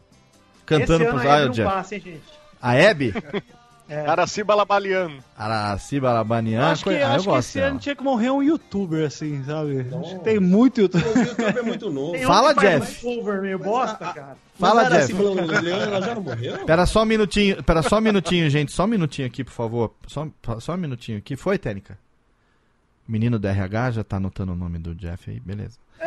[0.66, 2.24] Cantando esse ano pro a ah, Hebe não passa, hein, gente.
[2.62, 3.14] A Hebe?
[4.08, 5.24] Araciba Labaliano.
[5.38, 6.72] Araciba Labanian.
[6.72, 7.72] acho que, ah, eu acho que gosto esse dela.
[7.72, 9.84] ano tinha que morrer um youtuber, assim, sabe?
[9.86, 11.08] Que tem muito youtuber.
[11.08, 12.12] O YouTube é muito novo.
[12.14, 13.02] Tem Fala, um que Jeff.
[13.04, 14.38] cover meio bosta, cara.
[14.60, 15.14] Fala, Mas a Jeff.
[15.14, 16.66] Araci ela já não morreu?
[16.66, 18.72] Pera só um minutinho, pera só um minutinho, gente.
[18.72, 19.94] Só um minutinho aqui, por favor.
[20.08, 20.28] Só,
[20.60, 21.36] só um minutinho aqui.
[21.36, 21.98] Foi, Técnica?
[23.08, 25.78] O menino do RH já tá anotando o nome do Jeff aí, beleza.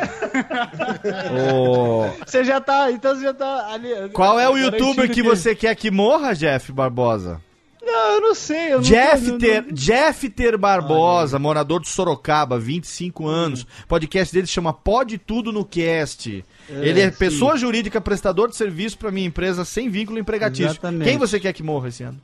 [1.53, 4.09] Ô, Você já tá, então você já tá ali.
[4.11, 7.41] qual é o youtuber que você quer que morra, Jeff Barbosa?
[7.85, 8.73] Não, eu não sei.
[8.73, 13.61] Eu Jeff, não- ter, não- Jeff Ter Barbosa, morador de Sorocaba, 25 anos.
[13.61, 16.43] O podcast dele se chama Pode Tudo no Cast.
[16.67, 17.17] Ele é sim.
[17.17, 20.71] pessoa jurídica, prestador de serviço para minha empresa sem vínculo empregatício.
[20.71, 21.07] Exatamente.
[21.07, 22.19] Quem você quer que morra esse ano?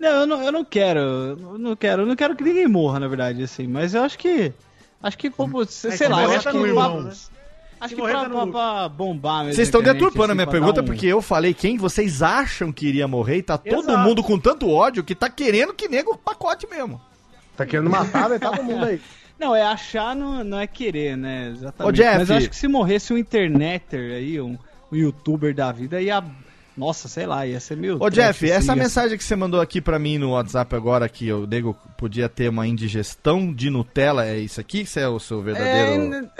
[0.00, 0.98] Não, eu não, eu não quero.
[0.98, 2.02] Eu não quero.
[2.02, 3.68] Eu não quero que ninguém morra, na verdade, assim.
[3.68, 4.52] Mas eu acho que.
[5.00, 5.64] Acho que como.
[5.64, 6.58] Sei, se lá, eu morrer, acho que.
[6.58, 7.12] né?
[7.82, 9.54] Acho Se que pra, tá no pra- bombar mesmo.
[9.56, 12.22] Vocês estão a deturpando a assim, minha pra pergunta um- porque eu falei quem vocês
[12.22, 13.98] acham que iria morrer e tá todo Exato.
[14.08, 17.00] mundo com tanto ódio que tá querendo que nego o pacote mesmo.
[17.56, 19.00] Tá querendo matar metade do mundo aí.
[19.38, 21.48] Não, é achar, não, não é querer, né?
[21.50, 21.88] Exatamente.
[21.88, 22.18] Ô, Jeff.
[22.18, 24.56] Mas eu acho que se morresse um interneter aí, um,
[24.92, 26.22] um youtuber da vida, ia.
[26.76, 27.96] Nossa, sei lá, ia ser meio.
[27.96, 30.74] Ô trash, Jeff, assim, essa ia- mensagem que você mandou aqui pra mim no WhatsApp
[30.76, 34.82] agora que o nego podia ter uma indigestão de Nutella, é isso aqui?
[34.82, 36.08] Isso é o seu É, verdadeiro...
[36.08, 36.30] não.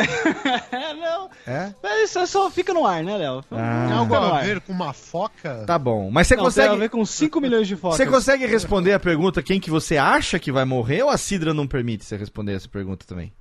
[1.47, 1.73] É?
[1.83, 3.45] Mas isso só fica no ar, né, Léo?
[3.51, 3.87] Ah.
[3.89, 5.65] Tem algo Tem a ver com uma foca?
[5.67, 6.81] Tá bom, mas você Não, tem a consegue...
[6.81, 7.97] ver com 5 milhões de focas.
[7.97, 11.53] Você consegue responder a pergunta quem que você acha que vai morrer ou a Sidra
[11.53, 13.33] não permite você responder essa pergunta também?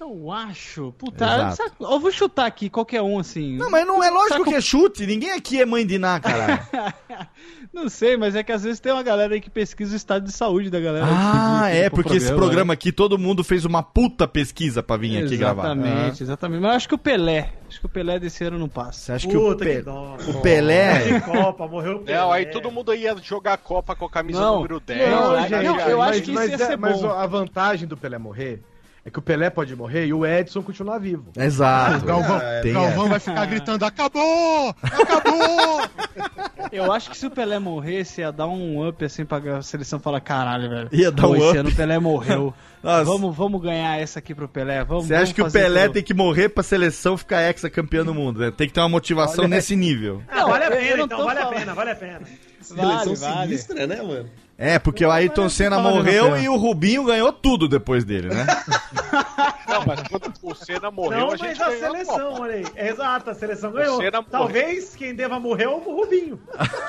[0.00, 0.92] Eu acho.
[0.96, 3.58] Puta, sabe- eu vou chutar aqui qualquer um assim.
[3.58, 5.06] Não, mas não é lógico que é chute.
[5.06, 6.58] Ninguém aqui é mãe de Ná, caralho.
[7.72, 10.24] Não sei, mas é que às vezes tem uma galera aí que pesquisa o estado
[10.24, 11.06] de saúde da galera.
[11.08, 12.34] Ah, é, porque esse né?
[12.36, 15.76] programa aqui todo mundo fez uma puta pesquisa pra vir aqui gravar.
[15.76, 16.60] Exatamente, exatamente.
[16.62, 17.52] Mas eu acho que o Pelé.
[17.68, 18.92] Acho que o Pelé desse ano não passa.
[19.00, 20.16] Você acha que o, Puta Pe- que dó.
[20.28, 21.20] o Pelé.
[21.20, 22.18] Copa, morreu o Pelé.
[22.18, 25.10] Não, aí todo mundo ia jogar a Copa com a camisa Não, número 10.
[25.10, 27.10] não, aí- gente, eu mas, acho que isso mas ia é- ser mas bom.
[27.10, 28.62] a vantagem do Pelé morrer
[29.04, 31.26] é que o Pelé pode morrer e o Edson continuar vivo.
[31.36, 32.04] Exato.
[32.04, 34.74] O Galvão, Tem Galvão vai ficar gritando: acabou!
[34.82, 35.80] Acabou!
[36.72, 40.20] Eu acho que se o Pelé morresse, ia dar um up assim pra seleção falar:
[40.20, 40.88] caralho, velho.
[40.92, 42.54] Ia dar pô, um esse up." ano o Pelé morreu.
[42.82, 43.04] Nossa.
[43.04, 44.84] Vamos, vamos ganhar essa aqui pro Pelé.
[44.84, 48.04] Vamos, Você acha vamos que o Pelé pelo- tem que morrer pra seleção ficar ex-campeão
[48.04, 48.40] do mundo?
[48.40, 48.50] né?
[48.50, 50.22] Tem que ter uma motivação nesse nível.
[50.28, 51.58] Ah, vale a pena, não então, vale a falando.
[51.58, 52.20] pena, vale a pena.
[52.60, 53.46] Seleção Vale, vale.
[53.48, 54.30] sinistra, né, mano?
[54.62, 58.44] É, porque o Ayrton Senna morreu e o Rubinho ganhou tudo depois dele, né?
[59.66, 62.54] Não, mas quando o Senna morreu, Não, a mas gente a ganhou a seleção, olha
[62.54, 62.88] aí.
[62.88, 63.96] Exato, a seleção ganhou.
[63.96, 64.30] Senna morreu.
[64.30, 66.38] Talvez quem deva morrer é o Rubinho.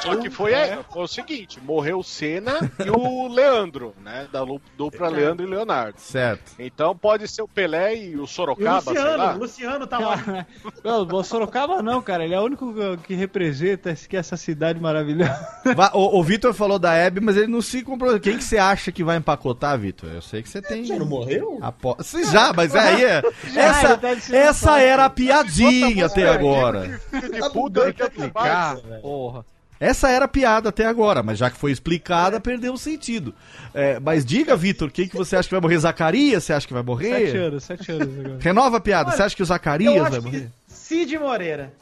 [0.02, 4.28] Só que foi, é, foi o seguinte: morreu o Senna e o Leandro, né?
[4.34, 4.42] Da
[4.76, 5.98] dupla Leandro e Leonardo.
[5.98, 6.52] certo.
[6.60, 9.34] Então pode ser o Pelé e o E o Sorocaba, sei lá.
[9.34, 10.46] Luciano, o Luciano tá lá.
[10.84, 12.26] Não, o Sorocaba não, cara.
[12.26, 12.74] Ele é o único
[13.04, 15.48] que representa essa cidade maravilhosa.
[15.94, 18.20] O, o Vitor falou da Hebe, mas ele não se comprou.
[18.20, 20.10] Quem que você acha que vai empacotar, Vitor?
[20.10, 20.84] Eu sei que você tem.
[20.86, 21.58] Já não morreu?
[21.62, 21.96] Apo...
[21.98, 23.22] Você já, mas aí é.
[23.54, 24.00] Já, essa,
[24.36, 27.00] essa era a piadinha até agora.
[27.12, 28.76] Tá puta, bugando ele quer a explicar.
[28.76, 29.46] cabeça, Porra.
[29.80, 33.34] Essa era a piada até agora, mas já que foi explicada, perdeu o sentido.
[33.74, 35.80] É, mas diga, Vitor, quem que você acha que vai morrer?
[35.80, 36.44] Zacarias?
[36.44, 37.38] Você acha que vai Sete morrer?
[37.38, 38.38] anos, sete anos agora.
[38.40, 39.12] Renova a piada.
[39.12, 40.52] Você acha que o Eu Zacarias vai morrer?
[40.68, 41.74] que Cid Moreira.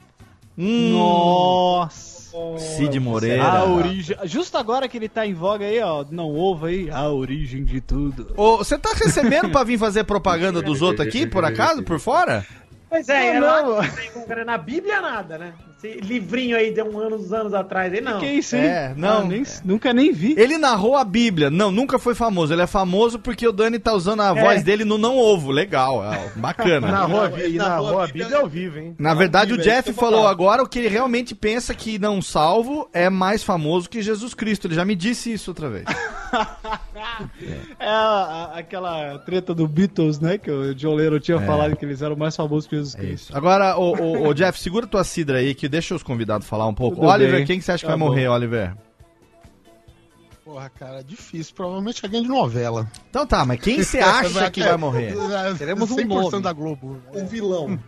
[0.57, 2.18] Hum, Nossa.
[2.57, 3.43] Cid Moreira.
[3.43, 4.15] A origem.
[4.25, 6.05] Justo agora que ele tá em voga aí, ó.
[6.09, 6.89] Não ovo aí.
[6.91, 8.33] A origem de tudo.
[8.37, 12.45] Ô, você tá recebendo pra vir fazer propaganda dos outros aqui, por acaso, por fora?
[12.89, 14.25] Pois é, Não, ela não.
[14.25, 15.53] tem na Bíblia nada, né?
[15.81, 18.19] Esse livrinho aí de um ano, uns anos atrás aí, não.
[18.19, 18.65] Que isso aí?
[18.65, 19.19] É, não.
[19.21, 20.35] Ah, nem- nunca nem vi.
[20.37, 21.49] Ele narrou a Bíblia.
[21.49, 22.53] Não, nunca foi famoso.
[22.53, 24.41] Ele é famoso porque o Dani tá usando a É.
[24.41, 25.51] voz dele no Não Ovo.
[25.51, 26.87] Legal, é, bacana.
[26.91, 28.93] Na rua, Ele e na narrou a a Bíblia- ao vivo, hein?
[28.99, 32.21] Na verdade, o Jeff que eu falou agora o que ele realmente pensa que não
[32.21, 34.67] salvo é mais famoso que Jesus Cristo.
[34.67, 35.85] Ele já me disse isso outra vez.
[37.79, 40.37] É a- a- aquela treta do Beatles, né?
[40.37, 43.23] Que o John Lennon tinha falado que eles eram mais famosos que Jesus É Cristo.
[43.29, 43.37] isso.
[43.37, 46.73] Agora, o, o- o Jeff, segura tua cidra aí que deixa os convidados falar um
[46.73, 46.97] pouco.
[46.97, 47.45] Tudo Oliver, bem.
[47.45, 48.05] quem que você acha que Tá vai bom.
[48.07, 48.75] morrer, Oliver?
[50.43, 51.53] Porra, cara, difícil.
[51.55, 52.89] Provavelmente alguém de novela.
[53.09, 55.13] Então tá, mas quem você acha que vai morrer?
[55.57, 56.41] Teremos um 100% nome.
[56.41, 56.99] da Globo.
[57.13, 57.79] Um vilão.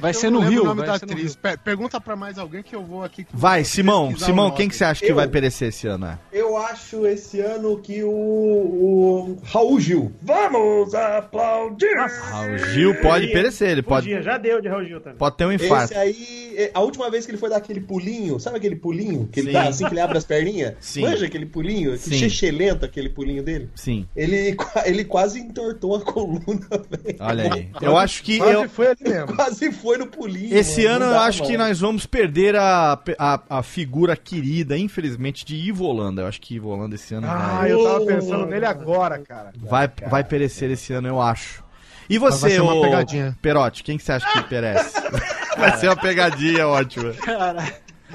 [0.00, 1.36] Vai Eu ser no Rio, o nome vai da ser no atriz.
[1.36, 3.26] Per- Pergunta pra mais alguém que eu vou aqui.
[3.32, 4.16] Vai, Simão.
[4.16, 6.06] Simão, quem que você acha que vai perecer esse ano?
[6.06, 6.18] É?
[6.32, 10.12] Eu acho esse ano que o, o Raul Gil.
[10.22, 11.96] Vamos aplaudir!
[11.98, 15.18] Ah, o Gil pode perecer, ele pode, Podia, já deu de Raul Gil também.
[15.18, 15.92] pode ter um infarto.
[15.92, 19.28] Esse aí, é, a última vez que ele foi dar aquele pulinho, sabe aquele pulinho
[19.32, 19.52] que ele Sim.
[19.52, 20.74] dá assim que ele abre as perninhas?
[20.80, 21.02] Sim.
[21.02, 21.96] Manja aquele pulinho?
[21.96, 22.10] Sim.
[22.10, 23.68] Que chechelento aquele pulinho dele?
[23.74, 27.16] Sim, Ele, ele quase entortou a coluna, velho.
[27.20, 27.68] olha aí.
[27.80, 29.34] Eu acho que Quase eu, foi ali mesmo.
[29.36, 30.56] Quase foi no pulinho.
[30.56, 31.04] esse mano.
[31.04, 35.84] ano eu acho que nós vamos perder a, a, a figura querida, infelizmente, de Ivo
[35.84, 36.22] Holanda.
[36.22, 39.52] Eu acho que Ivo Holanda esse ano Ah, vai, eu tava pensando nele agora, cara.
[39.56, 41.62] vai, vai perecer esse ano, eu acho.
[42.08, 43.36] E Vai você, ser uma ô pegadinha.
[43.40, 44.94] Perotti, quem que você acha que perece?
[45.56, 47.12] vai ser uma pegadinha ótima.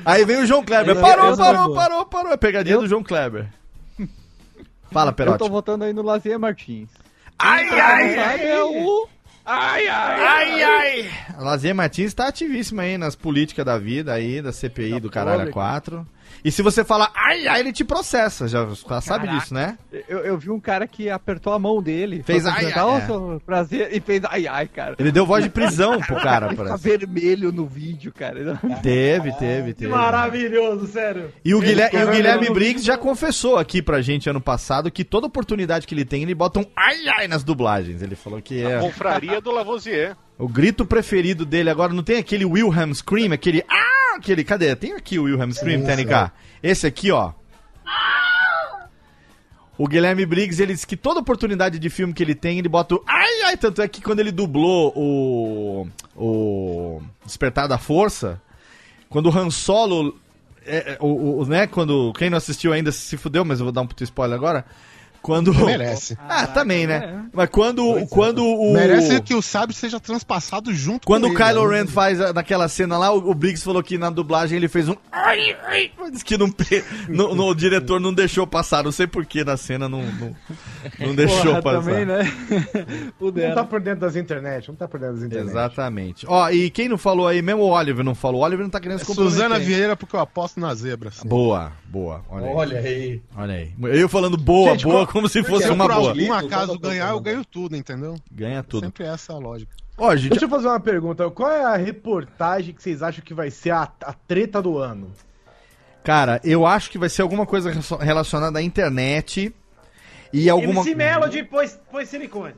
[0.06, 0.96] Aí vem o João Kleber.
[0.96, 2.32] Eu- Parou, eu- parou, eu- parou, parou.
[2.32, 3.48] É pegadinha do João Kleber.
[4.91, 5.38] Fala, Eu Perotti.
[5.40, 6.90] tô votando aí no Lazier Martins.
[7.38, 9.08] Ai, ai, sabe é o.
[9.49, 11.11] ai, ai, ai.
[11.38, 15.49] A Lazier Martins tá ativíssima aí nas políticas da vida aí, da CPI do Caralho
[15.51, 16.07] 4.
[16.44, 18.48] E se você falar ai, ai, ele te processa.
[18.48, 19.78] Já, já sabe disso, né?
[20.07, 22.24] Eu, eu vi um cara que apertou a mão dele.
[22.24, 23.06] Fez foi ai, ai, "Ô, é.
[23.06, 23.90] seu prazer.
[23.94, 24.95] E fez ai, ai, cara.
[24.98, 26.84] Ele deu voz de prisão pro cara, Ele tá parece.
[26.84, 28.60] vermelho no vídeo, cara.
[28.82, 29.91] Teve, teve, Que teve.
[29.91, 31.32] maravilhoso, sério.
[31.44, 35.03] E o, Guilherme, e o Guilherme Briggs já confessou aqui pra gente ano passado que
[35.03, 38.02] toda oportunidade que ele tem, ele bota um ai ai nas dublagens.
[38.02, 40.16] Ele falou que é Confraria do Lavoisier.
[40.38, 41.70] o grito preferido dele.
[41.70, 44.76] Agora não tem aquele Wilhelm Scream, aquele ah, aquele, cadê?
[44.76, 46.32] Tem aqui o Wilhelm Scream, TNK.
[46.62, 47.32] Esse aqui, ó.
[49.78, 52.96] O Guilherme Briggs, ele diz que toda oportunidade de filme que ele tem, ele bota
[52.96, 55.88] o ai ai, tanto é que quando ele dublou o
[56.18, 58.41] o Despertar da Força,
[59.08, 60.20] quando o Han Solo
[60.66, 63.72] é, é, o, o- né, quando quem não assistiu ainda se fudeu, mas eu vou
[63.72, 64.66] dar um puto spoiler agora.
[65.22, 66.18] Quando Merece.
[66.28, 67.26] Ah, também, né?
[67.34, 71.44] Mas quando quando o Merece que o sábio seja transpassado junto quando o com ele,
[71.44, 71.78] Kylo né?
[71.80, 74.88] Ren faz a- naquela cena lá, o, o Briggs falou que na dublagem ele fez
[74.90, 78.91] um ai, ai, diz que não, pe- no, no- o diretor não deixou passar, não
[78.91, 80.36] sei porquê na cena não, não,
[81.00, 81.82] Não deixou Porra, passar.
[81.84, 82.32] também, né?
[83.20, 85.50] Não tá por dentro das internet, não tá por dentro das internet.
[85.50, 86.26] Exatamente.
[86.28, 88.41] Ó, e quem não falou aí, mesmo o Oliver não falou.
[88.41, 89.34] O Oliver não tá querendo se comprometer.
[89.38, 91.10] Suzana Vieira, porque eu aposto na zebra.
[91.10, 91.28] assim.
[91.28, 92.22] Boa, boa.
[92.30, 92.54] Olha aí.
[92.56, 93.22] Olha aí.
[93.38, 94.00] Olha aí.
[94.00, 96.07] Eu falando boa, Gente, boa, qual- como se fosse Se uma por boa.
[96.10, 98.15] algum Lindo, acaso ganhar, eu ganho tudo, entendeu?
[98.31, 98.86] Ganha tudo.
[98.86, 99.76] Sempre essa a lógica.
[99.98, 101.30] Ó, gente, Deixa eu fazer uma pergunta.
[101.30, 105.11] Qual é a reportagem que vocês acham que vai ser a, a treta do ano?
[106.02, 109.53] cara, eu acho que vai ser alguma coisa relacion- relacionada à internet
[110.34, 110.81] e alguma...
[110.81, 112.56] MC Melody pôs, pôs silicone.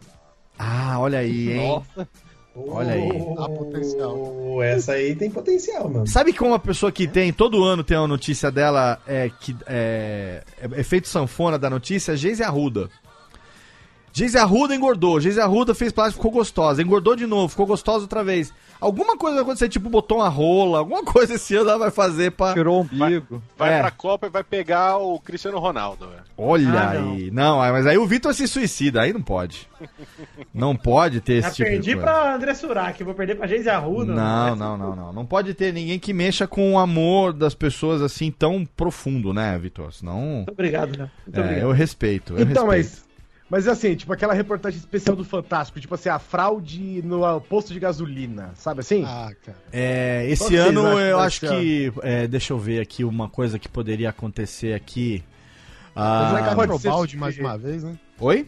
[0.57, 1.83] Ah, olha aí, hein?
[2.55, 3.09] Olha aí.
[3.37, 4.17] Há potencial.
[4.17, 6.07] Oh, essa aí tem potencial, mano.
[6.07, 10.43] Sabe como uma pessoa que tem, todo ano tem uma notícia dela, é, que é,
[10.59, 12.15] é efeito sanfona da notícia?
[12.15, 12.89] Geise Arruda.
[14.13, 18.23] Geise Arruda engordou, Geise Arruda fez plástico, ficou gostosa, engordou de novo, ficou gostosa outra
[18.23, 18.53] vez.
[18.79, 22.31] Alguma coisa vai acontecer, tipo botou uma rola, alguma coisa esse ano ela vai fazer
[22.31, 22.53] pra...
[22.53, 23.41] Tirou o umbigo.
[23.57, 23.79] Vai É.
[23.79, 26.07] pra Copa e vai pegar o Cristiano Ronaldo.
[26.07, 26.21] velho.
[26.37, 27.29] Olha Ah, aí.
[27.31, 27.57] Não.
[27.59, 29.69] mas aí o Vitor se suicida, aí não pode.
[30.53, 34.13] Não pode ter esse Já tipo perdi pra André Surak, vou perder pra Geise Arruda.
[34.13, 35.13] Não, não, não, não.
[35.13, 39.57] Não pode ter ninguém que mexa com o amor das pessoas assim tão profundo, né,
[39.57, 39.93] Vitor?
[39.93, 40.19] Senão.
[40.37, 41.09] Muito obrigado, né?
[41.25, 41.63] Muito É, obrigado.
[41.63, 42.33] eu respeito.
[42.33, 42.89] Eu então, respeito.
[43.05, 43.10] mas.
[43.51, 47.81] Mas assim, tipo aquela reportagem especial do Fantástico, tipo assim, a fraude no posto de
[47.81, 49.03] gasolina, sabe assim?
[49.05, 49.57] Ah, cara.
[49.73, 51.91] É, esse vocês ano que eu acho que.
[52.01, 55.21] é, deixa eu ver aqui uma coisa que poderia acontecer aqui.
[55.93, 57.99] Teve Ah, o ser- mais uma vez, né?
[58.21, 58.47] Oi?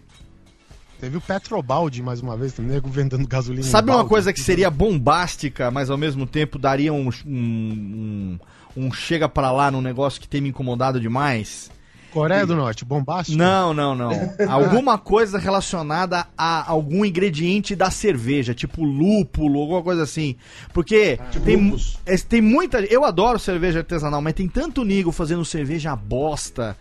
[1.02, 3.68] Teve o Petrobalde mais uma vez, tem nego vendendo gasolina.
[3.68, 4.10] Sabe uma balde.
[4.10, 8.40] coisa que seria bombástica, mas ao mesmo tempo daria um, um,
[8.78, 11.70] um, um chega pra lá num negócio que tem me incomodado demais?
[12.14, 13.38] Coreia do Norte, bombástico?
[13.38, 14.12] Não, não, não.
[14.48, 20.36] Alguma coisa relacionada a algum ingrediente da cerveja, tipo lúpulo, alguma coisa assim.
[20.72, 21.98] Porque tem, lúpus.
[22.06, 22.82] é, tem muita.
[22.82, 26.78] Eu adoro cerveja artesanal, mas tem tanto nigo fazendo cerveja bosta,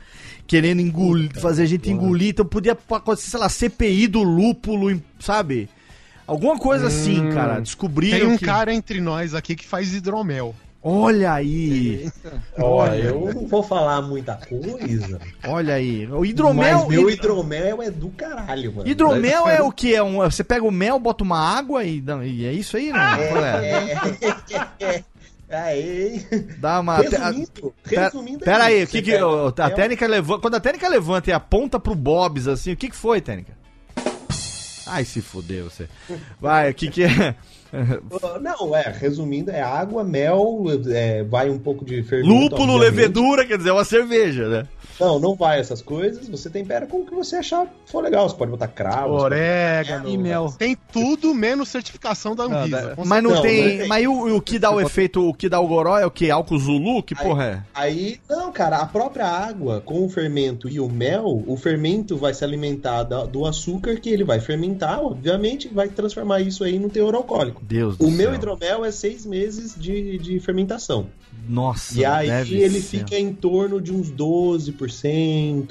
[0.46, 2.28] querendo engolir, fazer a gente engolir.
[2.28, 5.68] Então podia acontecer, sei lá, CPI do lúpulo, sabe?
[6.26, 7.58] Alguma coisa assim, cara.
[7.58, 8.44] Descobriram Tem um que.
[8.44, 10.54] cara entre nós aqui que faz hidromel.
[10.84, 12.10] Olha aí,
[12.58, 15.20] Olha, eu não vou falar muita coisa.
[15.46, 16.06] olha aí.
[16.08, 16.78] O hidromel.
[16.80, 18.88] Mas meu hidromel é do caralho, mano.
[18.88, 19.94] Hidromel é o que?
[19.94, 22.98] É um, você pega o mel, bota uma água e, e é isso aí, né?
[23.28, 23.92] Qual é?
[24.80, 25.04] É.
[25.52, 26.26] Aí.
[26.58, 26.96] Dá uma.
[26.96, 29.12] Resumindo, Pera, resumindo pera aí, o que que.
[29.14, 30.40] A técnica levanta.
[30.40, 33.52] Quando a técnica levanta e aponta pro Bobs assim, o que que foi, técnica?
[34.86, 35.88] Ai, se fodeu você.
[36.40, 37.34] Vai, o que que é?
[38.40, 42.32] Não, é, resumindo, é água, mel, é, vai um pouco de fermento.
[42.32, 42.80] Lúpulo, obviamente.
[42.96, 44.66] levedura, quer dizer, é uma cerveja, né?
[45.00, 46.28] Não, não vai essas coisas.
[46.28, 48.28] Você tempera com o que você achar for legal.
[48.28, 49.14] Você pode botar cravo.
[49.14, 50.08] Orégano.
[50.08, 50.54] E mel.
[50.56, 52.94] Tem tudo menos certificação da Anvisa.
[52.96, 53.62] Não, Mas não, Não, tem.
[53.70, 53.88] não tem.
[53.88, 56.30] Mas o, o que dá o efeito, o que dá o goró é o que?
[56.30, 57.02] Álcool Zulu?
[57.02, 57.62] Que porra é?
[57.74, 62.34] Aí, não, cara, a própria água com o fermento e o mel, o fermento vai
[62.34, 66.90] se alimentar da- do açúcar que ele vai fermentar, obviamente, vai transformar isso aí no
[66.90, 67.61] teor alcoólico.
[67.62, 68.34] Deus O meu céu.
[68.34, 71.06] hidromel é seis meses de, de fermentação.
[71.48, 72.98] Nossa, E aí deve ele ser.
[72.98, 75.66] fica em torno de uns 12%,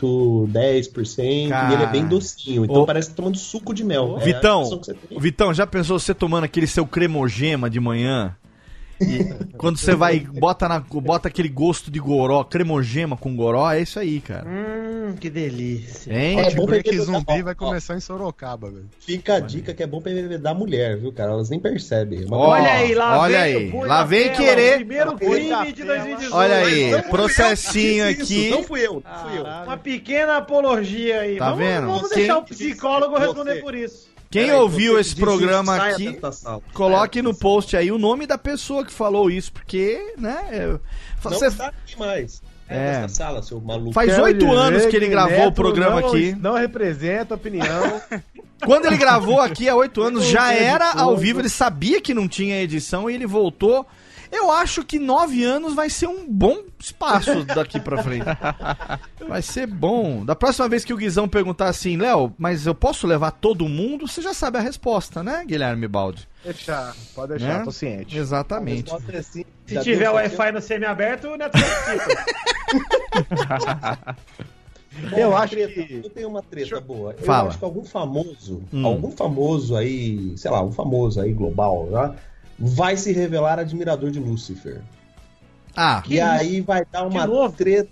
[0.48, 1.84] 10%, e ele Cara.
[1.84, 2.66] é bem docinho.
[2.66, 2.86] Então Ô.
[2.86, 4.18] parece que tá tomando suco de mel.
[4.20, 5.20] É Vitão, tem.
[5.20, 8.36] Vitão, já pensou você tomando aquele seu cremogema de manhã?
[9.00, 9.24] E
[9.58, 14.00] quando você vai, bota, na, bota aquele gosto de goró, cremogema com goró, é isso
[14.00, 14.48] aí, cara.
[14.48, 14.71] Hum,
[15.14, 16.12] que delícia.
[16.14, 16.40] Hein?
[16.40, 17.56] É bom porque- zumbi ó, vai ó.
[17.56, 18.86] começar em Sorocaba, velho.
[19.00, 21.32] Fica a dica que é bom pra da mulher, viu, cara?
[21.32, 22.22] Elas nem percebem.
[22.22, 23.72] Mas- Ó, olha aí, lá olha vem, aí.
[23.88, 26.36] Lá vem tela, querer- Primeiro crime de 2018.
[26.36, 28.50] Olha aí, eu processinho fiz isso, aqui.
[28.50, 29.44] Não fui eu, não fui eu.
[29.44, 31.38] Uma pequena apologia aí.
[31.38, 31.88] Tá vamos, vendo?
[31.88, 34.10] Vamos Você- deixar o psicólogo Você- responder por isso.
[34.30, 36.18] Quem Peraí, ouviu esse programa aqui,
[36.74, 40.40] coloque no post aí o nome da pessoa que falou isso, porque, né?
[40.52, 40.80] é- Não
[41.22, 42.42] Você, está aqui mais.
[42.72, 43.08] É, É.
[43.08, 43.92] sala, seu maluco.
[43.94, 46.36] faz oito anos que ele gravou o programa não- aqui.
[46.40, 48.02] Não representa a opinião.
[48.66, 52.28] Quando ele gravou aqui há oito anos, já era ao vivo, ele sabia que não
[52.28, 53.86] tinha edição e ele voltou.
[54.32, 58.26] Eu acho que nove anos vai ser um bom espaço daqui pra frente.
[59.28, 60.26] Vai ser bom.
[60.26, 64.08] Da próxima vez que o Guizão perguntar assim, Léo, mas eu posso levar todo mundo?
[64.08, 66.28] Você já sabe a resposta, né, Guilherme Baldi?
[66.44, 67.64] Deixar, pode deixar, Né?
[67.64, 68.18] tô ciente.
[68.18, 68.92] Exatamente.
[68.92, 71.58] É assim, Se já tiver deu Wi-Fi no semi-aberto, o Neto.
[75.10, 77.16] Bom, Eu acho treta, que- Eu tenho uma treta boa.
[77.18, 77.50] Eu Fala.
[77.50, 78.86] acho que algum famoso, Hum.
[78.86, 82.14] algum famoso aí, sei lá, um famoso aí global, né,
[82.62, 84.82] vai se revelar admirador de Lúcifer.
[85.76, 87.90] Ah, e aí vai dar uma treta.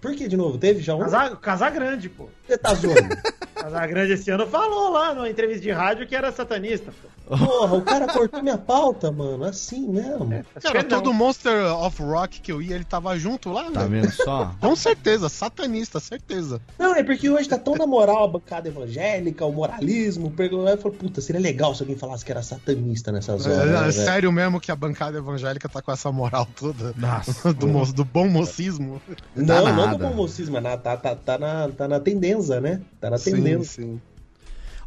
[0.00, 0.58] Por que de novo?
[0.58, 0.98] Teve já um?
[0.98, 2.28] Casar, casar grande, pô.
[2.52, 3.16] Você tá zoando?
[3.54, 6.90] Casar grande esse ano falou lá numa entrevista de rádio que era satanista.
[7.00, 7.36] Pô.
[7.36, 9.44] Porra, o cara cortou minha pauta, mano.
[9.44, 10.28] Assim mesmo.
[10.60, 14.02] Cara, todo Monster of Rock que eu ia, ele tava junto lá, Tá velho.
[14.02, 14.52] vendo só?
[14.60, 16.60] Com certeza, satanista, certeza.
[16.76, 20.30] Não, é porque hoje tá tão na moral a bancada evangélica, o moralismo.
[20.32, 23.58] Perguntou, eu falei, puta, seria legal se alguém falasse que era satanista nessas horas.
[23.60, 23.92] É, né, é velho?
[23.92, 27.52] sério mesmo que a bancada evangélica tá com essa moral toda Nossa.
[27.54, 29.00] do, do bom mocismo.
[29.36, 32.41] Não, Tá não do bom mocismo, mas na- tá, tá, tá, na, tá na tendência,
[32.60, 32.80] né?
[33.00, 33.82] Tá na Sim, tendência.
[33.82, 34.00] sim.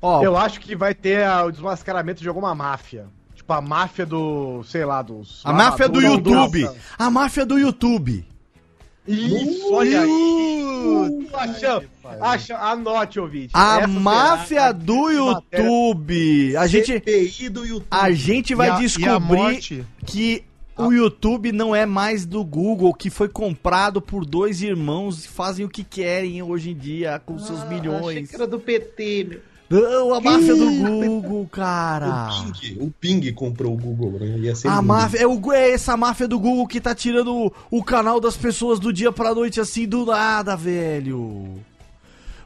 [0.02, 3.08] Ó, Eu acho que vai ter ah, o desmascaramento de alguma máfia.
[3.34, 5.42] Tipo, a máfia do, sei lá, dos...
[5.46, 6.62] a máfia do YouTube.
[6.64, 6.78] nossa.
[6.98, 8.26] A máfia do YouTube.
[9.08, 10.64] Isso, olha aí.
[10.64, 11.84] Uh, Acha,
[12.22, 13.52] acha, anote, ouvinte.
[13.54, 16.58] A Essa máfia será a do YouTube.
[16.58, 17.88] A gente, CPI do YouTube.
[17.92, 19.86] a gente vai E a- e a descobrir morte?
[20.06, 20.44] que
[20.78, 25.66] o YouTube não é mais do Google, que foi comprado por dois irmãos e fazem
[25.66, 28.30] o que querem hoje em dia com seus Achei milhões.
[28.30, 29.42] que era do PT, meu.
[29.68, 32.30] Não, a máfia do Google, cara.
[32.30, 34.38] O Ping, o Ping comprou o Google, né?
[34.38, 37.52] Ia ser A máfia, é, o, é essa máfia do Google que tá tirando o,
[37.72, 41.56] o canal das pessoas do dia pra noite assim do nada, velho.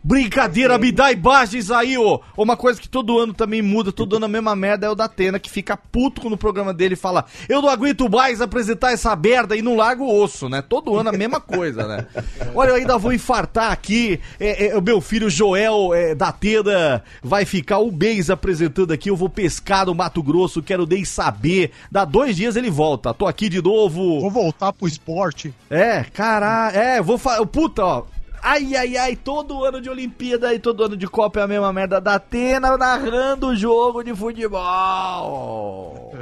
[0.04, 2.22] Brincadeira, me dá imagens aí, ô.
[2.38, 5.06] Uma coisa que todo ano também muda, todo ano a mesma merda é o da
[5.06, 9.16] Atena, que fica puto quando o programa dele fala eu não aguento mais apresentar essa
[9.16, 10.62] merda e não larga o osso, né?
[10.62, 12.06] Todo ano a mesma coisa, né?
[12.56, 17.04] Olha, eu ainda vou infartar aqui, é, é, o meu filho Joel é, da Atena
[17.22, 21.72] vai ficar um mês apresentando aqui, eu vou pescar no Mato Grosso, quero nem saber.
[21.92, 24.20] Dá dois dias ele volta, tô aqui de novo.
[24.22, 25.54] Vou voltar pro esporte.
[25.70, 28.04] É, caralho, é, vou falar, puta, ó.
[28.42, 31.72] Ai, ai, ai, todo ano de Olimpíada e todo ano de Copa é a mesma
[31.74, 34.60] merda da Atena narrando o jogo de futebol.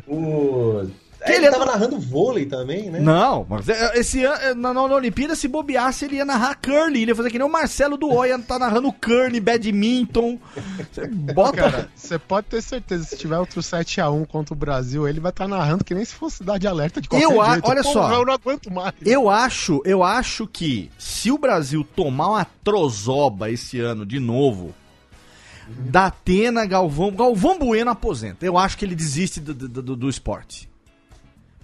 [0.07, 0.85] O...
[1.25, 2.99] Que ele ele é tava do- narrando vôlei também, né?
[2.99, 7.01] Não, mas é, esse ano, na, na Olimpíada, se bobeasse, ele ia narrar curling.
[7.01, 10.39] Ele ia fazer que nem o Marcelo do Oia tá narrando curling, badminton.
[10.91, 11.57] Você bota.
[11.57, 15.47] Cara, você pode ter certeza, se tiver outro 7x1 contra o Brasil, ele vai estar
[15.47, 17.67] narrando que nem se fosse cidade alerta de qualquer Eu a- jeito.
[17.69, 18.11] olha só.
[18.13, 18.93] Eu não aguento mais.
[19.03, 24.73] Eu acho, eu acho que se o Brasil tomar uma trozoba esse ano de novo,
[25.67, 28.45] da Atena, Galvão, Galvão Bueno aposenta.
[28.45, 30.66] Eu acho que ele desiste do, do, do- do esporte.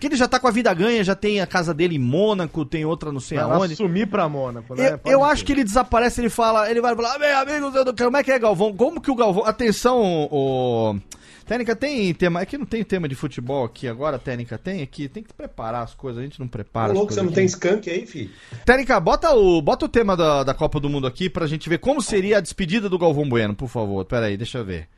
[0.04, 2.66] Porque ele já tá com a vida ganha, já tem a casa dele em Mônaco,
[2.66, 3.74] tem outra não sei Vai aonde.
[3.78, 5.00] sumir pra Mônaco, né?
[5.06, 7.94] Eu, eu acho que ele desaparece, ele fala, ele vai falar, meu amigos, eu não
[7.94, 8.10] quero.
[8.10, 8.74] Como é que é, Galvão?
[8.74, 9.46] Como que o Galvão.
[9.46, 11.00] Atenção, o.
[11.46, 12.42] Técnica, tem tema.
[12.42, 14.58] Aqui não tem tema de futebol aqui agora, Técnica?
[14.58, 15.08] Tem aqui?
[15.08, 16.90] Tem que preparar as coisas, a gente não prepara.
[16.90, 17.36] Ô, as louco, você coisas não aqui.
[17.36, 18.30] tem skunk aí, filho?
[18.66, 21.78] Técnica, bota o, bota o tema da, da Copa do Mundo aqui pra gente ver
[21.78, 24.04] como seria a despedida do Galvão Bueno, por favor.
[24.04, 24.90] Pera aí, deixa eu ver.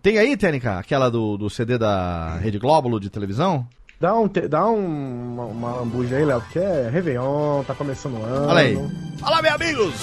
[0.00, 3.68] Tem aí, Técnica, aquela do, do CD da Rede Glóbulo de televisão?
[3.98, 8.18] Dá, um, te- dá um, uma, uma lambuja aí, Léo, porque é Réveillon, tá começando
[8.18, 8.48] o ano.
[8.48, 8.76] Olha aí.
[9.18, 9.94] Fala, meus amigos!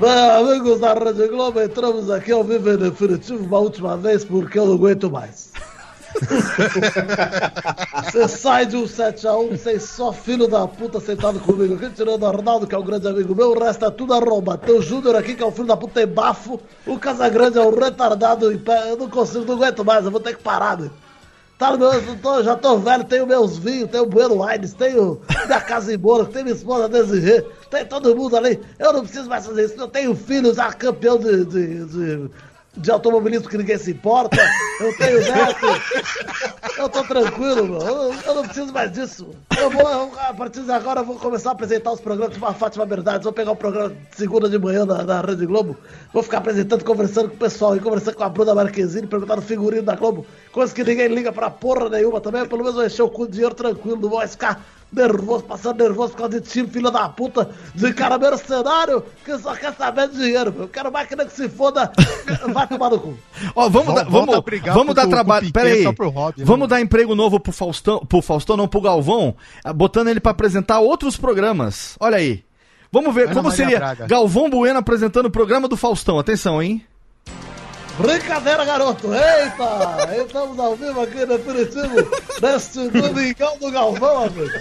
[0.00, 4.58] Bem, amigos da Rede Globo, entramos aqui ao vivo em definitivo uma última vez porque
[4.58, 5.47] eu não aguento mais.
[8.04, 12.26] Você sai de um 7x1, você só filho da puta sentado comigo aqui, tirando o
[12.26, 14.56] Arnaldo, que é um grande amigo meu, o resto é tudo arromba.
[14.56, 17.62] Tem o Júnior aqui, que é um filho da puta, tem bafo, o Casagrande é
[17.62, 20.78] um retardado em pé, eu não consigo, não aguento mais, eu vou ter que parar,
[20.78, 20.90] né?
[21.58, 25.20] Tá no meu, eu tô- já tô velho, tenho meus vinhos, tenho Bueno Wines, tenho
[25.46, 28.60] minha casa em Mônaco, tenho minha esposa Desirê, tem todo mundo ali.
[28.78, 32.30] Eu não preciso mais fazer isso, eu tenho filhos já campeão de, de, de,
[32.76, 34.36] de automobilismo que ninguém se importa,
[34.78, 35.66] eu tenho neto,
[36.78, 39.28] eu tô tranquilo, meu, eu, eu não preciso mais disso.
[39.58, 42.38] Eu vou, eu- a partir de agora, eu vou começar a apresentar os programas de
[42.38, 45.76] uma Fátima Verdades, vou pegar o programa de segunda de manhã na, na Rede Globo,
[46.12, 49.82] vou ficar apresentando, conversando com o pessoal e conversando com a Bruna Marquezine, perguntando figurino
[49.82, 53.10] da Globo, coisa que ninguém liga pra porra nenhuma também, pelo menos eu encher o
[53.10, 56.90] cu de dinheiro tranquilo, não vou ficar nervoso, passando nervoso por causa de time, filho
[56.90, 60.62] da puta, de cara mercenário, que só quer saber de dinheiro, meu.
[60.62, 61.92] eu quero máquina que se foda,
[62.52, 63.18] vai tomar no cu.
[63.54, 64.42] Ó, vamos, Vol- dar, vamos,
[64.72, 65.52] vamos dar trabalho.
[65.52, 65.84] Pera aí.
[65.84, 65.94] né?
[66.38, 69.34] Vamos dar emprego novo pro Faustão, pro Faustão, não, pro Galvão,
[69.64, 71.96] ah, botando ele pra apresentar outros programas.
[72.00, 72.42] Olha aí.
[72.90, 74.06] Vamos ver Ana como Maria seria Braga.
[74.06, 76.18] Galvão Bueno apresentando o programa do Faustão.
[76.18, 76.82] Atenção, hein?
[77.98, 79.08] Brincadeira, garoto!
[79.12, 80.16] Eita!
[80.24, 81.96] Estamos ao vivo aqui no Definitivo
[82.40, 84.56] neste Domingão do Galvão, amigo!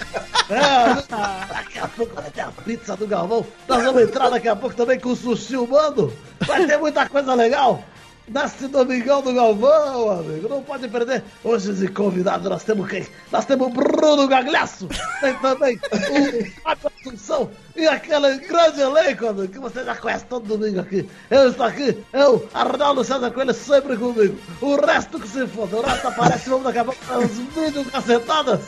[0.50, 3.46] É, daqui a pouco vai ter a pizza do Galvão.
[3.68, 6.12] Nós vamos entrar daqui a pouco também com o sushi humano.
[6.48, 7.84] Vai ter muita coisa legal.
[8.28, 10.50] Neste Domingão do Galvão, amigo.
[10.50, 11.24] Não pode perder.
[11.44, 13.06] Hoje de convidado nós temos quem?
[13.32, 14.88] Nós temos Bruno Gagliasso.
[15.22, 17.52] Tem também o Fábio Assunção.
[17.78, 21.08] E aquele grande elenco, que você já conhece todo domingo aqui.
[21.30, 24.36] Eu estou aqui, eu, Arnaldo César Coelho, sempre comigo.
[24.60, 25.78] O resto que se foda.
[25.78, 28.62] O resto aparece, vamos daqui a pouco para os vídeos cacetadas.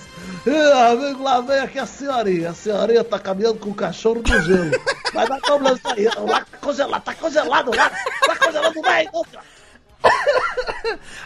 [0.45, 2.51] E, amigo, lá vem aqui a senhorinha.
[2.51, 4.79] A senhorinha tá caminhando com o cachorro no gelo.
[5.11, 6.05] Vai dar problema isso aí.
[6.05, 7.89] Lá tá congelado, tá congelado lá.
[7.89, 8.35] Tá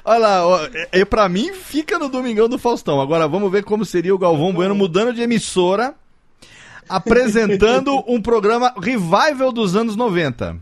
[0.05, 3.01] Olha lá, ó, é, é, pra mim fica no Domingão do Faustão.
[3.01, 5.93] Agora vamos ver como seria o Galvão Bueno mudando de emissora,
[6.87, 10.57] apresentando um programa revival dos anos 90.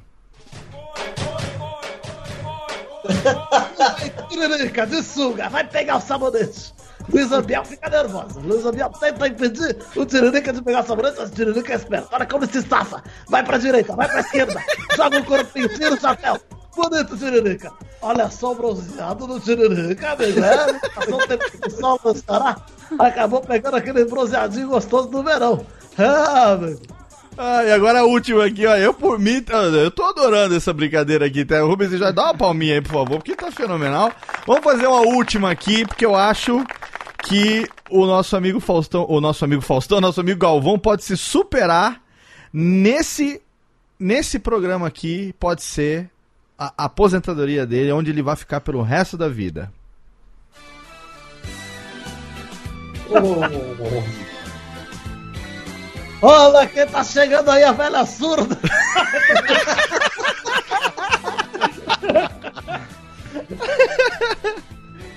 [4.29, 6.73] Tiririca, de suga, vai pegar o sabonete.
[7.11, 8.39] Luiz Ambiel fica nervosa.
[8.39, 12.07] Luiz Ambiel tenta impedir o Tiririca de pegar o sabonete, mas o Tiririca espera.
[12.11, 13.03] Olha como se estafa.
[13.27, 14.61] Vai pra direita, vai pra esquerda.
[14.95, 16.39] Joga o corpinho, tira o chapéu.
[16.75, 17.71] Bonito, Tiririca.
[18.01, 20.43] Olha só o bronzeado do Tiririca, amigo.
[20.43, 22.57] É, passou um tempo que o sol estará.
[22.97, 25.65] Acabou pegando aquele bronzeadinho gostoso do verão.
[26.03, 26.59] Ah.
[27.37, 28.75] Ah, e agora a última aqui, ó.
[28.75, 31.59] Eu por mim, tá- eu tô adorando essa brincadeira aqui, tá?
[31.61, 34.11] Rubens, já dá uma palminha aí, por favor, porque tá fenomenal.
[34.45, 36.63] Vamos fazer uma última aqui, porque eu acho
[37.23, 42.01] que o nosso amigo Faustão, o nosso amigo Faustão, nosso amigo Galvão pode se superar
[42.53, 43.41] nesse
[43.99, 46.09] nesse programa aqui, pode ser
[46.57, 49.71] a, a aposentadoria dele, onde ele vai ficar pelo resto da vida.
[56.21, 58.57] Olha quem tá chegando aí, a velha surda.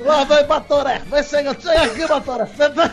[0.01, 2.47] Lá vem Batoré, vem chega, chega aqui, Batoré.
[2.47, 2.91] Senta.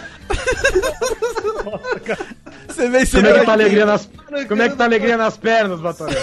[2.68, 4.10] Você vem Como é que tá alegria nas,
[4.48, 6.16] como é que tá a alegria nas pernas, Batoré?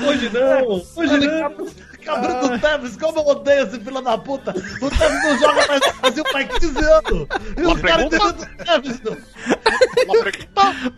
[0.00, 1.89] Hoje não, hoje não.
[2.04, 4.50] Cabrito do Tevez, como eu odeio esse filho da puta.
[4.80, 7.28] O Tevez não joga mais no Brasil faz 15 anos.
[7.56, 9.16] E Uma os caras do Tevez, não.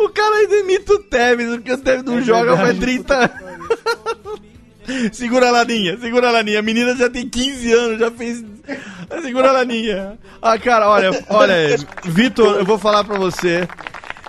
[0.05, 4.43] O cara ainda imita o Tevez, porque o Tevez não joga faz 30 anos.
[5.13, 6.59] Segura a laninha, segura a laninha.
[6.59, 8.45] A menina já tem 15 anos, já fez.
[9.23, 10.19] Segura a laninha.
[10.41, 13.69] Ah, cara, olha, olha, Vitor, eu vou falar pra você.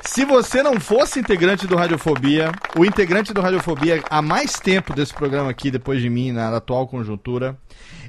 [0.05, 5.13] Se você não fosse integrante do Radiofobia, o integrante do Radiofobia há mais tempo desse
[5.13, 7.57] programa aqui, depois de mim, na atual conjuntura,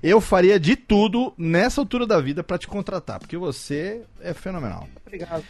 [0.03, 4.89] eu faria de tudo nessa altura da vida pra te contratar, porque você é fenomenal.
[5.07, 5.45] Obrigado.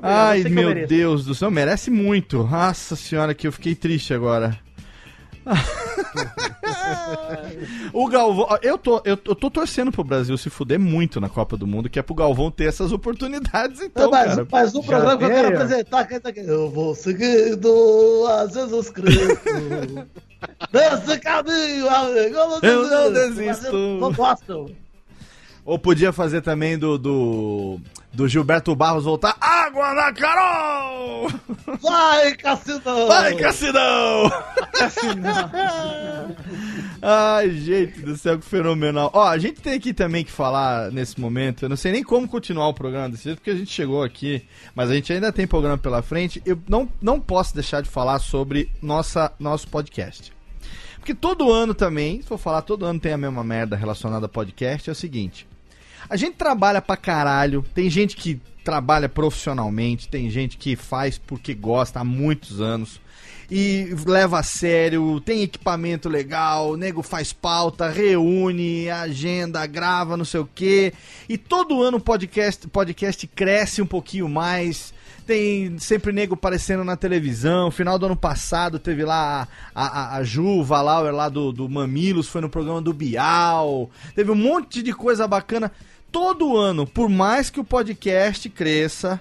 [0.00, 0.86] Ai, que eu meu.
[0.86, 2.44] Deus do céu, merece muito.
[2.44, 4.58] Nossa senhora, que eu fiquei triste agora.
[7.92, 11.56] O Galvão, eu tô, eu, eu tô torcendo pro Brasil se fuder muito na Copa
[11.56, 14.48] do Mundo, que é pro Galvão ter essas oportunidades, então, mas, cara.
[14.50, 16.20] mas o programa que eu quero apresentar que é.
[16.48, 19.38] Eu vou seguindo a Jesus Cristo.
[20.72, 22.36] Nesse caminho, amigo.
[22.62, 23.66] Eu não Mas desisto.
[23.66, 24.70] eu Não gosto.
[25.68, 27.78] Ou podia fazer também do, do,
[28.10, 29.36] do Gilberto Barros voltar.
[29.38, 31.28] Água na Carol!
[31.82, 33.06] Vai, Cassidão!
[33.06, 34.32] Vai, Cassidão!
[37.02, 39.10] Ai, gente do céu, que fenomenal.
[39.12, 41.66] Ó, a gente tem aqui também que falar nesse momento.
[41.66, 44.42] Eu não sei nem como continuar o programa desse jeito, porque a gente chegou aqui,
[44.74, 46.40] mas a gente ainda tem programa pela frente.
[46.46, 50.32] Eu não, não posso deixar de falar sobre nossa, nosso podcast.
[50.96, 54.30] Porque todo ano também, se for falar, todo ano tem a mesma merda relacionada a
[54.30, 54.88] podcast.
[54.88, 55.46] É o seguinte:
[56.08, 57.64] a gente trabalha pra caralho.
[57.74, 63.00] Tem gente que trabalha profissionalmente, tem gente que faz porque gosta há muitos anos
[63.50, 70.24] e leva a sério, tem equipamento legal, o nego faz pauta, reúne, agenda, grava, não
[70.24, 70.92] sei o quê.
[71.28, 74.92] E todo ano o podcast, podcast cresce um pouquinho mais.
[75.28, 77.70] Tem sempre nego aparecendo na televisão.
[77.70, 82.26] Final do ano passado teve lá a, a, a Ju Valauer lá do, do Mamilos,
[82.28, 83.90] foi no programa do Bial.
[84.14, 85.70] Teve um monte de coisa bacana.
[86.10, 89.20] Todo ano, por mais que o podcast cresça,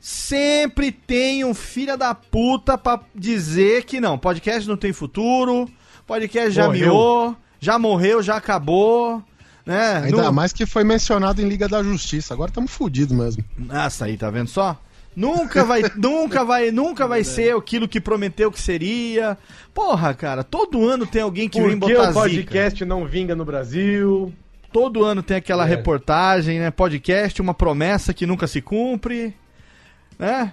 [0.00, 5.68] sempre tem um filho da puta pra dizer que não, podcast não tem futuro,
[6.06, 6.86] podcast já Morreu.
[6.86, 9.20] miou, já morreu, já acabou,
[9.66, 10.02] né?
[10.04, 12.32] Ainda Não- mais que foi mencionado em Liga da Justiça.
[12.32, 13.44] Agora estamos fodidos mesmo.
[13.58, 14.80] Nossa, aí, tá vendo só?
[15.26, 19.36] Nunca vai, nunca vai, nunca vai ser aquilo que prometeu que seria.
[19.74, 22.12] Porra, cara, todo ano tem alguém que Por vem que botar o zica.
[22.20, 24.32] podcast não vinga no Brasil?
[24.72, 25.68] Todo ano tem aquela É.
[25.68, 26.70] reportagem, né?
[26.70, 29.34] Podcast, uma promessa que nunca se cumpre,
[30.18, 30.52] né?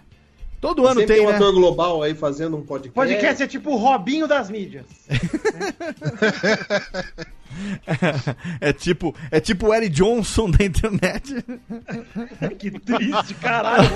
[0.65, 1.35] Todo ano Sempre tem, um né?
[1.35, 2.95] ator global aí fazendo um podcast.
[2.95, 4.87] Podcast é tipo o Robinho das mídias.
[8.59, 11.35] é tipo, é tipo o Eric Johnson da internet.
[12.57, 13.87] que triste, caralho.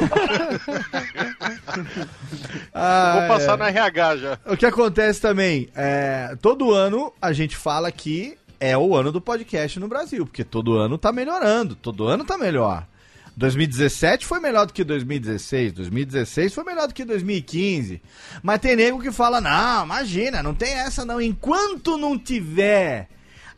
[2.73, 3.57] Ah, Vou passar é.
[3.57, 4.37] no RH já.
[4.45, 9.19] O que acontece também, é, todo ano a gente fala que é o ano do
[9.19, 12.85] podcast no Brasil, porque todo ano tá melhorando, todo ano tá melhor.
[13.35, 18.01] 2017 foi melhor do que 2016, 2016 foi melhor do que 2015.
[18.43, 21.21] Mas tem nego que fala: "Não, imagina, não tem essa não.
[21.21, 23.07] Enquanto não tiver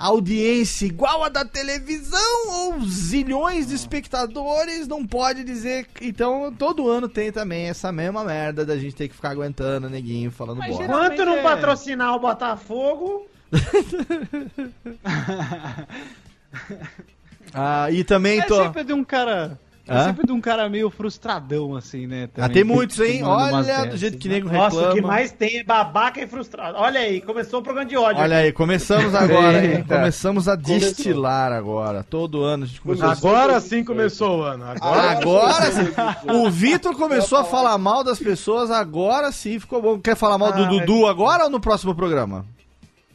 [0.01, 2.19] audiência igual a da televisão
[2.49, 5.87] ou zilhões de espectadores, não pode dizer.
[6.01, 10.31] Então, todo ano tem também essa mesma merda da gente ter que ficar aguentando neguinho
[10.31, 10.83] falando bola.
[10.83, 13.27] Enquanto não é- patrocinar o Botafogo,
[17.53, 18.61] Ah, e também É tô.
[18.63, 19.59] sempre de um cara.
[19.87, 20.03] É Hã?
[20.05, 22.25] sempre de um cara meio frustradão, assim, né?
[22.25, 23.23] Ah, também, tem que- muitos, hein?
[23.23, 24.35] Olha, do jeito que né?
[24.35, 24.91] nego nossa, reclama.
[24.91, 26.77] o que mais tem é babaca e frustrado.
[26.77, 28.21] Olha aí, começou o programa de ódio.
[28.21, 29.83] Olha aí, começamos agora, hein?
[29.83, 30.79] Começamos a Começou.
[30.79, 32.03] destilar agora.
[32.03, 34.63] Todo ano a gente começou a Agora sim começou o ano.
[34.65, 35.87] Agora, Agora sim.
[36.31, 39.99] O Vitor começou a falar mal das pessoas, agora sim ficou bom.
[39.99, 42.45] Quer falar mal do Ah, Dudu agora ou no próximo programa?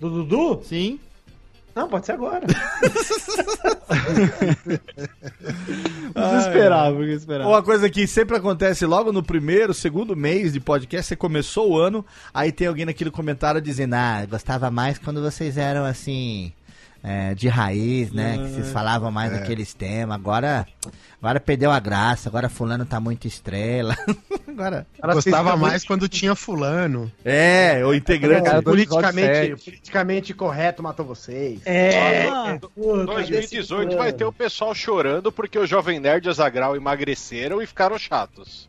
[0.01, 0.61] Do Dudu?
[0.65, 0.99] Sim.
[1.77, 2.47] Não, pode ser agora.
[6.17, 7.51] Desesperava, desesperava.
[7.51, 11.79] Uma coisa que sempre acontece logo no primeiro, segundo mês de podcast, você começou o
[11.79, 16.51] ano, aí tem alguém naquele comentário dizendo, ah, gostava mais quando vocês eram assim.
[17.03, 18.37] É, de raiz, né?
[18.39, 20.15] Que vocês falavam mais daqueles temas.
[20.15, 20.67] Agora,
[21.21, 22.29] agora perdeu a graça.
[22.29, 23.97] Agora fulano tá muito estrela.
[24.47, 24.87] agora.
[25.03, 27.11] Gostava mais quando tinha fulano.
[27.25, 28.51] É, o integrante.
[28.57, 31.61] Do politicamente, politicamente correto matou vocês.
[31.65, 32.29] É.
[32.29, 36.77] Ah, puta, 2018 desse vai ter o pessoal chorando porque o Jovem Nerd e Zagral
[36.77, 38.69] emagreceram e ficaram chatos.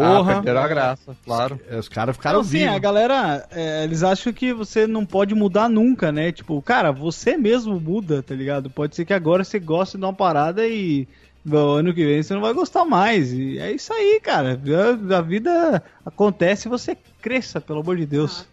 [0.00, 0.34] Ah, Porra.
[0.34, 1.60] perderam a graça, claro.
[1.78, 2.74] Os caras ficaram Então, assim, vivos.
[2.74, 6.32] a galera, é, eles acham que você não pode mudar nunca, né?
[6.32, 8.68] Tipo, cara, você mesmo muda, tá ligado?
[8.70, 11.06] Pode ser que agora você goste de uma parada e
[11.44, 13.32] no ano que vem você não vai gostar mais.
[13.32, 14.58] E é isso aí, cara.
[15.12, 18.46] A, a vida acontece e você cresça, pelo amor de Deus.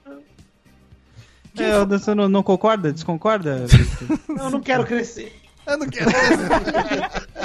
[1.58, 2.94] É, você não, não concorda?
[2.94, 3.66] Desconcorda?
[3.68, 4.20] Victor?
[4.30, 5.36] Eu não quero crescer.
[5.68, 6.10] Eu não quero.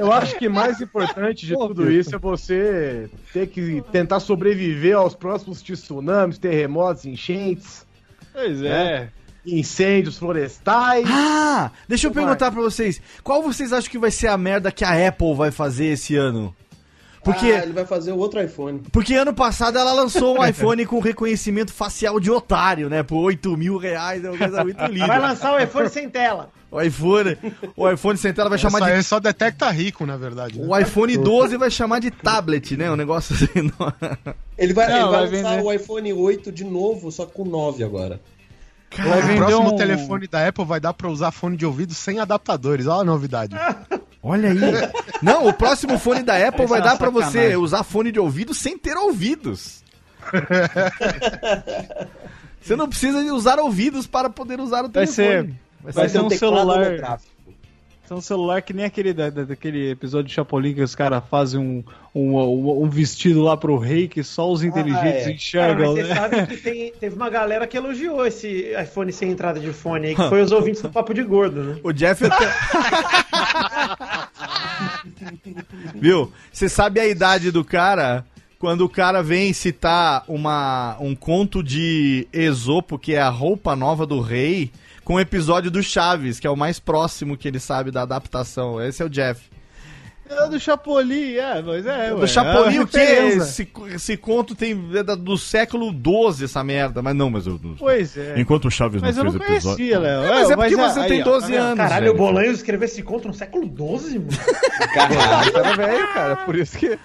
[0.00, 5.14] Eu acho que mais importante de tudo isso é você ter que tentar sobreviver aos
[5.14, 7.86] próximos tsunamis, terremotos, enchentes,
[8.32, 9.10] pois é.
[9.46, 11.06] incêndios florestais.
[11.08, 13.00] Ah, deixa eu perguntar pra vocês.
[13.22, 16.54] Qual vocês acham que vai ser a merda que a Apple vai fazer esse ano?
[17.22, 18.80] Porque, Ah, ele vai fazer o outro iPhone.
[18.90, 23.02] porque ano passado ela lançou um iPhone com reconhecimento facial de otário, né?
[23.02, 25.06] Por 8 mil reais, é uma coisa muito linda.
[25.06, 26.50] Vai lançar o iPhone sem tela.
[26.72, 27.36] O iPhone,
[27.76, 30.60] o iPhone sem tela vai chamar Essa de só detecta rico, na verdade.
[30.60, 30.66] né?
[30.68, 32.88] O iPhone 12 vai chamar de tablet, né?
[32.90, 33.72] Um negócio assim.
[33.78, 33.92] não-
[34.56, 35.64] Ele vai, Não, ele vai, vai lançar vender.
[35.66, 38.20] o iPhone 8 de novo, só com 9 agora.
[38.96, 41.92] Vai o vender próximo um- telefone da Apple vai dar pra usar fone de ouvido
[41.94, 42.86] sem adaptadores.
[42.86, 43.56] Olha a novidade.
[44.22, 44.58] Olha aí.
[45.22, 48.20] Não, o próximo fone da Apple vai Essa é dar pra você usar fone de
[48.20, 49.82] ouvido sem ter ouvidos.
[52.60, 55.48] Você não precisa usar ouvidos para poder usar o Vai telefone.
[55.48, 57.20] ser, vai ser ter um teclado celular.
[58.08, 61.22] É um celular que nem aquele da- da- daquele episódio de Chapolin que os caras
[61.30, 65.20] fazem um, um, um- um vestido lá pro rei que só os inteligentes é.
[65.22, 66.14] Cara, enxergam, mas você né?
[66.16, 70.16] sabe que tem- teve uma galera que elogiou esse iPhone sem entrada de fone aí,
[70.16, 71.76] que foi os ouvintes do Papo de Gordo, né?
[71.84, 72.46] O Jeff até...
[75.94, 76.32] Viu?
[76.52, 78.24] Você sabe a idade do cara
[78.58, 84.04] quando o cara vem citar uma, um conto de Esopo, que é a roupa nova
[84.04, 84.70] do rei,
[85.10, 88.80] com o episódio do Chaves, que é o mais próximo que ele sabe da adaptação.
[88.80, 89.42] Esse é o Jeff.
[90.28, 92.10] É do Chapolin, é, mas é.
[92.10, 92.96] do ué, Chapolin, é o que?
[92.96, 93.40] referência.
[93.64, 97.02] Esse, esse conto tem é do século XII, essa merda.
[97.02, 97.58] Mas não, mas eu.
[97.76, 98.34] Pois é.
[98.40, 99.78] Enquanto o Chaves Mas não não fez episódio.
[99.78, 100.22] conhecia, Léo.
[100.22, 101.60] É, mas é porque mas você aí, tem 12 tá vendo?
[101.60, 101.76] anos.
[101.78, 102.14] Caralho, velho.
[102.14, 104.28] o Bolanho escreveu esse conto no século XII, mano.
[105.56, 106.96] Era velho, cara, por isso que.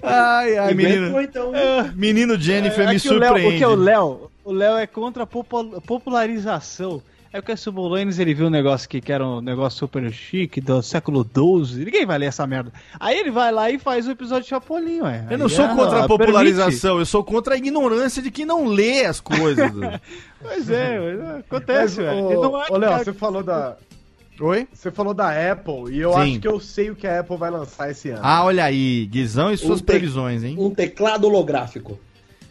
[0.00, 1.20] Ai, ai, menino.
[1.20, 1.50] Então.
[1.96, 3.50] Menino Jennifer É me que o Léo- surpreende.
[3.50, 7.02] Porque o Léo, o Léo é contra a popu- popularização.
[7.32, 10.60] É porque o Bolanes ele viu um negócio aqui que era um negócio super chique
[10.60, 11.84] do século XII.
[11.84, 12.72] Ninguém vai ler essa merda.
[12.98, 15.26] Aí ele vai lá e faz o episódio de Chapolin, ué.
[15.30, 16.08] Eu não Aí, sou ah, contra a permite.
[16.08, 19.70] popularização, eu sou contra a ignorância de quem não lê as coisas.
[20.42, 22.24] Pois é, Mas, acontece, velho.
[22.40, 23.76] ô, não Léo, que- você falou da.
[24.40, 24.66] Oi?
[24.72, 26.18] Você falou da Apple e eu Sim.
[26.18, 28.20] acho que eu sei o que a Apple vai lançar esse ano.
[28.24, 30.56] Ah, olha aí, Guizão e suas Um previsões, hein?
[30.58, 32.00] Um teclado holográfico.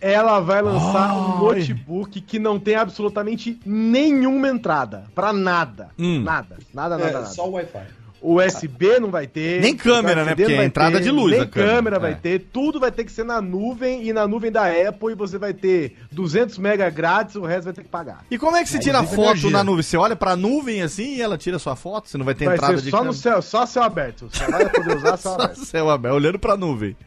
[0.02, 1.40] Ela vai lançar um Ai.
[1.40, 5.06] notebook que não tem absolutamente nenhuma entrada.
[5.14, 5.90] Pra nada.
[6.00, 6.22] Hum.
[6.24, 6.58] Nada.
[6.74, 7.26] Nada, nada, É, nada.
[7.26, 8.00] só o Wi-Fi.
[8.22, 9.62] USB não vai ter.
[9.62, 10.36] Nem câmera, né?
[10.36, 11.76] Porque é entrada ter, de luz Nem a câmera.
[11.76, 12.16] câmera, vai É.
[12.16, 12.40] ter.
[12.52, 15.54] Tudo vai ter que ser na nuvem e na nuvem da Apple e você vai
[15.54, 18.26] ter 200 mega grátis, o resto vai ter que pagar.
[18.30, 19.52] E como é que você tira Inclusive foto energia.
[19.52, 19.84] na nuvem?
[19.84, 22.10] Você olha pra nuvem assim e ela tira sua foto?
[22.10, 23.12] Você não vai ter vai entrada ser de só câmera?
[23.16, 24.28] no céu, só céu aberto.
[24.30, 25.66] Você vai poder usar céu Só aberto.
[25.66, 26.98] céu aberto, olhando pra nuvem.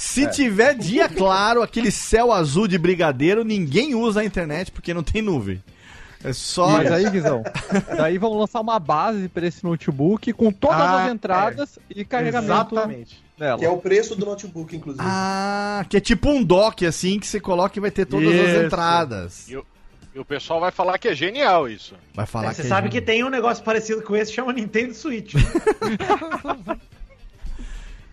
[0.00, 0.28] Se É.
[0.28, 5.20] tiver dia claro, aquele céu azul de brigadeiro, ninguém usa a internet porque não tem
[5.20, 5.60] nuvem.
[6.22, 6.68] É só.
[6.68, 7.42] Mas aí, Guizão,
[7.96, 12.52] daí vão lançar uma base pra esse notebook com todas Ah, as entradas e carregamento
[12.74, 13.24] Exatamente.
[13.36, 13.58] dela.
[13.58, 15.04] Que é o preço do notebook, inclusive.
[15.04, 18.48] Ah, que é tipo um dock assim que você coloca e vai ter todas as
[18.50, 18.64] Isso.
[18.66, 19.48] entradas.
[19.48, 19.66] E o-
[20.14, 21.94] E o pessoal vai falar que é genial isso.
[22.14, 22.90] Vai falar É, você é sabe genial.
[22.92, 25.34] que tem um negócio parecido com esse, chama Nintendo Switch.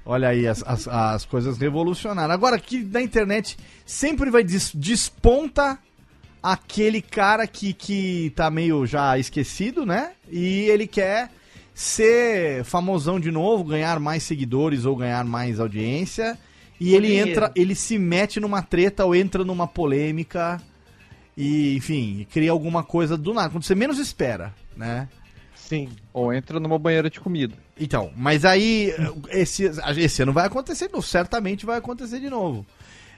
[0.05, 2.33] Olha aí, as, as, as coisas revolucionaram.
[2.33, 5.79] Agora, aqui na internet sempre vai des, desponta
[6.43, 10.11] aquele cara que, que tá meio já esquecido, né?
[10.29, 11.31] E ele quer
[11.73, 16.37] ser famosão de novo, ganhar mais seguidores ou ganhar mais audiência.
[16.79, 17.29] E ele dinheiro.
[17.31, 20.61] entra, ele se mete numa treta ou entra numa polêmica
[21.35, 25.09] e, enfim, cria alguma coisa do nada, quando você menos espera, né?
[25.55, 25.89] Sim.
[26.13, 27.55] Ou entra numa banheira de comida.
[27.79, 28.93] Então, mas aí
[29.29, 32.65] esse, esse ano vai acontecer, de certamente vai acontecer de novo.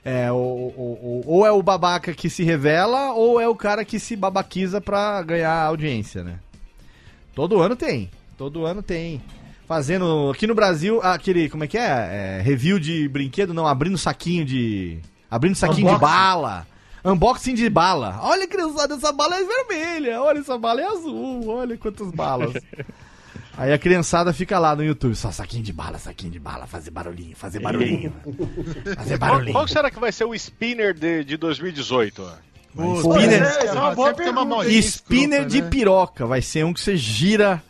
[0.03, 3.99] É, ou, ou- ou- é o babaca que se revela, ou é o cara que
[3.99, 6.39] se babaquiza pra ganhar audiência, né?
[7.35, 8.09] Todo ano tem.
[8.38, 9.21] Todo ano tem.
[9.67, 10.31] Fazendo.
[10.34, 11.49] Aqui no Brasil, aquele.
[11.49, 11.81] Como é que é?
[12.39, 14.99] É, review de brinquedo, não, abrindo saquinho de.
[15.29, 15.99] Abrindo saquinho de Unboxing.
[16.15, 16.67] bala.
[17.03, 18.19] Unboxing de bala.
[18.23, 20.21] Olha, criançada, essa bala é vermelha.
[20.21, 21.47] Olha, essa bala é azul.
[21.49, 22.53] Olha quantas balas.
[23.57, 26.91] Aí a criançada fica lá no YouTube, só saquinho de bala, saquinho de bala, fazer
[26.91, 28.13] barulhinho, fazer barulhinho.
[28.95, 29.53] fazer Qual, barulhinho.
[29.53, 32.31] qual será que vai ser o spinner de, de 2018?
[32.75, 35.69] Mas Pô, spinner, essa é uma boa uma spinner de né?
[35.69, 37.63] piroca, vai ser um que você gira,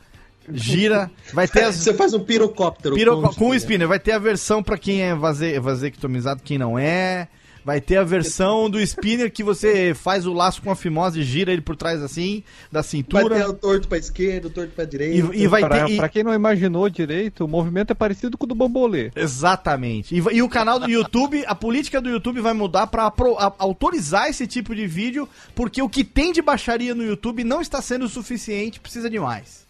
[0.53, 1.76] gira, vai ter as...
[1.76, 2.93] Você faz um pirocóptero.
[2.93, 6.57] Piro- com- com o spinner, vai ter a versão pra quem é vase, vasectomizado, quem
[6.57, 7.30] não é.
[7.68, 11.23] Vai ter a versão do spinner que você faz o laço com a fimose e
[11.23, 12.41] gira ele por trás assim,
[12.72, 13.35] da Vai cintura.
[13.35, 15.35] ter o torto pra esquerda, o torto pra direita.
[15.35, 15.91] E, e vai pra, ter.
[15.91, 19.11] e- pra quem não imaginou direito, o movimento é parecido com o do bambolê.
[19.14, 20.15] Exatamente.
[20.15, 23.53] E, e o canal do YouTube, a política do YouTube vai mudar pra apro- a-
[23.60, 27.81] autorizar esse tipo de vídeo, porque o que tem de baixaria no YouTube não está
[27.81, 29.66] sendo o suficiente, precisa de mais.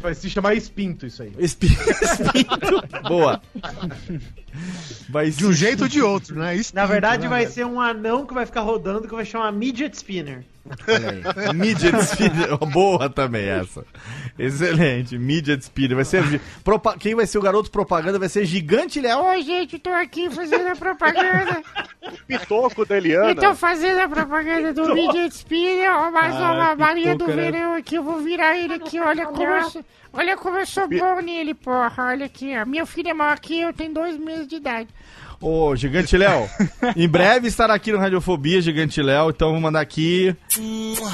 [0.00, 1.32] Vai se chamar Espinto isso aí.
[1.38, 1.66] Espi-
[2.02, 2.82] Espírito.
[3.08, 3.40] Boa.
[5.08, 6.56] Vai De um jeito ou de outro, né?
[6.56, 7.52] Isso Na verdade, né, vai velho?
[7.52, 10.44] ser um anão que vai ficar rodando que vai chamar Midget Spinner.
[10.88, 11.54] Olha aí.
[11.54, 12.56] Midget Speeder.
[12.72, 13.84] Boa também essa.
[14.38, 15.18] Excelente.
[15.18, 15.96] Midget Speeder.
[15.96, 16.40] Vai ser.
[16.62, 19.20] propa- Quem vai ser o garoto propaganda vai ser Gigante Léo.
[19.24, 21.62] Oi, gente, tô aqui fazendo a propaganda.
[22.26, 23.30] Pitoco da Eliana.
[23.30, 27.34] Eu tô fazendo a propaganda do Midget Spinner, ó, mais Ah, uma Maria do né?
[27.34, 27.94] Verão aqui.
[27.96, 31.54] Eu vou virar ele aqui, olha como eu sou, olha como eu sou bom nele,
[31.54, 32.06] porra.
[32.10, 32.64] Olha aqui, ó.
[32.66, 34.88] Meu filho é maior que eu, tem dois meses de idade.
[35.40, 36.48] Ô, Gigante Léo.
[36.94, 39.30] em breve estará aqui no Radiofobia, Gigante Léo.
[39.30, 40.36] Então vou mandar aqui.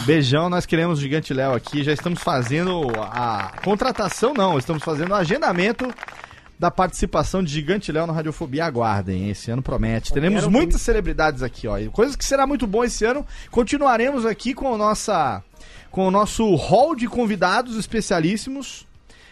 [0.04, 1.84] Beijão, nós queremos o Gigante Léo aqui.
[1.84, 4.58] Já estamos fazendo a contratação, não.
[4.58, 5.88] Estamos fazendo o agendamento
[6.58, 8.64] da participação de Gigante Léo no Radiofobia.
[8.64, 10.12] Aguardem, esse ano promete.
[10.12, 11.78] Teremos muitas celebridades aqui, ó.
[11.92, 13.24] Coisas que será muito bom esse ano.
[13.50, 15.40] Continuaremos aqui com a nossa
[15.88, 18.86] com o nosso hall de convidados especialíssimos.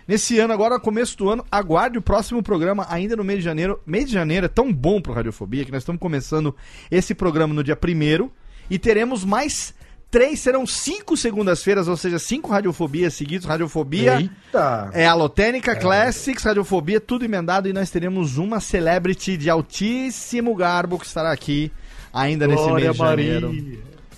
[0.06, 3.81] Nesse ano, agora, começo do ano, aguarde o próximo programa ainda no mês de janeiro.
[3.86, 6.55] Mês de janeiro é tão bom pro Radiofobia que nós estamos começando
[6.90, 8.31] esse programa no dia 1
[8.68, 9.74] e teremos mais
[10.10, 13.47] três, serão cinco segundas-feiras, ou seja, cinco Radiofobias seguidos.
[13.47, 14.90] Radiofobia Eita!
[14.93, 20.98] é a Lotênica Classics, Radiofobia, tudo emendado e nós teremos uma celebrity de altíssimo garbo
[20.98, 21.72] que estará aqui
[22.12, 23.52] ainda nesse mês de janeiro.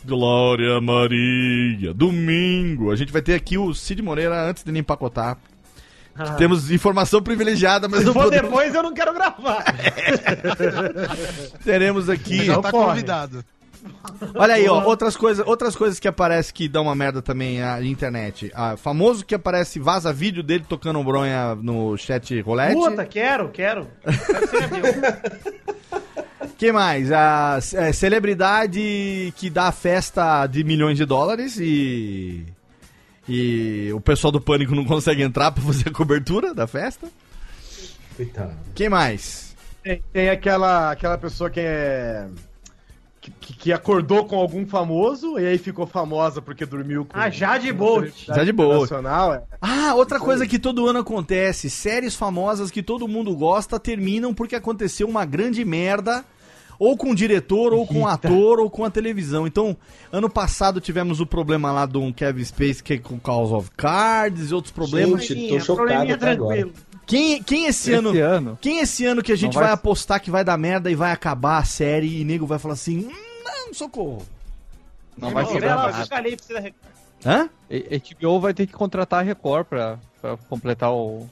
[0.04, 1.94] Glória Maria.
[1.94, 2.92] Domingo.
[2.92, 5.38] A gente vai ter aqui o Cid Moreira antes de ele empacotar.
[6.38, 8.48] Temos informação privilegiada, mas Se não for podemos.
[8.50, 9.64] depois, eu não quero gravar.
[11.64, 12.44] Teremos aqui.
[12.44, 12.88] Já tá corre.
[12.88, 13.44] convidado.
[14.34, 17.80] Olha aí, ó, outras coisas, outras coisas que aparece que dão uma merda também na
[17.82, 18.50] internet.
[18.54, 22.74] Ah, famoso que aparece vaza vídeo dele tocando bronha no chat rolete.
[22.74, 23.86] Puta, quero, quero.
[26.58, 27.12] Que mais?
[27.12, 32.46] A é, celebridade que dá festa de milhões de dólares e
[33.28, 37.08] e o pessoal do pânico não consegue entrar pra fazer a cobertura da festa.
[38.16, 38.52] Coitado.
[38.74, 39.54] Quem mais?
[39.82, 42.26] Tem, tem aquela, aquela pessoa que é.
[43.20, 47.18] Que, que- acordou com algum famoso e aí ficou famosa porque dormiu com.
[47.18, 48.12] Ah, Jade Bolt.
[48.24, 48.82] Jade Bolt.
[48.82, 49.42] Nacional, é.
[49.60, 54.54] Ah, outra coisa que todo ano acontece: séries famosas que todo mundo gosta terminam porque
[54.54, 56.24] aconteceu uma grande merda.
[56.78, 59.46] Ou com o diretor, ou com o ator, ou com a televisão.
[59.46, 59.76] Então,
[60.12, 64.50] ano passado tivemos o problema lá do Kevin Space que é com House of Cards
[64.50, 65.24] e outros problemas.
[65.24, 66.68] Gente, tô chocado até agora.
[67.06, 68.58] Quem, quem esse, Esse ano, ano.
[68.60, 69.64] Quem esse ano que a gente vai...
[69.64, 72.74] vai- apostar que vai dar merda e vai acabar a série e nego vai falar
[72.74, 73.08] assim:
[73.44, 74.26] não, socorro.
[75.16, 76.06] Não vai sobrar.
[77.24, 77.48] Hã?
[77.70, 81.28] HBO vai ter que contratar a Record pra, pra completar o,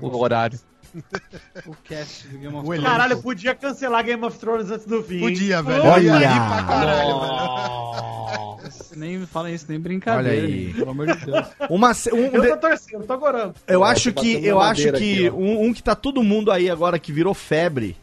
[0.00, 0.58] o horário.
[1.66, 2.82] O cast do Game of Thrones.
[2.82, 5.20] Caralho, podia cancelar Game of Thrones antes do fim.
[5.20, 5.84] Podia, velho.
[5.84, 6.18] Olha!
[6.18, 8.62] Rir pra caralho, velho.
[8.96, 10.38] Nem fala isso, nem brincadeira.
[10.38, 10.74] Olha aí.
[10.74, 11.46] Pelo amor de Deus.
[11.70, 13.54] Uma, um, Eu tô torcendo, tô agorando.
[13.66, 16.70] Eu acho tô que eu acho que aqui, um, um que tá todo mundo aí
[16.70, 17.96] agora que virou febre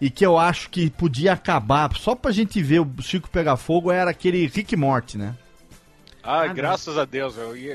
[0.00, 3.90] e que eu acho que podia acabar só pra gente ver o Chico pegar fogo
[3.90, 5.34] era aquele Rick Morty, né?
[6.26, 7.34] Ai, graças a Deus,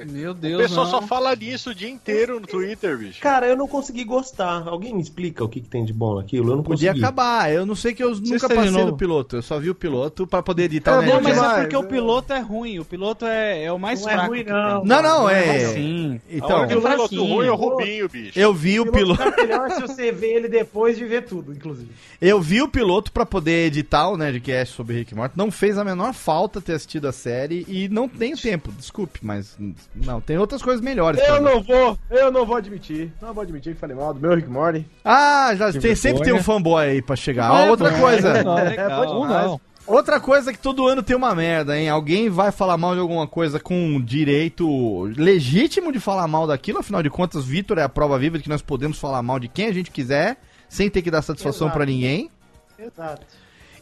[0.10, 0.92] Meu O Deus, pessoal não.
[0.92, 3.20] só fala nisso o dia inteiro no Twitter, bicho.
[3.22, 4.68] Cara, eu não consegui gostar.
[4.68, 6.52] Alguém me explica o que, que tem de bom naquilo?
[6.52, 7.04] Eu não Podia consegui.
[7.06, 7.52] acabar.
[7.52, 9.36] Eu não sei que eu nunca Assista de passei do piloto.
[9.38, 11.86] Eu só vi o piloto pra poder editar o Não, mas é porque o é.
[11.86, 12.80] piloto é ruim.
[12.80, 14.30] O piloto é, é o mais Não é fraco.
[14.30, 14.80] ruim, que não.
[14.80, 14.88] tem.
[14.90, 15.68] Não, não, é é.
[15.74, 16.22] Sim.
[16.30, 18.38] A Então, única piloto ruim é o Rubinho, bicho.
[18.40, 19.24] eu vi o O piloto.
[19.24, 21.90] tá melhor se você vê ele depois de ver tudo, inclusive.
[22.22, 25.38] Eu vi o piloto pra poder editar o Nerdcast sobre Rick Morty.
[25.38, 29.58] Não fez a menor falta ter assistido a série e não tenho tempo, desculpe, mas
[29.96, 31.22] não, tem outras coisas melhores.
[31.22, 33.12] Eu não vou, eu não vou admitir.
[33.22, 34.86] Não vou admitir que falei mal do meu Rick Morty.
[35.06, 37.66] Ah, já tem, sempre tem um fanboy aí pra chegar.
[37.66, 38.44] É, outra coisa.
[38.44, 39.06] Não, É, legal.
[39.06, 39.46] bom demais.
[39.48, 39.62] não.
[39.88, 41.90] Outra coisa que todo ano tem uma merda, hein?
[41.90, 47.02] Alguém vai falar mal de alguma coisa com direito legítimo de falar mal daquilo, afinal
[47.02, 49.66] de contas, Vitor é a prova viva de que nós podemos falar mal de quem
[49.68, 50.38] a gente quiser,
[50.70, 52.30] sem ter que dar satisfação pra ninguém.
[52.78, 53.26] Exato.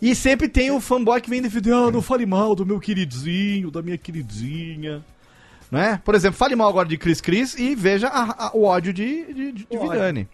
[0.02, 3.70] E sempre tem o fanboy que vem defender, ah, não fale mal do meu queridinho,
[3.70, 5.04] da minha queridinha.
[5.70, 6.02] Né?
[6.04, 9.26] Por exemplo, fale mal agora de Cris Cris e veja a- a- o ódio de,
[9.34, 9.78] de, de, de.
[9.78, 10.28] Vidani.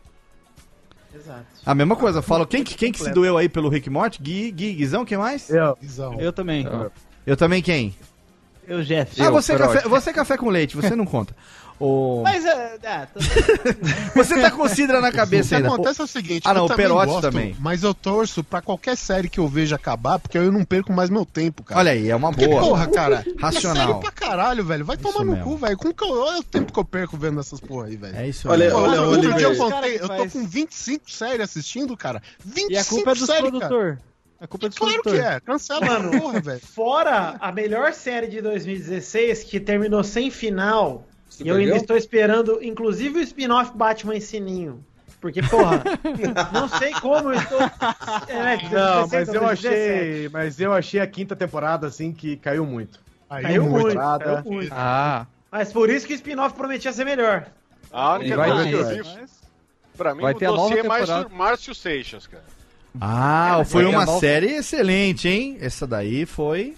[1.13, 1.45] Exato.
[1.65, 4.21] A mesma coisa, falo, quem, que- quem que se doeu aí pelo Rick Morty?
[4.21, 5.49] Gui, Gui, Guizão, quem mais?
[5.49, 5.77] Eu.
[5.81, 6.19] Visão.
[6.19, 6.65] Eu também.
[7.25, 7.95] Eu também quem?
[8.67, 9.21] Eu, Jeff.
[9.21, 11.35] ah, você é, café, você é café com leite, você não conta.
[11.79, 12.21] O...
[12.23, 12.77] Mas é.
[12.83, 13.19] é, tô-
[14.15, 15.67] Você tá com cidra na O que cabeça ainda.
[15.67, 17.55] acontece é o seguinte, Ah, não, eu o também gosto, também.
[17.59, 20.93] mas eu torço pra qualquer série que eu veja acabar, porque aí eu não perco
[20.93, 21.79] mais meu tempo, cara.
[21.81, 22.61] Olha aí, é uma Porque, boa.
[22.61, 23.97] porra, cara, Racional.
[23.97, 24.85] É pra caralho, velho.
[24.85, 25.43] Vai Isso tomar no mesmo.
[25.45, 25.77] cu, velho.
[25.77, 28.15] Como que eu, olha o tempo que eu perco vendo essas porra aí, velho.
[28.15, 28.79] É isso Olha, mesmo.
[28.79, 29.35] olha, Outro Oliver.
[29.37, 32.21] dia eu contei, que eu tô com 25 séries assistindo, cara.
[32.43, 33.41] 25 E a culpa é séries, cara.
[33.51, 33.99] produtores.
[34.39, 35.29] A culpa é dos Claro que produtores.
[35.35, 35.39] é.
[35.41, 36.21] Cancela Mano.
[36.21, 36.59] porra, velho.
[36.61, 41.05] Fora a melhor série de 2016, que terminou sem final,
[41.43, 44.83] e eu ainda estou esperando, inclusive, o spin-off Batman e Sininho.
[45.21, 45.81] Porque, porra,
[46.53, 47.59] não sei como eu estou.
[48.27, 49.49] É, Não, 16, mas eu 2017.
[49.49, 50.29] achei.
[50.29, 52.99] Mas eu achei a quinta temporada, assim, que caiu muito.
[53.29, 54.71] Caiu eu muito, caiu muito.
[54.71, 55.25] Ah.
[55.51, 57.47] Mas por isso que o spin-off prometia ser melhor.
[57.91, 59.03] A única Vai coisa que eu ter.
[59.03, 59.25] vi,
[59.97, 62.43] pra mim, Vai o ter dossiê é mais Márcio Seixas, cara.
[62.99, 65.57] Ah, É, foi vai uma série excelente, hein?
[65.59, 66.75] Essa daí foi.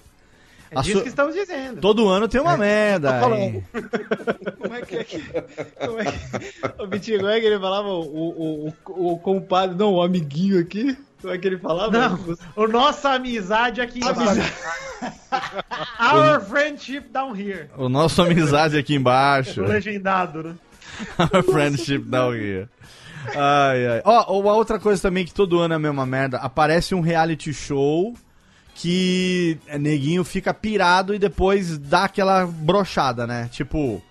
[0.71, 1.79] É disso su- que estamos dizendo.
[1.81, 3.19] Todo ano tem uma merda.
[3.19, 3.39] falando.
[3.39, 3.63] hein?
[4.59, 5.19] Como é que é que.
[5.19, 7.15] Como é que.
[7.15, 7.87] O como é que ele falava?
[7.87, 10.97] O, o, o, o compadre, não, o amiguinho aqui.
[11.21, 11.91] Como é que ele falava?
[11.91, 14.41] Não, o nossa amizade aqui embaixo.
[15.99, 17.69] Our friendship down here.
[17.77, 19.61] O nosso amizade aqui embaixo.
[19.61, 20.55] O legendado, né?
[21.33, 22.67] Our friendship down here.
[23.35, 24.01] Ai, ai.
[24.05, 26.37] Ó, uma outra coisa também que todo ano é a mesma merda.
[26.37, 28.13] Aparece um reality show
[28.77, 33.49] que é, neguinho fica pirado e depois dá aquela brochada, né?
[33.51, 34.01] Tipo.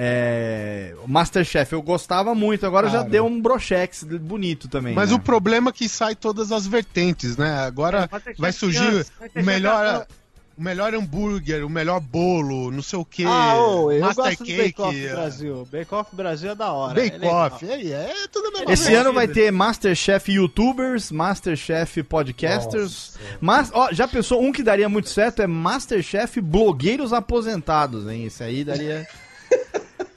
[0.00, 0.94] É.
[1.02, 4.94] o Masterchef, eu gostava muito, agora já deu um brochex bonito também.
[4.94, 5.16] Mas né?
[5.16, 7.66] o problema é que sai todas as vertentes, né?
[7.66, 10.14] Agora Masterchef vai surgir o melhor, adulto.
[10.58, 14.44] O melhor hambúrguer, o melhor bolo, não sei o que, Ah, ô, eu Master gosto
[14.44, 15.68] do Bake Off Cake, Brasil.
[15.70, 16.94] Bake Off Brasil é da hora.
[17.00, 17.28] Bake é.
[17.28, 23.16] Off, é, é tudo a mesma Esse ano vai ter Masterchef YouTubers, Masterchef Podcasters.
[23.40, 28.24] Mas, ó, já pensou, um que daria muito certo é Masterchef Blogueiros Aposentados, hein?
[28.24, 29.06] Esse aí daria.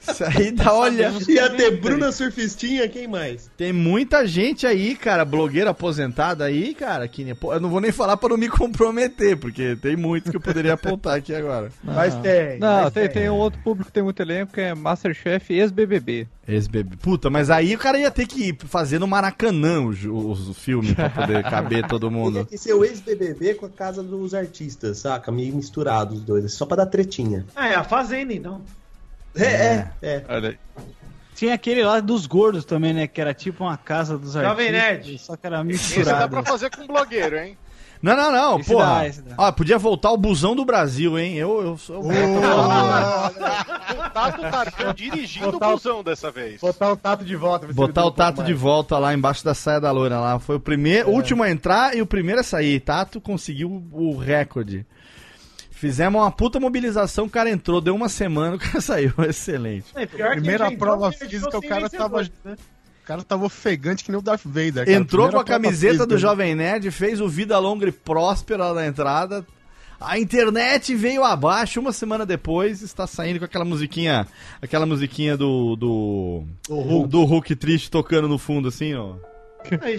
[0.04, 1.12] Isso aí dá, olha.
[1.28, 3.48] Ia ter Bruna Surfistinha, quem mais?
[3.56, 8.16] Tem muita gente aí, cara, blogueira aposentada aí, cara, que eu não vou nem falar
[8.16, 11.70] pra não me comprometer, porque tem muitos que eu poderia apontar aqui agora.
[11.84, 12.58] Mas tem.
[12.58, 16.26] Não, mas tem, tem um outro público que tem muito elenco que é Masterchef ex-BBB.
[16.48, 16.96] Ex-bebê.
[17.00, 20.92] Puta, mas aí o cara ia ter que fazer no Maracanã o, ju- o filme
[20.96, 22.44] pra poder caber todo mundo.
[22.44, 25.30] ter ser o ex-BBB com a casa dos artistas, saca?
[25.30, 27.46] Meio misturado os dois, só pra dar tretinha.
[27.54, 28.60] Ah, é a Fazenda, então.
[29.36, 30.24] É, é, é.
[30.28, 30.58] Olha aí.
[31.34, 33.06] Tinha aquele lá dos gordos também, né?
[33.06, 34.72] Que era tipo uma casa dos Jovem artistas.
[34.72, 35.18] Nerd.
[35.18, 35.72] Só que era Esse dá
[36.04, 36.30] misturado.
[36.30, 37.56] pra fazer com blogueiro, hein?
[38.00, 39.04] Não, não, não, Esse porra.
[39.08, 39.34] dá, dá.
[39.38, 41.36] Ó, podia voltar o busão do Brasil, hein?
[41.36, 42.00] Eu, eu sou.
[42.02, 42.08] O
[44.12, 46.60] Tato Tarkan dirigindo Botar o o- busão dessa vez.
[46.60, 47.66] Botar o tato de volta.
[47.72, 48.60] Botar o um Tato de mais.
[48.60, 50.38] volta lá embaixo da saia da loira lá.
[50.38, 52.80] Foi o primeiro, o último a entrar e o primeiro a sair.
[52.80, 54.86] Tato conseguiu o recorde.
[55.82, 59.12] Fizemos uma puta mobilização, o cara entrou, deu uma semana, o cara saiu.
[59.28, 59.86] Excelente.
[59.96, 62.56] É, Primeira prova entrou física, o cara tava- né?
[63.02, 64.86] O cara tava ofegante que nem o Darth Vader.
[64.86, 64.92] cara.
[64.92, 66.16] Entrou com Primeira a camiseta do.
[66.16, 69.44] Jovem Nerd, fez o Vida Longa e Próspera lá na entrada.
[70.00, 74.24] A internet veio abaixo, uma semana depois está saindo com aquela musiquinha,
[74.62, 76.44] aquela musiquinha do do
[77.08, 79.14] do Hulk, triste tocando no fundo assim, ó.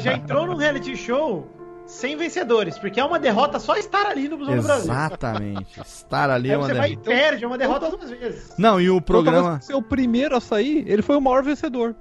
[0.01, 1.45] Já entrou num reality show
[1.85, 4.91] sem vencedores, porque é uma derrota só estar ali no Busão do Brasil.
[4.91, 5.79] Exatamente.
[5.81, 7.09] Estar ali é uma você vai e derrota.
[7.09, 8.53] perde, é uma derrota duas vezes.
[8.57, 11.95] Não, e o Então, programa o primeiro a sair, ele foi o maior vencedor.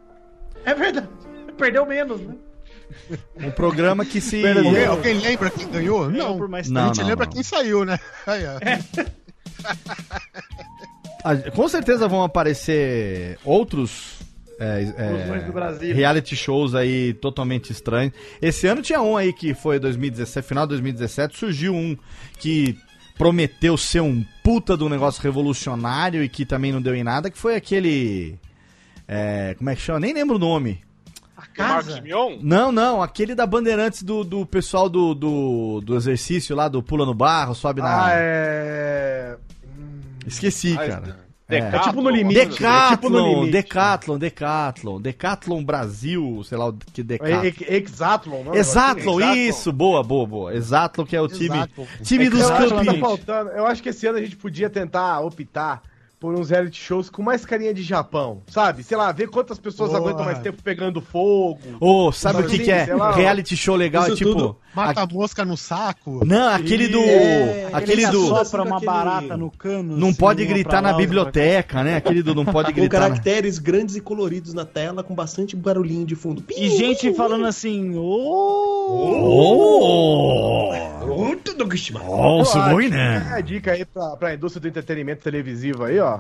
[0.65, 1.09] É verdade.
[1.57, 2.35] Perdeu menos, né?
[3.39, 6.11] um programa que se Alguém, alguém lembra quem ganhou?
[6.11, 6.37] Não.
[6.37, 7.33] por mais Não, a gente não, lembra não.
[7.33, 7.99] quem saiu, né?
[8.27, 8.59] Aí, ó.
[11.25, 14.22] a- com certeza vão aparecer outros
[14.63, 15.95] é, é, Inclusões do Brasil.
[15.95, 18.13] reality shows aí totalmente estranhos.
[18.41, 21.97] Esse ano tinha um aí que foi 2017, final de 2017, surgiu um
[22.39, 22.79] que
[23.19, 27.31] prometeu ser um puta de um negócio revolucionário e que também não deu em nada,
[27.31, 28.39] que foi aquele.
[29.07, 30.01] é, como é que chama?
[30.01, 30.81] Nem lembro o nome.
[31.59, 32.39] O Marcos Mion?
[32.41, 37.05] Não, não, aquele da Bandeirantes do, do pessoal do, do, do exercício lá, do pula
[37.05, 38.07] no barro, sobe na.
[38.07, 39.37] Ah, é.
[40.27, 41.22] Esqueci, Ah, cara.
[41.59, 42.41] É tipo no limite.
[42.41, 43.53] é tipo no Decathlon, limite.
[43.53, 47.43] Decathlon, Decathlon, Decathlon Brasil, sei lá o que Decathlon.
[47.43, 47.63] É, Ex-
[47.93, 48.55] Exatlon, não?
[48.55, 49.35] Exatlon, Exatlon.
[49.35, 50.55] isso, boa, boa, boa.
[50.55, 51.67] Exatlon que é o time,
[52.03, 53.01] time dos acho que tá campeões.
[53.01, 53.51] faltando.
[53.51, 55.83] Eu acho que esse ano a gente podia tentar optar
[56.23, 58.85] por uns reality shows com mais carinha de Japão, sabe?
[58.85, 60.01] Sei lá, ver quantas pessoas Boa.
[60.01, 61.59] aguentam mais tempo pegando fogo.
[61.81, 62.95] Ô, sabe o que, que é?
[62.95, 63.11] lá.
[63.11, 64.31] Reality show legal, é tipo.
[64.31, 64.57] tudo.
[64.73, 66.25] Mata a mosca no saco.
[66.25, 67.01] Não, aquele do.
[67.01, 68.29] É, aquele do.
[68.29, 69.97] Sopra uma barata no cano.
[69.97, 70.99] Não assim, pode gritar na lá, cá.
[71.01, 71.97] biblioteca, né?
[71.97, 73.01] Aquele do não pode Com gritar.
[73.01, 76.45] na- caracteres grandes e coloridos na tela, com bastante barulhinho de fundo.
[76.57, 78.01] E gente falando assim, ô.
[78.01, 80.69] Oh!
[80.71, 80.73] Oh.
[82.05, 83.33] Oh, sugoi, É né?
[83.35, 86.12] a dica aí pra, pra indústria do entretenimento televisivo aí, ó.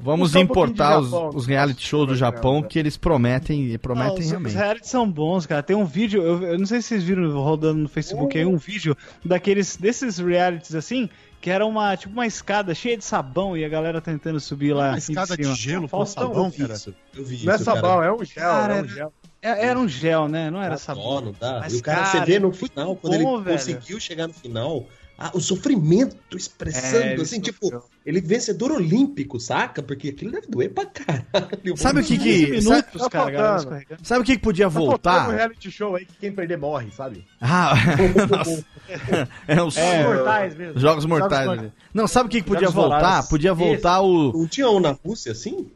[0.00, 1.30] Vamos um importar de os, Japão.
[1.34, 4.54] os reality shows do Japão que eles prometem e prometem Não, os- Os realmente.
[4.56, 5.62] realities são bons, cara.
[5.62, 8.56] Tem um vídeo, eu, eu não sei se vocês viram rodando no Facebook aí, um
[8.56, 11.08] vídeo daqueles, desses realities assim,
[11.40, 14.90] que era uma, tipo uma escada cheia de sabão e a galera tentando subir lá.
[14.90, 15.54] Uma escada de cima.
[15.54, 16.74] gelo com sabão, Eu vi cara.
[16.74, 16.94] isso.
[17.14, 18.06] Eu vi Não é isso, sabão, cara.
[18.06, 19.12] é um gel, Cara, é um gel.
[19.42, 20.50] Era um gel, né?
[20.50, 21.20] Não era sabão.
[21.20, 21.60] não dá.
[21.60, 23.58] Mas, e o cara, cara, você vê no final, quando bom, ele velho.
[23.58, 24.84] conseguiu chegar no final,
[25.18, 27.84] ah, o sofrimento expressando, É, assim, tipo, sofreu.
[28.04, 29.82] ele vencedor olímpico, saca?
[29.82, 31.76] Porque aquilo deve doer pra caralho.
[31.76, 32.60] Sabe o que 15 que.
[32.60, 34.90] Sabe, minutos, Tá cara, a sabe o que, que podia Tá faltando um
[35.22, 35.34] voltar?
[35.34, 37.24] reality show aí que quem perder morre, sabe?
[37.40, 37.72] Ah.
[39.48, 40.78] É os Os mortais mesmo.
[40.80, 41.46] Jogos Mortais.
[41.46, 41.58] Mortais.
[41.58, 41.72] ali.
[41.92, 43.26] Não, sabe o que, que podia Jogos voltar?
[43.28, 44.32] Podia voltar o.
[44.32, 45.68] Não tinha um na Rússia assim?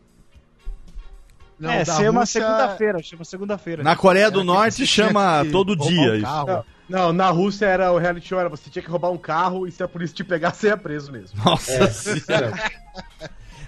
[1.58, 3.82] Não, é, chama Rússia- segunda-feira, chama segunda-feira.
[3.82, 6.22] Na Coreia do Norte chama todo dia um isso.
[6.24, 6.46] carro.
[6.46, 9.66] Não, não, na Rússia era o reality show, era você tinha que roubar um carro
[9.66, 11.42] e se a polícia te pegar, você ia preso mesmo.
[11.44, 12.52] Nossa É, senhora.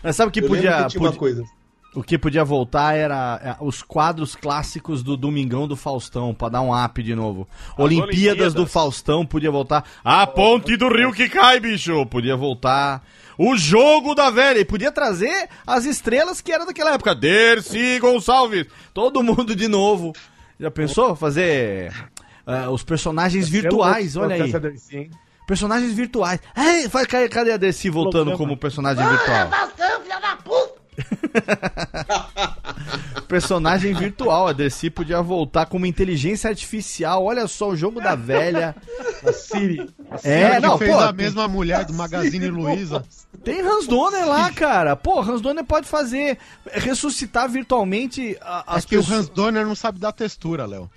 [0.02, 0.86] Mas sabe o que Eu podia.
[0.88, 1.44] que podia- coisa.
[1.94, 6.62] O que podia voltar era é, os quadros clássicos do Domingão do Faustão, pra dar
[6.62, 7.46] um up de novo.
[7.76, 8.54] Olimpíadas, Olimpíadas.
[8.54, 9.84] do Faustão podia voltar.
[10.02, 12.06] A ponte do rio que cai, bicho!
[12.06, 13.02] Podia voltar.
[13.36, 14.58] O jogo da velha.
[14.60, 17.14] E podia trazer as estrelas que era daquela época.
[17.14, 18.66] Dercy Gonçalves.
[18.94, 20.14] Todo mundo de novo.
[20.58, 21.14] Já pensou?
[21.14, 21.92] Fazer
[22.46, 24.52] é, os personagens virtuais, olha aí.
[24.52, 25.10] Dercy?
[25.46, 26.40] Personagens virtuais.
[26.56, 29.50] Ei, vai, cadê cadê a Dercy voltando como personagem virtual?
[33.28, 37.24] Personagem virtual, a Dercy podia voltar como inteligência artificial.
[37.24, 38.74] Olha só o jogo da velha.
[39.26, 39.88] A Siri.
[40.22, 43.02] É, que não, fez pô, a mesma mulher do Magazine Luiza.
[43.42, 44.94] tem Hans Donner lá, cara.
[44.94, 46.36] Pô, Hans Donner pode fazer
[46.70, 49.20] ressuscitar virtualmente a- as É que o pessoas.
[49.20, 50.90] Hans Donner não sabe dar textura, Léo.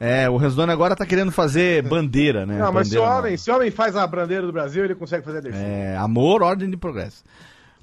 [0.00, 2.58] É, o Hans Donner agora tá querendo fazer bandeira, né?
[2.58, 4.94] Não, mas se o, Bandeira homem, se o homem faz a bandeira do Brasil, ele
[4.94, 5.58] consegue fazer a Dercy.
[5.60, 7.24] É, amor, ordem de progresso.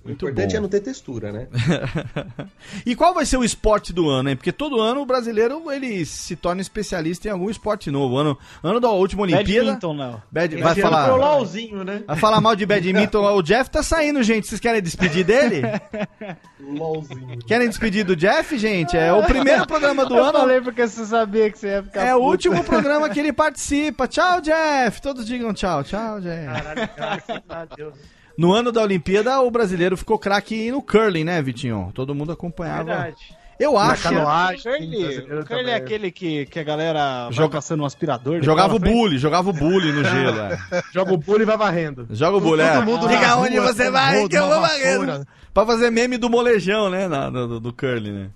[0.05, 0.57] O Muito importante bom.
[0.57, 1.47] é não ter textura, né?
[2.85, 4.35] E qual vai ser o esporte do ano, hein?
[4.35, 8.15] Porque todo ano o brasileiro ele se torna especialista em algum esporte novo.
[8.17, 9.65] Ano, ano da última Olimpíada.
[9.65, 10.21] Badminton, não.
[10.31, 11.05] Bad, vai Esse ano falar.
[11.05, 12.03] Foi o LOLzinho, né?
[12.05, 13.25] Vai falar mal de badminton.
[13.35, 14.47] O Jeff tá saindo, gente.
[14.47, 15.61] Vocês querem despedir dele?
[16.59, 17.39] LOLzinho.
[17.47, 18.95] Querem despedir do Jeff, gente?
[18.95, 20.33] É o primeiro programa do Eu ano.
[20.39, 24.07] falei porque você sabia que você ia ficar É o último programa que ele participa.
[24.07, 25.01] Tchau, Jeff.
[25.01, 25.83] Todos digam tchau.
[25.83, 26.45] Tchau, Jeff.
[26.45, 28.14] Caralho, graças a Deus.
[28.37, 31.91] No ano da Olimpíada, o brasileiro ficou craque no curling, né, Vitinho?
[31.93, 32.83] Todo mundo acompanhava.
[32.83, 33.15] Verdade.
[33.57, 34.09] Eu acho.
[34.09, 35.67] Curly, o curly também.
[35.69, 38.41] é aquele que, que a galera Joga- passando um aspirador.
[38.43, 40.39] Jogava o bully, jogava o bully no gelo.
[40.41, 40.57] É.
[40.93, 42.05] Joga o pulo e vai varrendo.
[42.11, 42.73] Joga o bully, é.
[42.73, 45.05] Todo mundo Diga onde rua, você vai rodo, que eu vou varrendo.
[45.05, 45.27] vassoura.
[45.53, 47.07] Pra fazer meme do molejão, né?
[47.07, 48.29] na- do, do curling, né?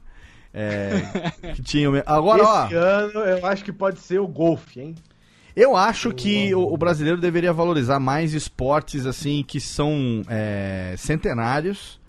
[0.53, 0.89] É,
[1.53, 2.65] que tinha o Agora, ó.
[2.67, 4.95] Esse ano eu acho que pode ser o golfe, hein?
[5.59, 11.99] Eu acho que o, o brasileiro deveria valorizar mais esportes assim que são é, centenários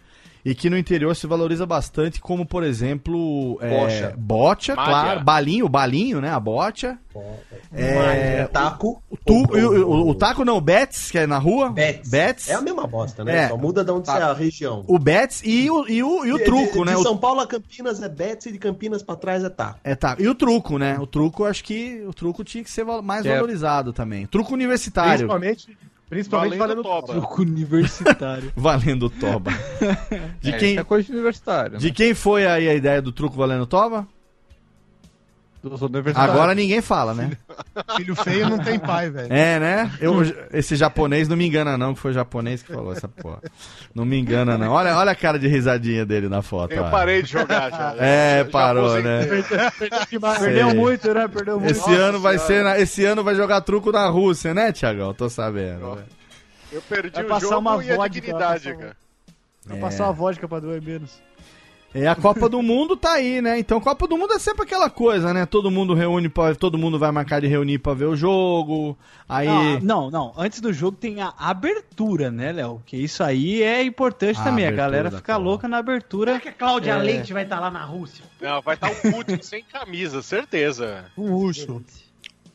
[0.45, 4.75] e que no interior se valoriza bastante, como por exemplo é, Bocha.
[4.75, 6.31] claro, balinho, balinho, né?
[6.31, 6.99] A bocha.
[7.73, 9.03] É, taco.
[9.11, 11.71] o, tu- o- o- o taco não, o bets, que é na rua.
[11.71, 12.49] Bets.
[12.49, 13.45] É a mesma bosta, né?
[13.45, 13.49] É.
[13.49, 14.85] Só muda de onde você é a região.
[14.87, 16.95] O bets e o, e o, e o De- truco, de, né?
[16.95, 19.81] De São Paulo a Campinas é Betts e de Campinas pra trás é taco.
[19.85, 20.17] É, tá.
[20.19, 20.99] E o truco, né?
[20.99, 23.35] O truco, acho que o truco tinha que ser mais É.
[23.35, 24.27] valorizado também.
[24.27, 25.11] Truco universitário.
[25.29, 25.77] Principalmente,
[26.11, 27.13] principalmente Valendo valendo toba.
[27.21, 28.53] Truco universitário.
[28.57, 29.51] Valendo toba.
[30.43, 31.79] De É, quem, isso é coisa de universitário.
[31.79, 34.07] de quem foi aí a ideia do truco valendo toba?
[36.15, 37.33] Agora ninguém fala, né?
[37.97, 39.31] Filho feio não tem pai, velho.
[39.33, 39.93] É, né?
[40.01, 40.15] Eu,
[40.53, 43.41] esse japonês não me engana, não, que foi o japonês que falou essa porra.
[43.95, 44.73] Não me engana, não.
[44.73, 46.73] Olha, olha a cara de risadinha dele na foto.
[46.73, 46.91] Eu ó.
[46.91, 47.95] parei de jogar já.
[48.01, 49.27] É, Já parou, né?
[50.39, 51.29] Perdeu muito, né?
[51.29, 51.71] Perdeu muito.
[51.73, 52.65] Esse ano vai ser.
[52.65, 55.13] na- esse ano vai jogar truco na Rússia, né, Tiagão?
[55.13, 55.97] Tô sabendo.
[55.97, 56.03] né?
[56.73, 58.97] Eu perdi Vai o passar jogo uma e a vodka, dignidade, cara.
[59.67, 59.81] Vai É.
[59.81, 61.21] passar uma vodka pra doer menos.
[61.93, 63.59] É, a Copa do Mundo tá aí, né?
[63.59, 65.45] Então, Copa do Mundo é sempre aquela coisa, né?
[65.45, 68.97] Todo mundo reúne, pra, todo mundo vai marcar de reunir pra ver o jogo.
[69.29, 69.49] Aí.
[69.49, 70.33] Ah, não, não.
[70.37, 72.81] Antes do jogo tem a abertura, né, Léo?
[72.87, 74.67] Que isso aí é importante A também.
[74.67, 76.33] A galera fica louca na abertura.
[76.33, 76.99] Será que a Cláudia É.
[76.99, 78.25] Leite vai estar lá na Rússia?
[78.41, 81.07] Não, vai estar o Putin sem camisa, certeza.
[81.19, 81.83] Um urso.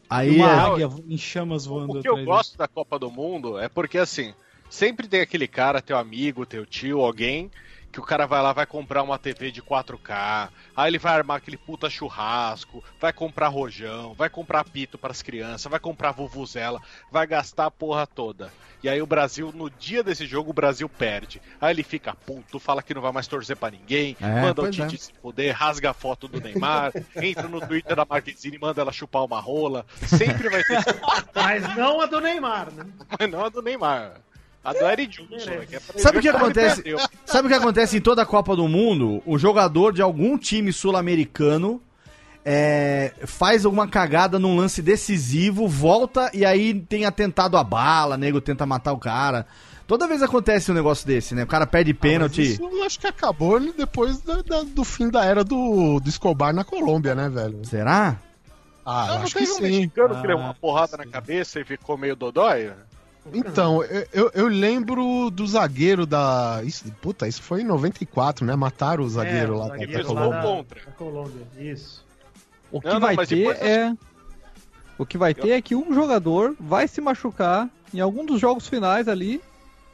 [0.10, 3.12] aí uma é- águia em chamas voando O que eu atrás gosto da Copa do
[3.12, 4.34] Mundo é porque, assim,
[4.70, 7.52] sempre tem aquele cara, teu amigo, teu tio, alguém,
[7.96, 11.38] que o cara vai lá, vai comprar uma TV de 4K, aí ele vai armar
[11.38, 17.26] aquele puta churrasco, vai comprar rojão, vai comprar pito pras crianças, vai comprar vuvuzela, vai
[17.26, 18.52] gastar a porra toda.
[18.84, 21.42] E aí o Brasil, no dia desse jogo, o Brasil perde.
[21.60, 24.70] Aí ele fica puto, fala que não vai mais torcer pra ninguém, É, manda o
[24.70, 24.98] Tite é.
[24.98, 28.92] se poder, rasga a foto do Neymar, entra no Twitter da Marquezine e manda ela
[28.92, 29.86] chupar uma rola.
[30.06, 30.84] Sempre vai ter
[31.34, 32.86] Mas não a do Neymar, né?
[33.18, 34.25] mas não a do Neymar.
[34.66, 36.84] A do Eric Johnson, né, que é Sabe o que acontece?
[37.26, 39.22] Sabe o que acontece em toda a Copa do Mundo?
[39.26, 41.80] O jogador de algum time sul-americano
[42.44, 48.42] é, faz alguma cagada num lance decisivo, volta e aí tem atentado a bala, nego
[48.42, 49.46] tenta matar o cara.
[49.88, 51.44] Toda vez acontece um negócio desse, né?
[51.44, 52.42] O cara perde Mas pênalti.
[52.54, 56.54] Isso eu acho que acabou depois da- da- do fim da era do, do Escobar
[56.54, 57.64] na Colômbia, né, velho?
[57.64, 58.18] Será?
[58.84, 59.62] Ah, eu Não, não acho que teve um sim.
[59.62, 62.72] mexicano que levou uma porrada na cabeça e ficou meio dodói?
[63.34, 63.84] Então,
[64.14, 66.62] eu, eu- lembro do zagueiro da.
[66.64, 68.56] Isso, puta, isso foi em 94, né?
[68.56, 70.42] Mataram o zagueiro É, o lá zagueiro da lá Colômbia.
[70.42, 70.80] da- contra.
[70.86, 72.06] da Colômbia, isso.
[72.72, 73.94] O que Não, não, vai mas ter é.
[74.98, 78.68] O que vai ter é que um jogador vai se machucar em algum dos jogos
[78.68, 79.42] finais ali.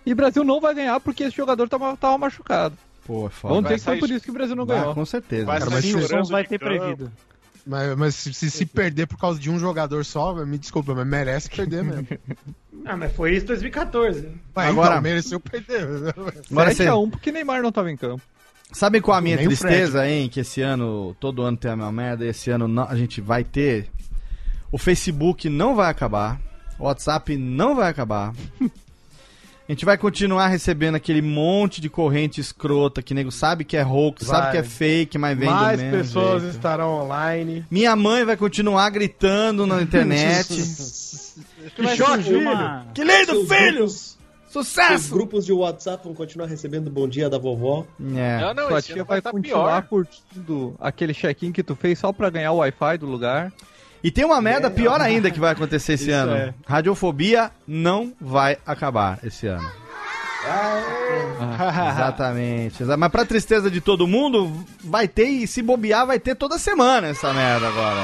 [0.06, 2.76] E o Brasil não vai ganhar porque esse jogador tava, tava machucado.
[3.06, 3.54] Pô, é foda.
[3.56, 4.94] Vamos dizer que foi por isso que o Brasil não Vai, ganhou.
[4.94, 5.46] com certeza.
[5.46, 6.72] Vai Cara, mas chorando vai de ter campo.
[6.80, 7.12] prevido.
[7.66, 11.06] Mas, mas se, se, se perder por causa de um jogador só, me desculpa, mas
[11.08, 12.08] merece perder mesmo.
[12.84, 14.22] Ah, mas foi isso em 2014.
[14.22, 14.30] né?
[14.56, 15.84] Mas Agora- então, mereceu perder.
[16.50, 18.24] Agora 7 você- a 1 porque Neymar não tava em campo.
[18.72, 20.28] Sabe qual a minha Nem tristeza, hein?
[20.28, 23.22] Que esse ano, todo ano tem a mesma merda, e esse ano não- a gente
[23.22, 23.88] vai ter.
[24.72, 26.42] O Facebook não vai acabar,
[26.80, 28.34] o WhatsApp não vai acabar.
[29.68, 33.86] A gente vai continuar recebendo aquele monte de corrente escrota que nego sabe que é
[33.86, 34.52] hoax, sabe Vai.
[34.52, 36.56] que é fake, mas vem Mais do mesmo pessoas jeito.
[36.56, 37.66] estarão online.
[37.72, 40.48] Minha mãe vai continuar gritando na internet.
[41.76, 42.42] Que choque, filho!
[42.94, 43.74] que lindo, Seus filho!
[43.78, 44.18] grupos-
[44.48, 45.14] Os Sucesso!
[45.14, 47.86] grupos de WhatsApp vão continuar recebendo bom dia da vovó.
[48.16, 48.40] É.
[48.42, 49.88] Não, não, Sua tia ano vai tá continuar pior.
[49.88, 53.54] curtindo aquele check-in que tu fez só pra ganhar o Wi-Fi do lugar.
[54.04, 56.34] E tem uma merda pior ainda que vai acontecer esse Isso ano.
[56.36, 56.54] é.
[56.68, 59.70] Radiofobia não vai acabar esse ano.
[61.94, 62.82] Exatamente.
[62.84, 64.52] exa- Mas pra tristeza de todo mundo,
[64.84, 68.02] vai ter, e se bobear, vai ter toda semana essa merda agora.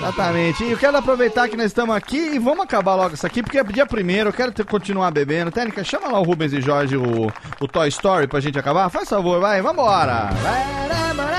[0.00, 0.64] Exatamente.
[0.64, 3.58] E eu quero aproveitar que nós estamos aqui e vamos acabar logo isso aqui, porque
[3.58, 5.50] é dia primeiro, eu quero ter- continuar bebendo.
[5.50, 7.30] Técnica, chama lá o Rubens e Jorge, o,
[7.60, 8.88] o Toy Story, pra gente acabar.
[8.90, 10.30] Faz favor, vai, vambora.
[10.42, 11.35] Badum, badum.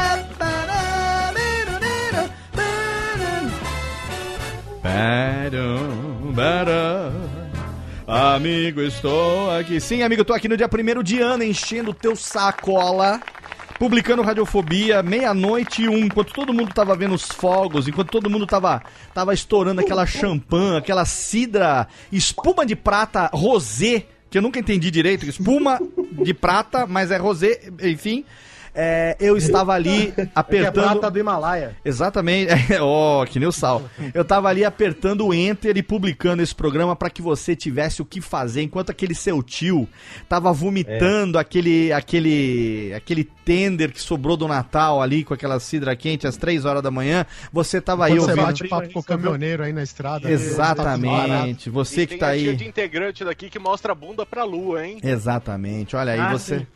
[8.07, 9.81] Amigo, estou aqui.
[9.81, 13.19] Sim, amigo, tô aqui no dia 1 de ano enchendo o teu sacola.
[13.77, 18.47] Publicando Radiofobia, meia-noite e um, enquanto todo mundo tava vendo os fogos, enquanto todo mundo
[18.47, 18.81] tava,
[19.14, 25.27] tava estourando aquela champanhe, aquela cidra, espuma de prata rosé, que eu nunca entendi direito,
[25.27, 25.80] espuma
[26.23, 28.26] de prata, mas é rosé, enfim.
[28.80, 30.74] É, eu estava ali Que é apertando.
[30.99, 31.76] prata do Himalaia.
[31.84, 32.52] Exatamente.
[32.80, 33.82] Ó, que nem o sal.
[34.14, 38.06] Eu tava ali apertando o enter e publicando esse programa pra que você tivesse o
[38.06, 39.88] que fazer, enquanto aquele seu tio
[40.30, 46.28] tava vomitando aquele aquele aquele tender que sobrou do Natal ali com aquela cidra quente
[46.28, 48.45] às três horas da manhã, você tava aí Quando você ouvindo.
[48.45, 50.28] bate papo com o caminhoneiro aí na estrada.
[50.28, 50.34] né?
[50.34, 51.70] Exatamente.
[51.70, 52.56] Você que tem tá a tia aí.
[52.56, 54.99] de integrante daqui que mostra a bunda pra lua, hein?
[55.04, 55.95] Exatamente.
[55.95, 56.60] Olha aí Ah, você.
[56.60, 56.68] sim.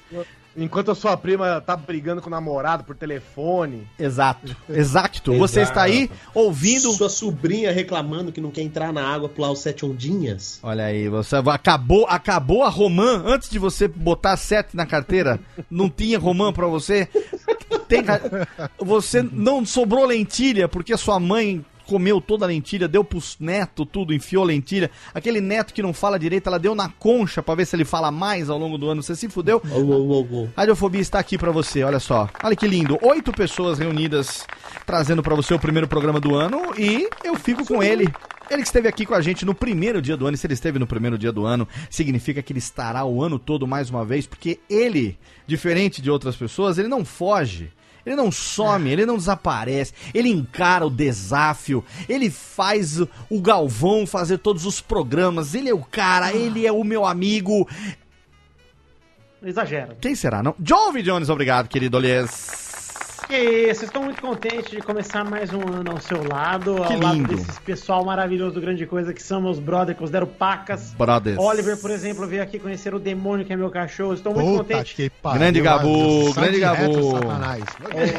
[0.56, 3.88] Enquanto a sua prima tá brigando com o namorado por telefone.
[3.98, 4.56] Exato.
[4.70, 5.34] Exato.
[5.38, 9.60] Você está aí ouvindo Sua sobrinha reclamando que não quer entrar na água pular os
[9.60, 10.60] sete ondinhas.
[10.62, 15.40] Olha aí, você acabou, acabou a romã antes de você botar sete na carteira.
[15.70, 17.08] Não tinha romã pra você.
[17.88, 18.04] Tem,
[18.78, 24.14] você não sobrou lentilha porque sua mãe comeu toda a lentilha, deu pros neto tudo,
[24.14, 24.90] enfiou lentilha.
[25.14, 28.12] Aquele neto que não fala direito, ela deu na concha pra ver se ele fala
[28.12, 29.04] mais ao longo do ano.
[29.04, 29.62] Você se fudeu?
[30.56, 32.30] Radiofobia está aqui pra você, olha só.
[32.44, 32.98] Olha que lindo.
[33.02, 34.46] Oito pessoas reunidas
[34.86, 38.08] trazendo pra você o primeiro programa do ano e eu fico com ele.
[38.50, 40.54] Ele que esteve aqui com a gente no primeiro dia do ano, e se ele
[40.54, 44.04] esteve no primeiro dia do ano, significa que ele estará o ano todo mais uma
[44.04, 45.18] vez, porque ele,
[45.48, 47.72] diferente de outras pessoas, ele não foge.
[48.06, 54.40] Ele não some, ele não desaparece, ele encara o desafio, ele faz o Galvão fazer
[54.40, 57.68] todos os programas, ele é o cara, ele é o meu amigo.
[59.44, 59.98] Exagera.
[60.00, 60.56] Quem será, não?
[60.60, 61.02] John V.
[61.02, 62.71] Jones, obrigado, querido Olias.
[63.32, 67.00] Que isso, estou muito contente de começar mais um ano ao seu lado, Que ao
[67.00, 67.34] lado lindo.
[67.38, 70.94] desse pessoal maravilhoso do Grande Coisa que são meus brothers, considero pacas.
[70.98, 71.38] Brothers.
[71.40, 74.14] Oliver, por exemplo, veio aqui conhecer o demônio que é meu cachorro.
[74.16, 74.96] Estou muito Puta contente.
[74.96, 75.40] que pariu.
[75.40, 77.12] Grande Gabu, grande Gabu.
[77.12, 77.64] Satanás.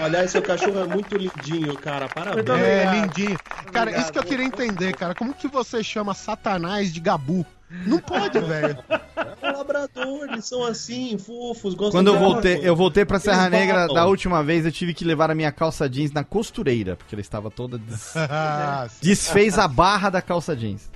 [0.00, 2.08] Oh, aliás, seu cachorro é muito lindinho, cara.
[2.08, 2.36] Parabéns.
[2.48, 3.38] Muito É, lindinho.
[3.70, 4.02] Cara, Obrigado.
[4.02, 5.14] isso que eu queria entender, cara.
[5.14, 7.44] Como que você chama Satanás de Gabu?
[7.86, 8.78] Não pode, velho.
[9.42, 13.18] É um labrador, eles são assim, fofos, gostam Quando eu de voltei, eu voltei pra
[13.18, 13.94] Serra Eles Negra babam.
[13.94, 17.20] da última vez, eu tive que levar a minha calça jeans na costureira, porque ela
[17.20, 20.88] estava toda des- Ah, desfez a barra da calça jeans.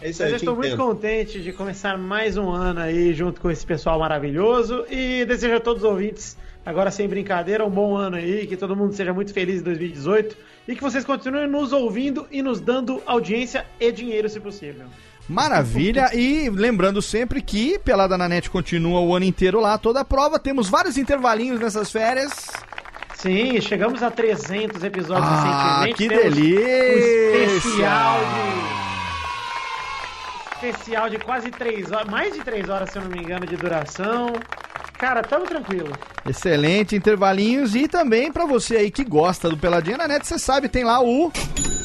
[0.00, 3.40] É isso Mas aí, eu estou muito contente de começar mais um ano aí junto
[3.42, 7.94] com esse pessoal maravilhoso e desejo a todos os ouvintes, agora sem brincadeira, um bom
[7.94, 10.34] ano aí, que todo mundo seja muito feliz em 2018
[10.66, 14.86] e que vocês continuem nos ouvindo e nos dando audiência e dinheiro, se possível.
[15.28, 20.04] Maravilha, e lembrando sempre que Pelada na Net continua o ano inteiro lá, toda a
[20.04, 22.50] prova, temos vários intervalinhos nessas férias.
[23.14, 25.96] Sim, chegamos a 300 episódios Ah, recentemente.
[25.96, 27.38] que temos delícia!
[27.38, 28.18] Um especial
[30.60, 30.66] de.
[30.66, 33.56] Especial de quase 3 horas, mais de 3 horas, se eu não me engano, de
[33.56, 34.32] duração.
[35.02, 35.90] Cara, tamo tranquilo.
[36.24, 40.68] Excelente, intervalinhos, e também pra você aí que gosta do Peladinha na Net, você sabe,
[40.68, 41.32] tem lá o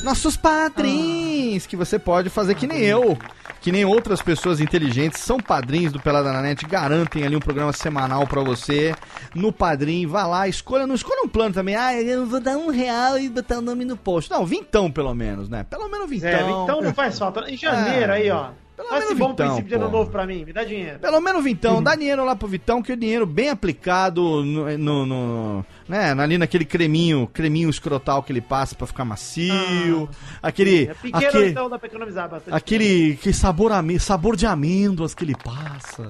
[0.03, 3.17] Nossos Padrinhos, que você pode fazer que nem eu.
[3.59, 7.73] Que nem outras pessoas inteligentes são padrinhos do Pelada na Net, garantem ali um programa
[7.73, 8.93] semanal pra você.
[9.33, 11.75] No padrinho, vá lá, escolha, não escolha um plano também.
[11.75, 14.29] Ah, eu vou dar um real e botar o nome no post.
[14.29, 15.65] Não, vintão pelo menos, né?
[15.67, 16.29] Pelo menos vintão.
[16.29, 17.49] É, então não faz falta.
[17.49, 18.51] Em janeiro É, aí, ó.
[18.77, 20.45] Pelo Faz menos bom vintão, princípio de ano novo pra mim.
[20.45, 20.99] Me dá dinheiro.
[20.99, 25.05] Pelo menos vintão, dá dinheiro lá pro Vitão, que é dinheiro bem aplicado no, no-
[25.05, 30.07] no- né, ali naquele creminho, creminho escrotal que ele passa pra ficar macio.
[30.41, 32.53] aquele, É pequeno, aquele, então dá pra economizar bastante.
[32.55, 36.07] aquele que sabor, sabor de amêndoas que ele passa.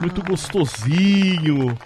[0.00, 1.76] Muito gostosinho.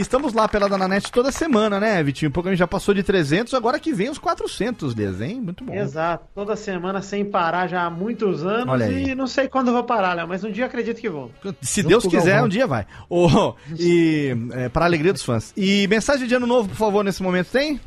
[0.00, 2.28] Estamos lá pela Dananete toda semana, né, Vitinho?
[2.28, 5.40] O programa já passou de 300, agora que vem os 400, Lias, hein?
[5.40, 5.74] Muito bom.
[5.74, 9.84] Exato, toda semana sem parar já há muitos anos e não sei quando eu vou
[9.84, 11.30] parar, Léo, mas um dia acredito que vou.
[11.60, 12.46] Se Junto Deus quiser, Galvão.
[12.46, 12.86] um dia vai.
[13.08, 15.52] Ô, e é, para a alegria dos fãs.
[15.56, 17.80] E mensagem de ano novo, por favor, nesse momento tem?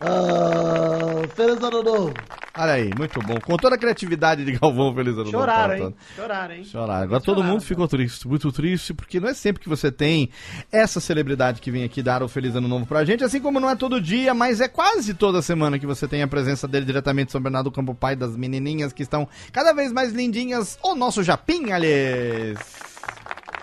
[0.00, 2.14] Ah, feliz ano novo.
[2.54, 3.40] Olha aí, muito bom.
[3.40, 5.30] Com toda a criatividade de Galvão, feliz ano novo.
[5.30, 5.94] Choraram, hein?
[6.14, 6.64] Choraram, hein?
[6.64, 7.02] Chorar.
[7.02, 10.28] Agora todo Choraram, mundo ficou triste, muito triste, porque não é sempre que você tem
[10.70, 13.70] essa celebridade que vem aqui dar o Feliz Ano Novo pra gente, assim como não
[13.70, 17.26] é todo dia, mas é quase toda semana que você tem a presença dele diretamente
[17.26, 20.94] de São Bernardo do Campo Pai, das menininhas que estão cada vez mais lindinhas, o
[20.94, 22.91] nosso Japim, aliás.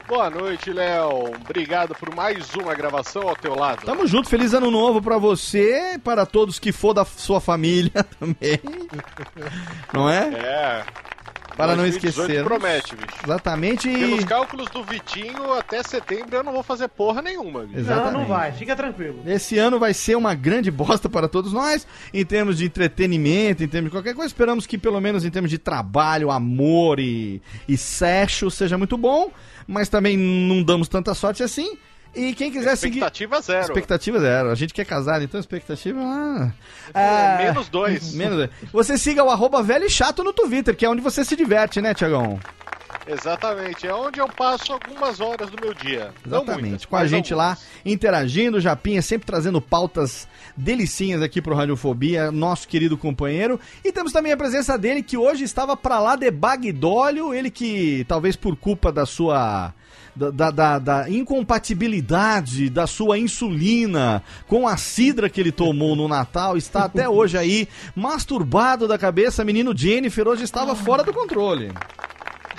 [0.09, 1.35] Boa noite, Léo.
[1.45, 3.85] Obrigado por mais uma gravação ao teu lado.
[3.85, 8.59] Tamo junto, feliz ano novo pra você, para todos que for da sua família também.
[9.93, 10.33] Não é?
[10.33, 10.83] É.
[11.59, 12.43] Para não 2018 esquecer.
[12.45, 13.19] Promete, bicho.
[13.23, 13.89] Exatamente.
[13.89, 17.79] e- Pelos cálculos do Vitinho, até setembro eu não vou fazer porra nenhuma, bicho.
[17.79, 18.13] Exatamente.
[18.13, 19.21] Não, não vai, fica tranquilo.
[19.25, 23.67] Esse ano vai ser uma grande bosta para todos nós, em termos de entretenimento, em
[23.67, 24.27] termos de qualquer coisa.
[24.27, 29.31] Esperamos que, pelo menos em termos de trabalho, amor e, e sexo, seja muito bom,
[29.67, 31.77] mas também não damos tanta sorte assim.
[32.15, 32.99] E quem quiser seguir.
[32.99, 33.65] Expectativa zero.
[33.65, 34.49] Expectativa zero.
[34.51, 35.99] A gente quer casar, então expectativa.
[36.01, 36.51] Ah,
[36.93, 38.13] É, menos dois.
[38.15, 38.49] Menos dois.
[38.71, 41.81] Você siga o arroba velho e chato no Twitter, que é onde você se diverte,
[41.81, 42.39] né, Tiagão?
[43.07, 46.11] Exatamente, é onde eu passo algumas horas do meu dia.
[46.25, 46.61] Exatamente.
[46.61, 52.67] muitas, Com a gente lá, interagindo, Japinha sempre trazendo pautas delicinhas aqui pro Radiofobia, nosso
[52.67, 53.59] querido companheiro.
[53.83, 58.05] E temos também a presença dele, que hoje estava pra lá de Bagdólio, ele que,
[58.07, 59.73] talvez por culpa da sua...
[60.19, 66.09] Da, da, da- da incompatibilidade da sua insulina com a cidra que ele tomou no
[66.09, 69.45] Natal, está até hoje aí masturbado da cabeça.
[69.45, 71.71] Menino Jennifer hoje estava fora do controle.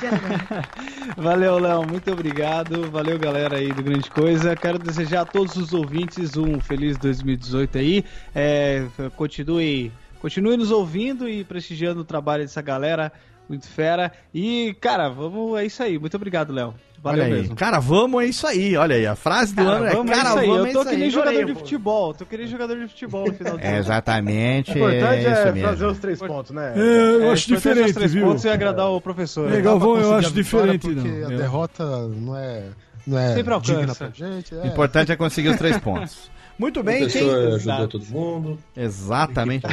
[1.16, 2.90] Valeu, Léo, muito obrigado.
[2.90, 4.56] Valeu, galera aí do Grande Coisa.
[4.56, 8.04] Quero desejar a todos os ouvintes um feliz 2018 aí.
[8.34, 13.12] É, continue, continue nos ouvindo e prestigiando o trabalho dessa galera.
[13.48, 14.12] Muito fera.
[14.32, 15.58] E, cara, vamos.
[15.58, 15.98] É isso aí.
[15.98, 16.72] Muito obrigado, Léo.
[17.02, 17.40] Valeu olha aí.
[17.40, 17.56] mesmo.
[17.56, 18.76] Cara, vamos é isso aí.
[18.76, 20.46] Olha aí, a frase do ano é vamos, é cara, isso aí.
[20.48, 21.10] vamos Eu tô é que isso nem aí.
[21.10, 21.58] jogador Adorei, de pô.
[21.60, 22.14] futebol.
[22.14, 23.78] Tô que nem jogador de futebol no final do É, ano.
[23.78, 24.70] exatamente.
[24.70, 25.86] O importante é é, isso fazer mesmo.
[25.88, 26.72] os três pontos, né?
[26.76, 28.26] É, eu É, acho é diferente, três viu?
[28.26, 29.48] pontos e agradar o professor.
[29.48, 29.60] É, né?
[29.62, 31.28] Galvão, eu acho diferente, Porque não.
[31.28, 31.36] a É.
[31.36, 32.64] derrota não é,
[33.06, 33.74] não é Sempre alcança.
[33.78, 34.54] digna pra gente.
[34.54, 34.66] O É.
[34.66, 36.30] importante é conseguir os três pontos.
[36.60, 37.26] Muito O bem, quem...
[37.54, 38.58] ajudou todo mundo.
[38.76, 39.66] Exatamente.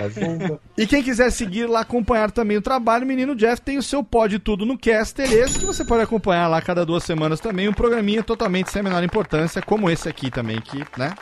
[0.78, 4.02] E quem quiser seguir lá, acompanhar também o trabalho, o Menino Jeff tem o seu
[4.02, 7.74] Pode Tudo no Caster, esse que você pode acompanhar lá cada duas semanas também, um
[7.74, 11.14] programinha totalmente sem a menor importância, como esse aqui também, que, né?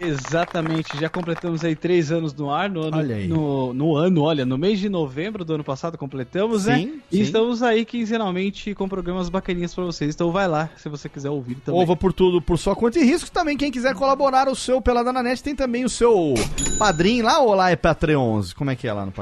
[0.00, 3.26] Exatamente, já completamos aí três anos no ar, no ano, Olha.
[3.28, 6.78] No, no ano, olha, no mês de novembro do ano passado completamos, né?
[6.78, 7.22] Sim, E sim.
[7.22, 11.56] estamos aí quinzenalmente com programas bacaninhas pra vocês, então vai lá se você quiser ouvir
[11.56, 11.80] também.
[11.80, 13.30] Ova por tudo, por sua conta e risco.
[13.30, 16.34] Também, quem quiser colaborar, o seu Pelada na Net tem também o seu
[16.78, 18.52] padrinho lá ou lá é Patreons?
[18.52, 19.12] Como é que é lá no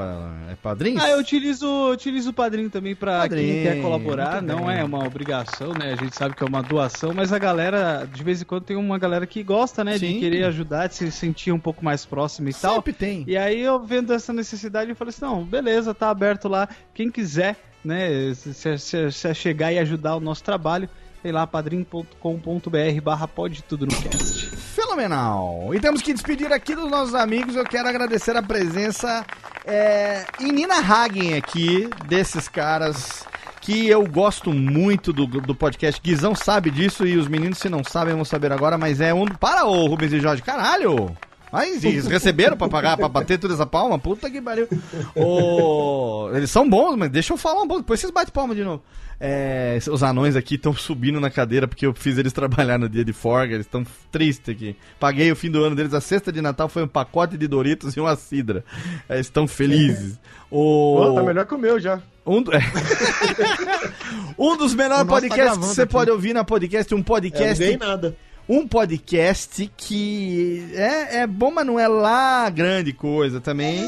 [0.51, 0.99] É padrinho?
[1.01, 4.41] Ah, eu utilizo, utilizo o padrinho também pra Padrinho, quem quer colaborar.
[4.41, 5.93] Não é uma obrigação, né?
[5.93, 8.75] A gente sabe que é uma doação, mas a galera, de vez em quando, tem
[8.75, 9.97] uma galera que gosta, né?
[9.97, 10.13] Sim.
[10.13, 12.75] De querer ajudar, de se sentir um pouco mais próximo e tal.
[12.75, 13.23] Sempre tem.
[13.27, 16.67] E aí eu vendo essa necessidade, eu falei assim, não, beleza, tá aberto lá.
[16.93, 20.89] Quem quiser, né, se, se- se- se chegar e ajudar o nosso trabalho,
[21.21, 24.47] sei lá, padrim.com.br barra pode tudo no cast.
[24.55, 25.69] Fenomenal.
[25.73, 27.55] E temos que despedir aqui dos nossos amigos.
[27.55, 29.25] Eu quero agradecer a presença
[29.65, 33.25] é, em Nina Hagen aqui, desses caras
[33.63, 35.99] que eu gosto muito do, do podcast.
[36.01, 39.25] Guizão sabe disso e os meninos, se não sabem, vão saber agora, mas é um.
[39.25, 41.15] Para, ô Rubens e Jorge, caralho!
[41.53, 43.99] Mas eles receberam pra pagar, pra bater toda essa palma?
[43.99, 44.67] Puta que pariu.
[45.15, 48.63] Ô, eles são bons, mas deixa eu falar um pouco, depois vocês batem palma de
[48.63, 48.81] novo.
[49.19, 53.05] É, os anões aqui estão subindo na cadeira porque eu fiz eles trabalhar no dia
[53.05, 54.75] de forga, eles estão tristes aqui.
[54.99, 57.95] Paguei o fim do ano deles, a cesta de Natal foi um pacote de Doritos
[57.95, 58.65] e uma cidra.
[59.07, 60.19] É, estão felizes.
[60.49, 60.95] O...
[60.97, 62.01] Pô, tá melhor que o meu já.
[62.25, 62.51] Um, do-
[64.39, 65.91] um dos melhores tá podcasts que gravando você aqui.
[65.91, 68.15] pode ouvir na podcast, um Eu não podcast ganhei nada.
[68.47, 73.81] Um podcast que é, é bom, mas não é lá grande coisa também.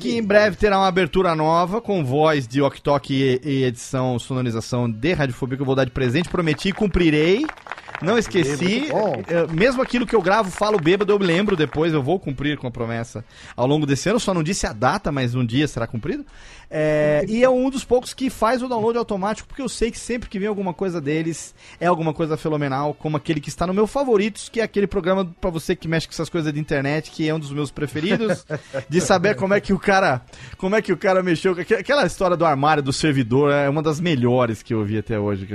[0.00, 4.18] Que em breve terá uma abertura nova com voz de Ok Tok e, e edição,
[4.18, 6.28] sonorização de Radiofobia que eu vou dar de presente.
[6.28, 7.46] Prometi, cumprirei.
[8.02, 8.86] Não esqueci.
[8.90, 9.22] bom.
[9.28, 11.92] Eu- mesmo aquilo que eu gravo, falo bêbado, eu lembro depois.
[11.92, 13.24] Eu vou cumprir com a promessa
[13.56, 14.20] ao longo desse ano.
[14.20, 16.24] Só não disse a data, mas um dia será cumprido.
[16.70, 19.98] É, e é um dos poucos que faz o download automático, porque eu sei que
[19.98, 23.72] sempre que vem alguma coisa deles é alguma coisa fenomenal, como aquele que está no
[23.72, 27.10] meu favoritos, que é aquele programa pra você que mexe com essas coisas de internet,
[27.10, 28.44] que é um dos meus preferidos,
[28.88, 30.20] de saber como é que o cara,
[30.58, 33.98] como é que o cara mexeu, aquela história do armário do servidor é uma das
[33.98, 35.46] melhores que eu vi até hoje,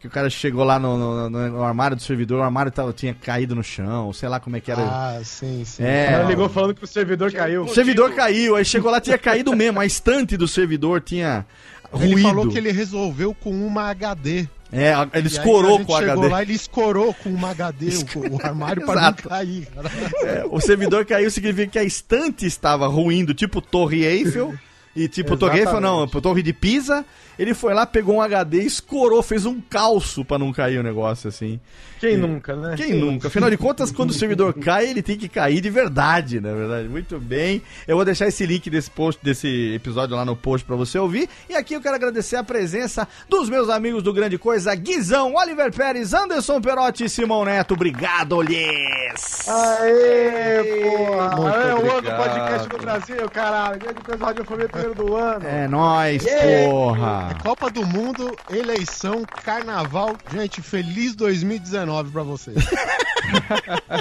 [0.00, 3.12] que, o cara chegou lá no, no- no- armário do servidor, o armário tava, tinha
[3.14, 4.82] caído no chão, sei lá como é que era.
[4.82, 5.82] Ah, sim, sim.
[5.82, 6.12] É.
[6.12, 7.62] Ela ligou falando que o servidor caiu.
[7.64, 11.44] O servidor caiu, aí chegou lá, tinha caído mesmo, a estante do servidor tinha
[11.92, 12.12] ruído.
[12.14, 14.48] Ele falou que ele resolveu com uma HD.
[14.72, 16.28] É, ele E aí, escorou a gente com o chegou HD.
[16.28, 19.66] lá, ele escorou com uma HD o, o armário para não cair.
[19.66, 19.90] cara.
[20.22, 24.54] É, o servidor caiu significa que a estante estava ruindo, tipo Torre Eiffel.
[24.94, 27.04] E tipo, Torre Eiffel não, Torre de Pisa.
[27.38, 31.28] Ele foi lá, pegou um HD, escorou, fez um calço pra não cair o negócio
[31.28, 31.60] assim.
[32.00, 32.76] Quem nunca, né?
[32.78, 33.28] Quem nunca?
[33.28, 36.88] Afinal de contas, quando o servidor cai, ele tem que cair de verdade, na verdade.
[36.88, 37.60] Muito bem.
[37.86, 41.28] Eu vou deixar esse link desse post, desse episódio lá no post pra você ouvir.
[41.46, 45.70] E aqui eu quero agradecer a presença dos meus amigos do Grande Coisa, Guizão, Oliver
[45.74, 47.74] Pérez, Anderson Perotti e Simão Neto.
[47.74, 49.46] Obrigado, lhes!
[49.46, 51.36] Aê, porra!
[51.36, 53.78] Muito é o outro podcast do Brasil, caralho.
[53.78, 55.46] Grande coisa radiofobia primeiro do ano.
[55.46, 56.24] É nóis,
[56.64, 57.36] porra!
[57.42, 60.16] Copa do Mundo, eleição, carnaval.
[60.32, 62.56] Gente, feliz 2019 pra vocês.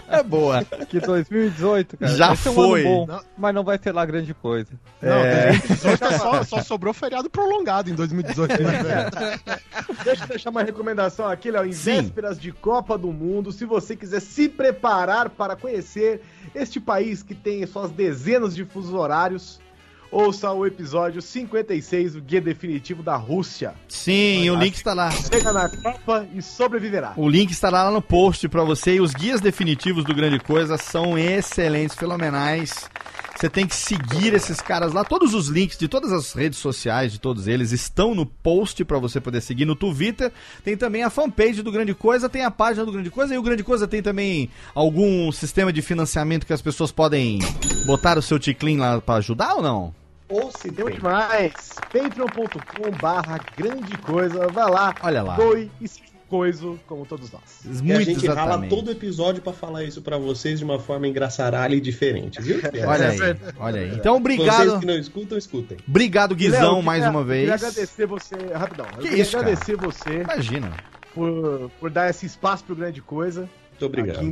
[0.08, 0.64] É boa.
[0.90, 2.16] Que 2018, cara.
[2.16, 2.82] Já vai ser um foi.
[2.82, 3.22] ano bom, Não.
[3.38, 4.72] mas não vai ser lá grande coisa.
[5.02, 5.52] Não, É.
[5.52, 8.80] 2018 é só, só sobrou feriado prolongado em 2018, né?
[10.04, 11.66] Deixa eu deixar uma recomendação aqui, Léo.
[11.66, 12.02] Em Sim.
[12.02, 16.22] vésperas de Copa do Mundo, se você quiser se preparar para conhecer
[16.56, 19.60] este país que tem suas dezenas de fusos horários,
[20.12, 23.74] ouça o episódio 56, o Guia Definitivo da Rússia.
[23.88, 25.12] Sim, o link está lá.
[25.12, 27.14] Chega na Copa e sobreviverá.
[27.16, 30.78] O link estará lá no post pra você e os guias definitivos do Grande Coisa
[30.78, 32.90] são excelentes, fenomenais.
[33.40, 35.06] Você tem que seguir esses caras lá.
[35.06, 39.00] Todos os links de todas as redes sociais de todos eles estão no post pra
[39.00, 40.30] você poder seguir no Twitter.
[40.62, 43.42] Tem também a fanpage do Grande Coisa, tem a página do Grande Coisa e o
[43.42, 47.40] Grande Coisa tem também algum sistema de financiamento que as pessoas podem
[47.86, 49.99] botar o seu ticlin lá pra ajudar ou não?
[50.30, 50.96] Ou se Tem tem.
[50.96, 51.72] demais.
[51.92, 54.48] Patreon.com barra grande coisa.
[54.48, 54.94] Vai lá.
[55.02, 55.36] Olha lá.
[55.36, 57.42] Doe e se coiso como todos nós.
[57.84, 61.74] E a gente rala todo episódio pra falar isso pra vocês de uma forma engraçaralha
[61.74, 62.60] e diferente, viu?
[62.88, 63.20] Olha aí,
[63.60, 63.88] olha aí.
[63.96, 64.80] Então, Vocês obrigado.
[64.80, 65.78] que não escutam, escutem.
[65.88, 67.40] Obrigado, Guizão, Léo, mais queria- uma vez.
[67.50, 68.86] Queria agradecer você, rapidão.
[68.86, 69.44] eu Que queria isso, cara?
[69.48, 70.72] agradecer você Imagina.
[71.16, 73.50] por, por dar esse espaço pro grande coisa.
[73.72, 74.18] Muito obrigado.
[74.18, 74.32] Aqui em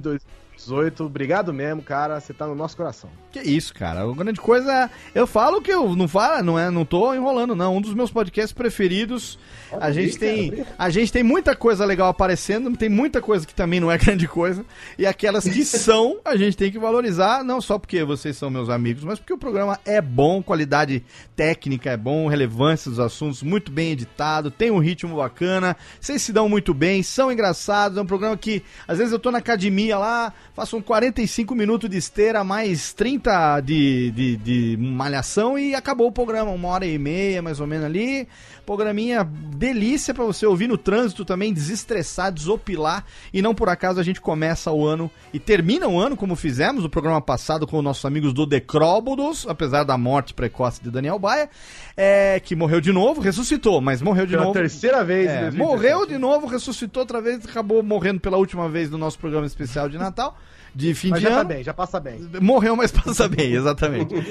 [0.58, 1.04] 2018.
[1.06, 2.20] Obrigado mesmo, cara.
[2.20, 3.10] Você tá no nosso coração.
[3.32, 4.02] Que isso, cara.
[4.02, 4.90] A grande coisa é.
[5.14, 7.78] Eu falo que eu não falo, não é, não tô enrolando, não.
[7.78, 9.38] Um dos meus podcasts preferidos.
[9.80, 10.66] A gente tem.
[10.78, 14.28] A gente tem muita coisa legal aparecendo, tem muita coisa que também não é grande
[14.28, 14.66] coisa.
[14.98, 18.70] E aquelas que são, a gente tem que valorizar, não só porque vocês são meus
[18.70, 21.04] amigos, mas porque o programa é bom, qualidade
[21.36, 26.34] técnica é bom, relevância dos assuntos, muito bem editado, tem um ritmo bacana, vocês se
[26.34, 29.98] dão muito bem, são engraçados, é um programa que às vezes eu tô na academia
[29.98, 36.08] lá, faço um 45 minutos de esteira, mais 30 de, de, de malhação e acabou
[36.08, 38.28] o programa, uma hora e meia mais ou menos ali.
[38.68, 43.06] Programinha delícia pra você ouvir no trânsito também, desestressar, desopilar.
[43.34, 46.84] E não por acaso a gente começa o ano e termina o ano como fizemos
[46.84, 51.18] o programa passado com os nossos amigos do Decróbodos, apesar da morte precoce de Daniel
[51.18, 51.50] Baia,
[51.96, 54.54] é, que morreu de novo, ressuscitou, mas morreu de Pela novo.
[54.54, 55.58] terceira vez É, 2017.
[55.58, 59.88] morreu de novo, ressuscitou outra vez, acabou morrendo pela última vez no nosso programa especial
[59.88, 60.38] de Natal,
[60.76, 61.50] de fim Mas de já tá ano.
[61.50, 62.30] bem, já passa bem.
[62.42, 64.14] Morreu, mas passa bem, exatamente.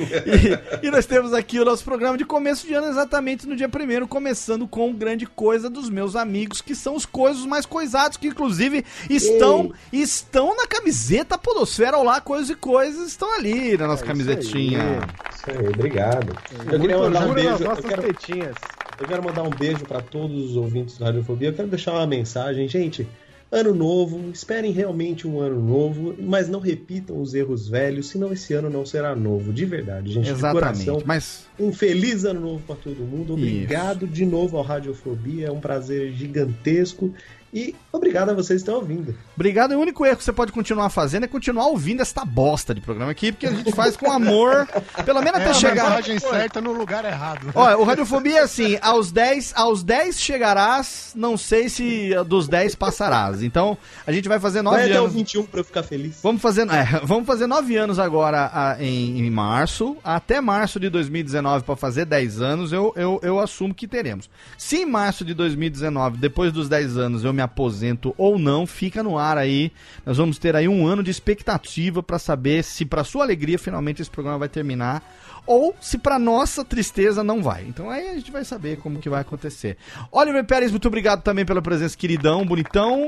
[0.83, 3.69] E, e nós temos aqui o nosso programa de começo de ano, exatamente no dia
[3.69, 8.29] primeiro, começando com grande coisa dos meus amigos, que são os coisas mais coisados, que
[8.29, 15.01] inclusive estão estão na camiseta Podosfera Olá, Coisas e Coisas, estão ali na nossa camisetinha.
[15.35, 16.37] Isso aí, obrigado.
[16.53, 17.51] Eu Muito queria mandar um beijo.
[17.51, 18.55] nas Eu nossas quero, tetinhas.
[19.01, 21.49] eu quero mandar um beijo pra todos os ouvintes da Radiofobia.
[21.49, 23.07] Eu quero deixar uma mensagem, gente.
[23.51, 28.53] Ano novo, esperem realmente um ano novo, mas não repitam os erros velhos, senão esse
[28.55, 30.29] ano não será novo, de verdade, gente.
[30.29, 31.03] Exatamente, De coração.
[31.07, 33.35] mas Um feliz ano novo pra todo mundo.
[33.35, 37.15] Obrigado de novo ao Radiofobia, é um prazer gigantesco.
[37.59, 39.15] E obrigado a vocês que estão ouvindo.
[39.35, 39.73] Obrigado.
[39.73, 42.83] E o único erro que você pode continuar fazendo é continuar ouvindo esta bosta de
[42.83, 44.69] programa aqui, porque a gente faz com amor,
[45.07, 45.85] pelo menos É até a chegar.
[45.89, 47.51] mensagem certa no lugar errado.
[47.55, 52.75] Olha, o Radiofobia é assim, aos 10, aos 10 chegarás, não sei se dos 10
[52.75, 53.43] passarás.
[53.43, 55.15] Então, a gente vai fazer 9 Vai até o anos.
[55.15, 56.21] 21 pra eu ficar feliz.
[56.23, 60.91] Vamos fazer, é, vamos fazer 9 anos agora a- em, em março, até março de
[60.91, 64.29] 2019 para fazer 10 anos, eu, eu, eu assumo que teremos.
[64.59, 69.03] Se em março de 2019, depois dos 10 anos, eu me aposento ou não, fica
[69.03, 69.73] no ar aí.
[70.05, 74.03] Nós vamos ter aí um ano de expectativa para saber se para sua alegria finalmente
[74.03, 75.03] esse programa vai terminar
[75.47, 77.65] ou se para nossa tristeza não vai.
[77.69, 79.77] Então aí a gente vai saber como que vai acontecer.
[80.13, 83.07] Oliver Pérez, muito obrigado também pela presença, queridão, bonitão.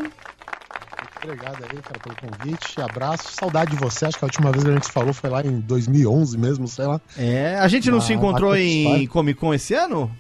[1.22, 2.80] Obrigado aí, cara, pelo convite.
[2.80, 3.32] Abraço.
[3.32, 4.06] Saudade de você.
[4.06, 6.86] Acho que a última vez que a gente falou foi lá em 2011 mesmo, sei
[6.86, 7.00] lá.
[7.16, 9.06] É, a gente não Na se encontrou em.
[9.08, 10.10] Comic Con esse ano?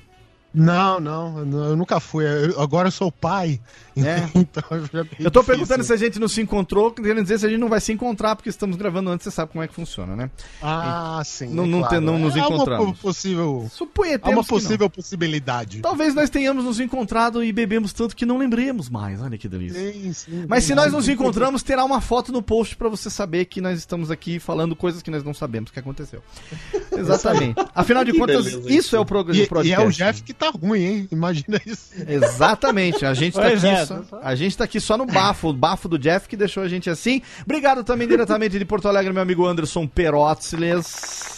[0.52, 2.24] Não, não, eu eu nunca fui.
[2.24, 3.60] Eu- agora eu sou pai.
[4.04, 4.28] É.
[4.34, 4.80] então é Eu
[5.30, 5.44] tô difícil.
[5.44, 7.92] perguntando se a gente não se encontrou, querendo dizer se a gente não vai se
[7.92, 10.30] encontrar, porque estamos gravando antes, você sabe como é que funciona, né?
[10.62, 11.48] Ah, sim.
[11.48, 11.94] Não- é não claro.
[11.96, 12.96] te- não nos É uma encontramos.
[12.98, 13.68] po- possível.
[13.72, 15.80] Suponha Há uma possível possibilidade.
[15.80, 19.20] Talvez nós tenhamos nos encontrado e bebemos tanto que não lembremos mais.
[19.20, 19.92] Olha que delícia.
[19.92, 23.44] Sim, sim, Mas se nós nos encontramos, terá uma foto no post pra você saber
[23.46, 26.22] que nós estamos aqui falando coisas que nós não sabemos que aconteceu.
[26.96, 27.54] Exatamente.
[27.74, 30.50] Afinal de contas, beleza, isso é o programa E, e é o Jeff que tá
[30.50, 31.08] ruim, hein?
[31.10, 31.90] Imagina isso.
[32.06, 33.86] Exatamente, a gente tá Pois aqui é,
[34.22, 36.88] a gente tá aqui só no bafo, o bafo do Jeff que deixou a gente
[36.90, 37.22] assim.
[37.44, 41.37] Obrigado também diretamente de Porto Alegre, meu amigo Anderson Perótziles.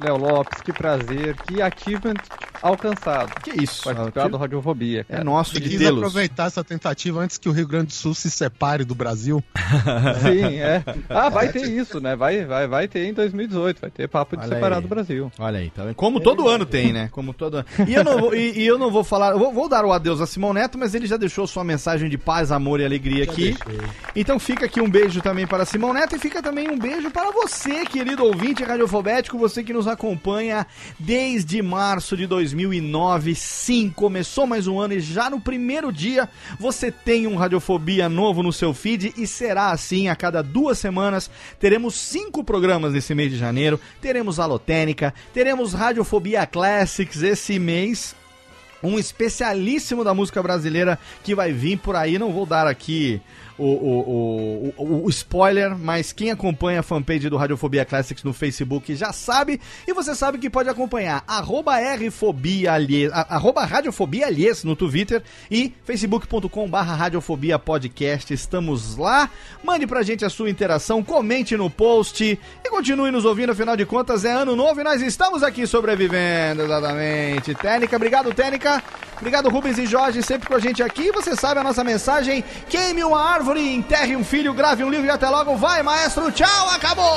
[0.00, 2.14] Léo Lopes, que prazer, que achievement
[2.62, 3.32] alcançado.
[3.42, 5.04] Que isso, Participar do Radiofobia.
[5.08, 8.14] É nosso Eu de quis aproveitar essa tentativa antes que o Rio Grande do Sul
[8.14, 9.42] se separe do Brasil.
[10.22, 10.82] Sim, é.
[11.08, 12.16] Ah, vai ter isso, né?
[12.16, 14.82] Vai, vai, vai ter em 2018, vai ter papo de Olha separar aí.
[14.82, 15.30] do Brasil.
[15.38, 15.94] Olha aí, tá vendo?
[15.94, 17.08] Como todo ano tem, né?
[17.12, 17.66] Como todo ano.
[17.86, 20.20] E eu não vou, e, e eu não vou falar, vou, vou dar o adeus
[20.20, 23.56] a Simão Neto, mas ele já deixou sua mensagem de paz, amor e alegria aqui.
[24.14, 27.30] Então fica aqui um beijo também para Simão Neto e fica também um beijo para
[27.30, 30.66] você, querido ouvinte radiofobético, você que nos acompanha
[30.98, 33.34] desde março de 2009.
[33.36, 36.28] Sim, começou mais um ano e já no primeiro dia
[36.58, 41.30] você tem um Radiofobia novo no seu feed e será assim a cada duas semanas.
[41.60, 43.78] Teremos cinco programas nesse mês de janeiro.
[44.00, 48.16] Teremos Alotênica, teremos Radiofobia Classics esse mês
[48.82, 52.18] um especialíssimo da música brasileira que vai vir por aí.
[52.18, 53.20] Não vou dar aqui
[53.58, 58.94] o, o, o, o- spoiler, mas quem acompanha a fanpage do Radiofobia Classics no Facebook
[58.94, 59.60] já sabe.
[59.86, 65.72] E você sabe que pode acompanhar arroba Rfobia alies, arroba Radiofobia alies no Twitter e
[65.84, 68.32] facebook.com barra Radiofobia Podcast.
[68.32, 69.30] Estamos lá.
[69.64, 73.52] Mande pra gente a sua interação, comente no post e continue nos ouvindo.
[73.52, 77.54] Afinal de contas, é ano novo e nós estamos aqui sobrevivendo, exatamente.
[77.54, 78.82] Técnica, obrigado, Técnica.
[79.18, 81.10] Obrigado, Rubens e Jorge, sempre com a gente aqui.
[81.12, 85.10] Você sabe a nossa mensagem: queime uma árvore, enterre um filho, grave um livro e
[85.10, 85.56] até logo.
[85.56, 87.16] Vai, maestro, tchau, acabou!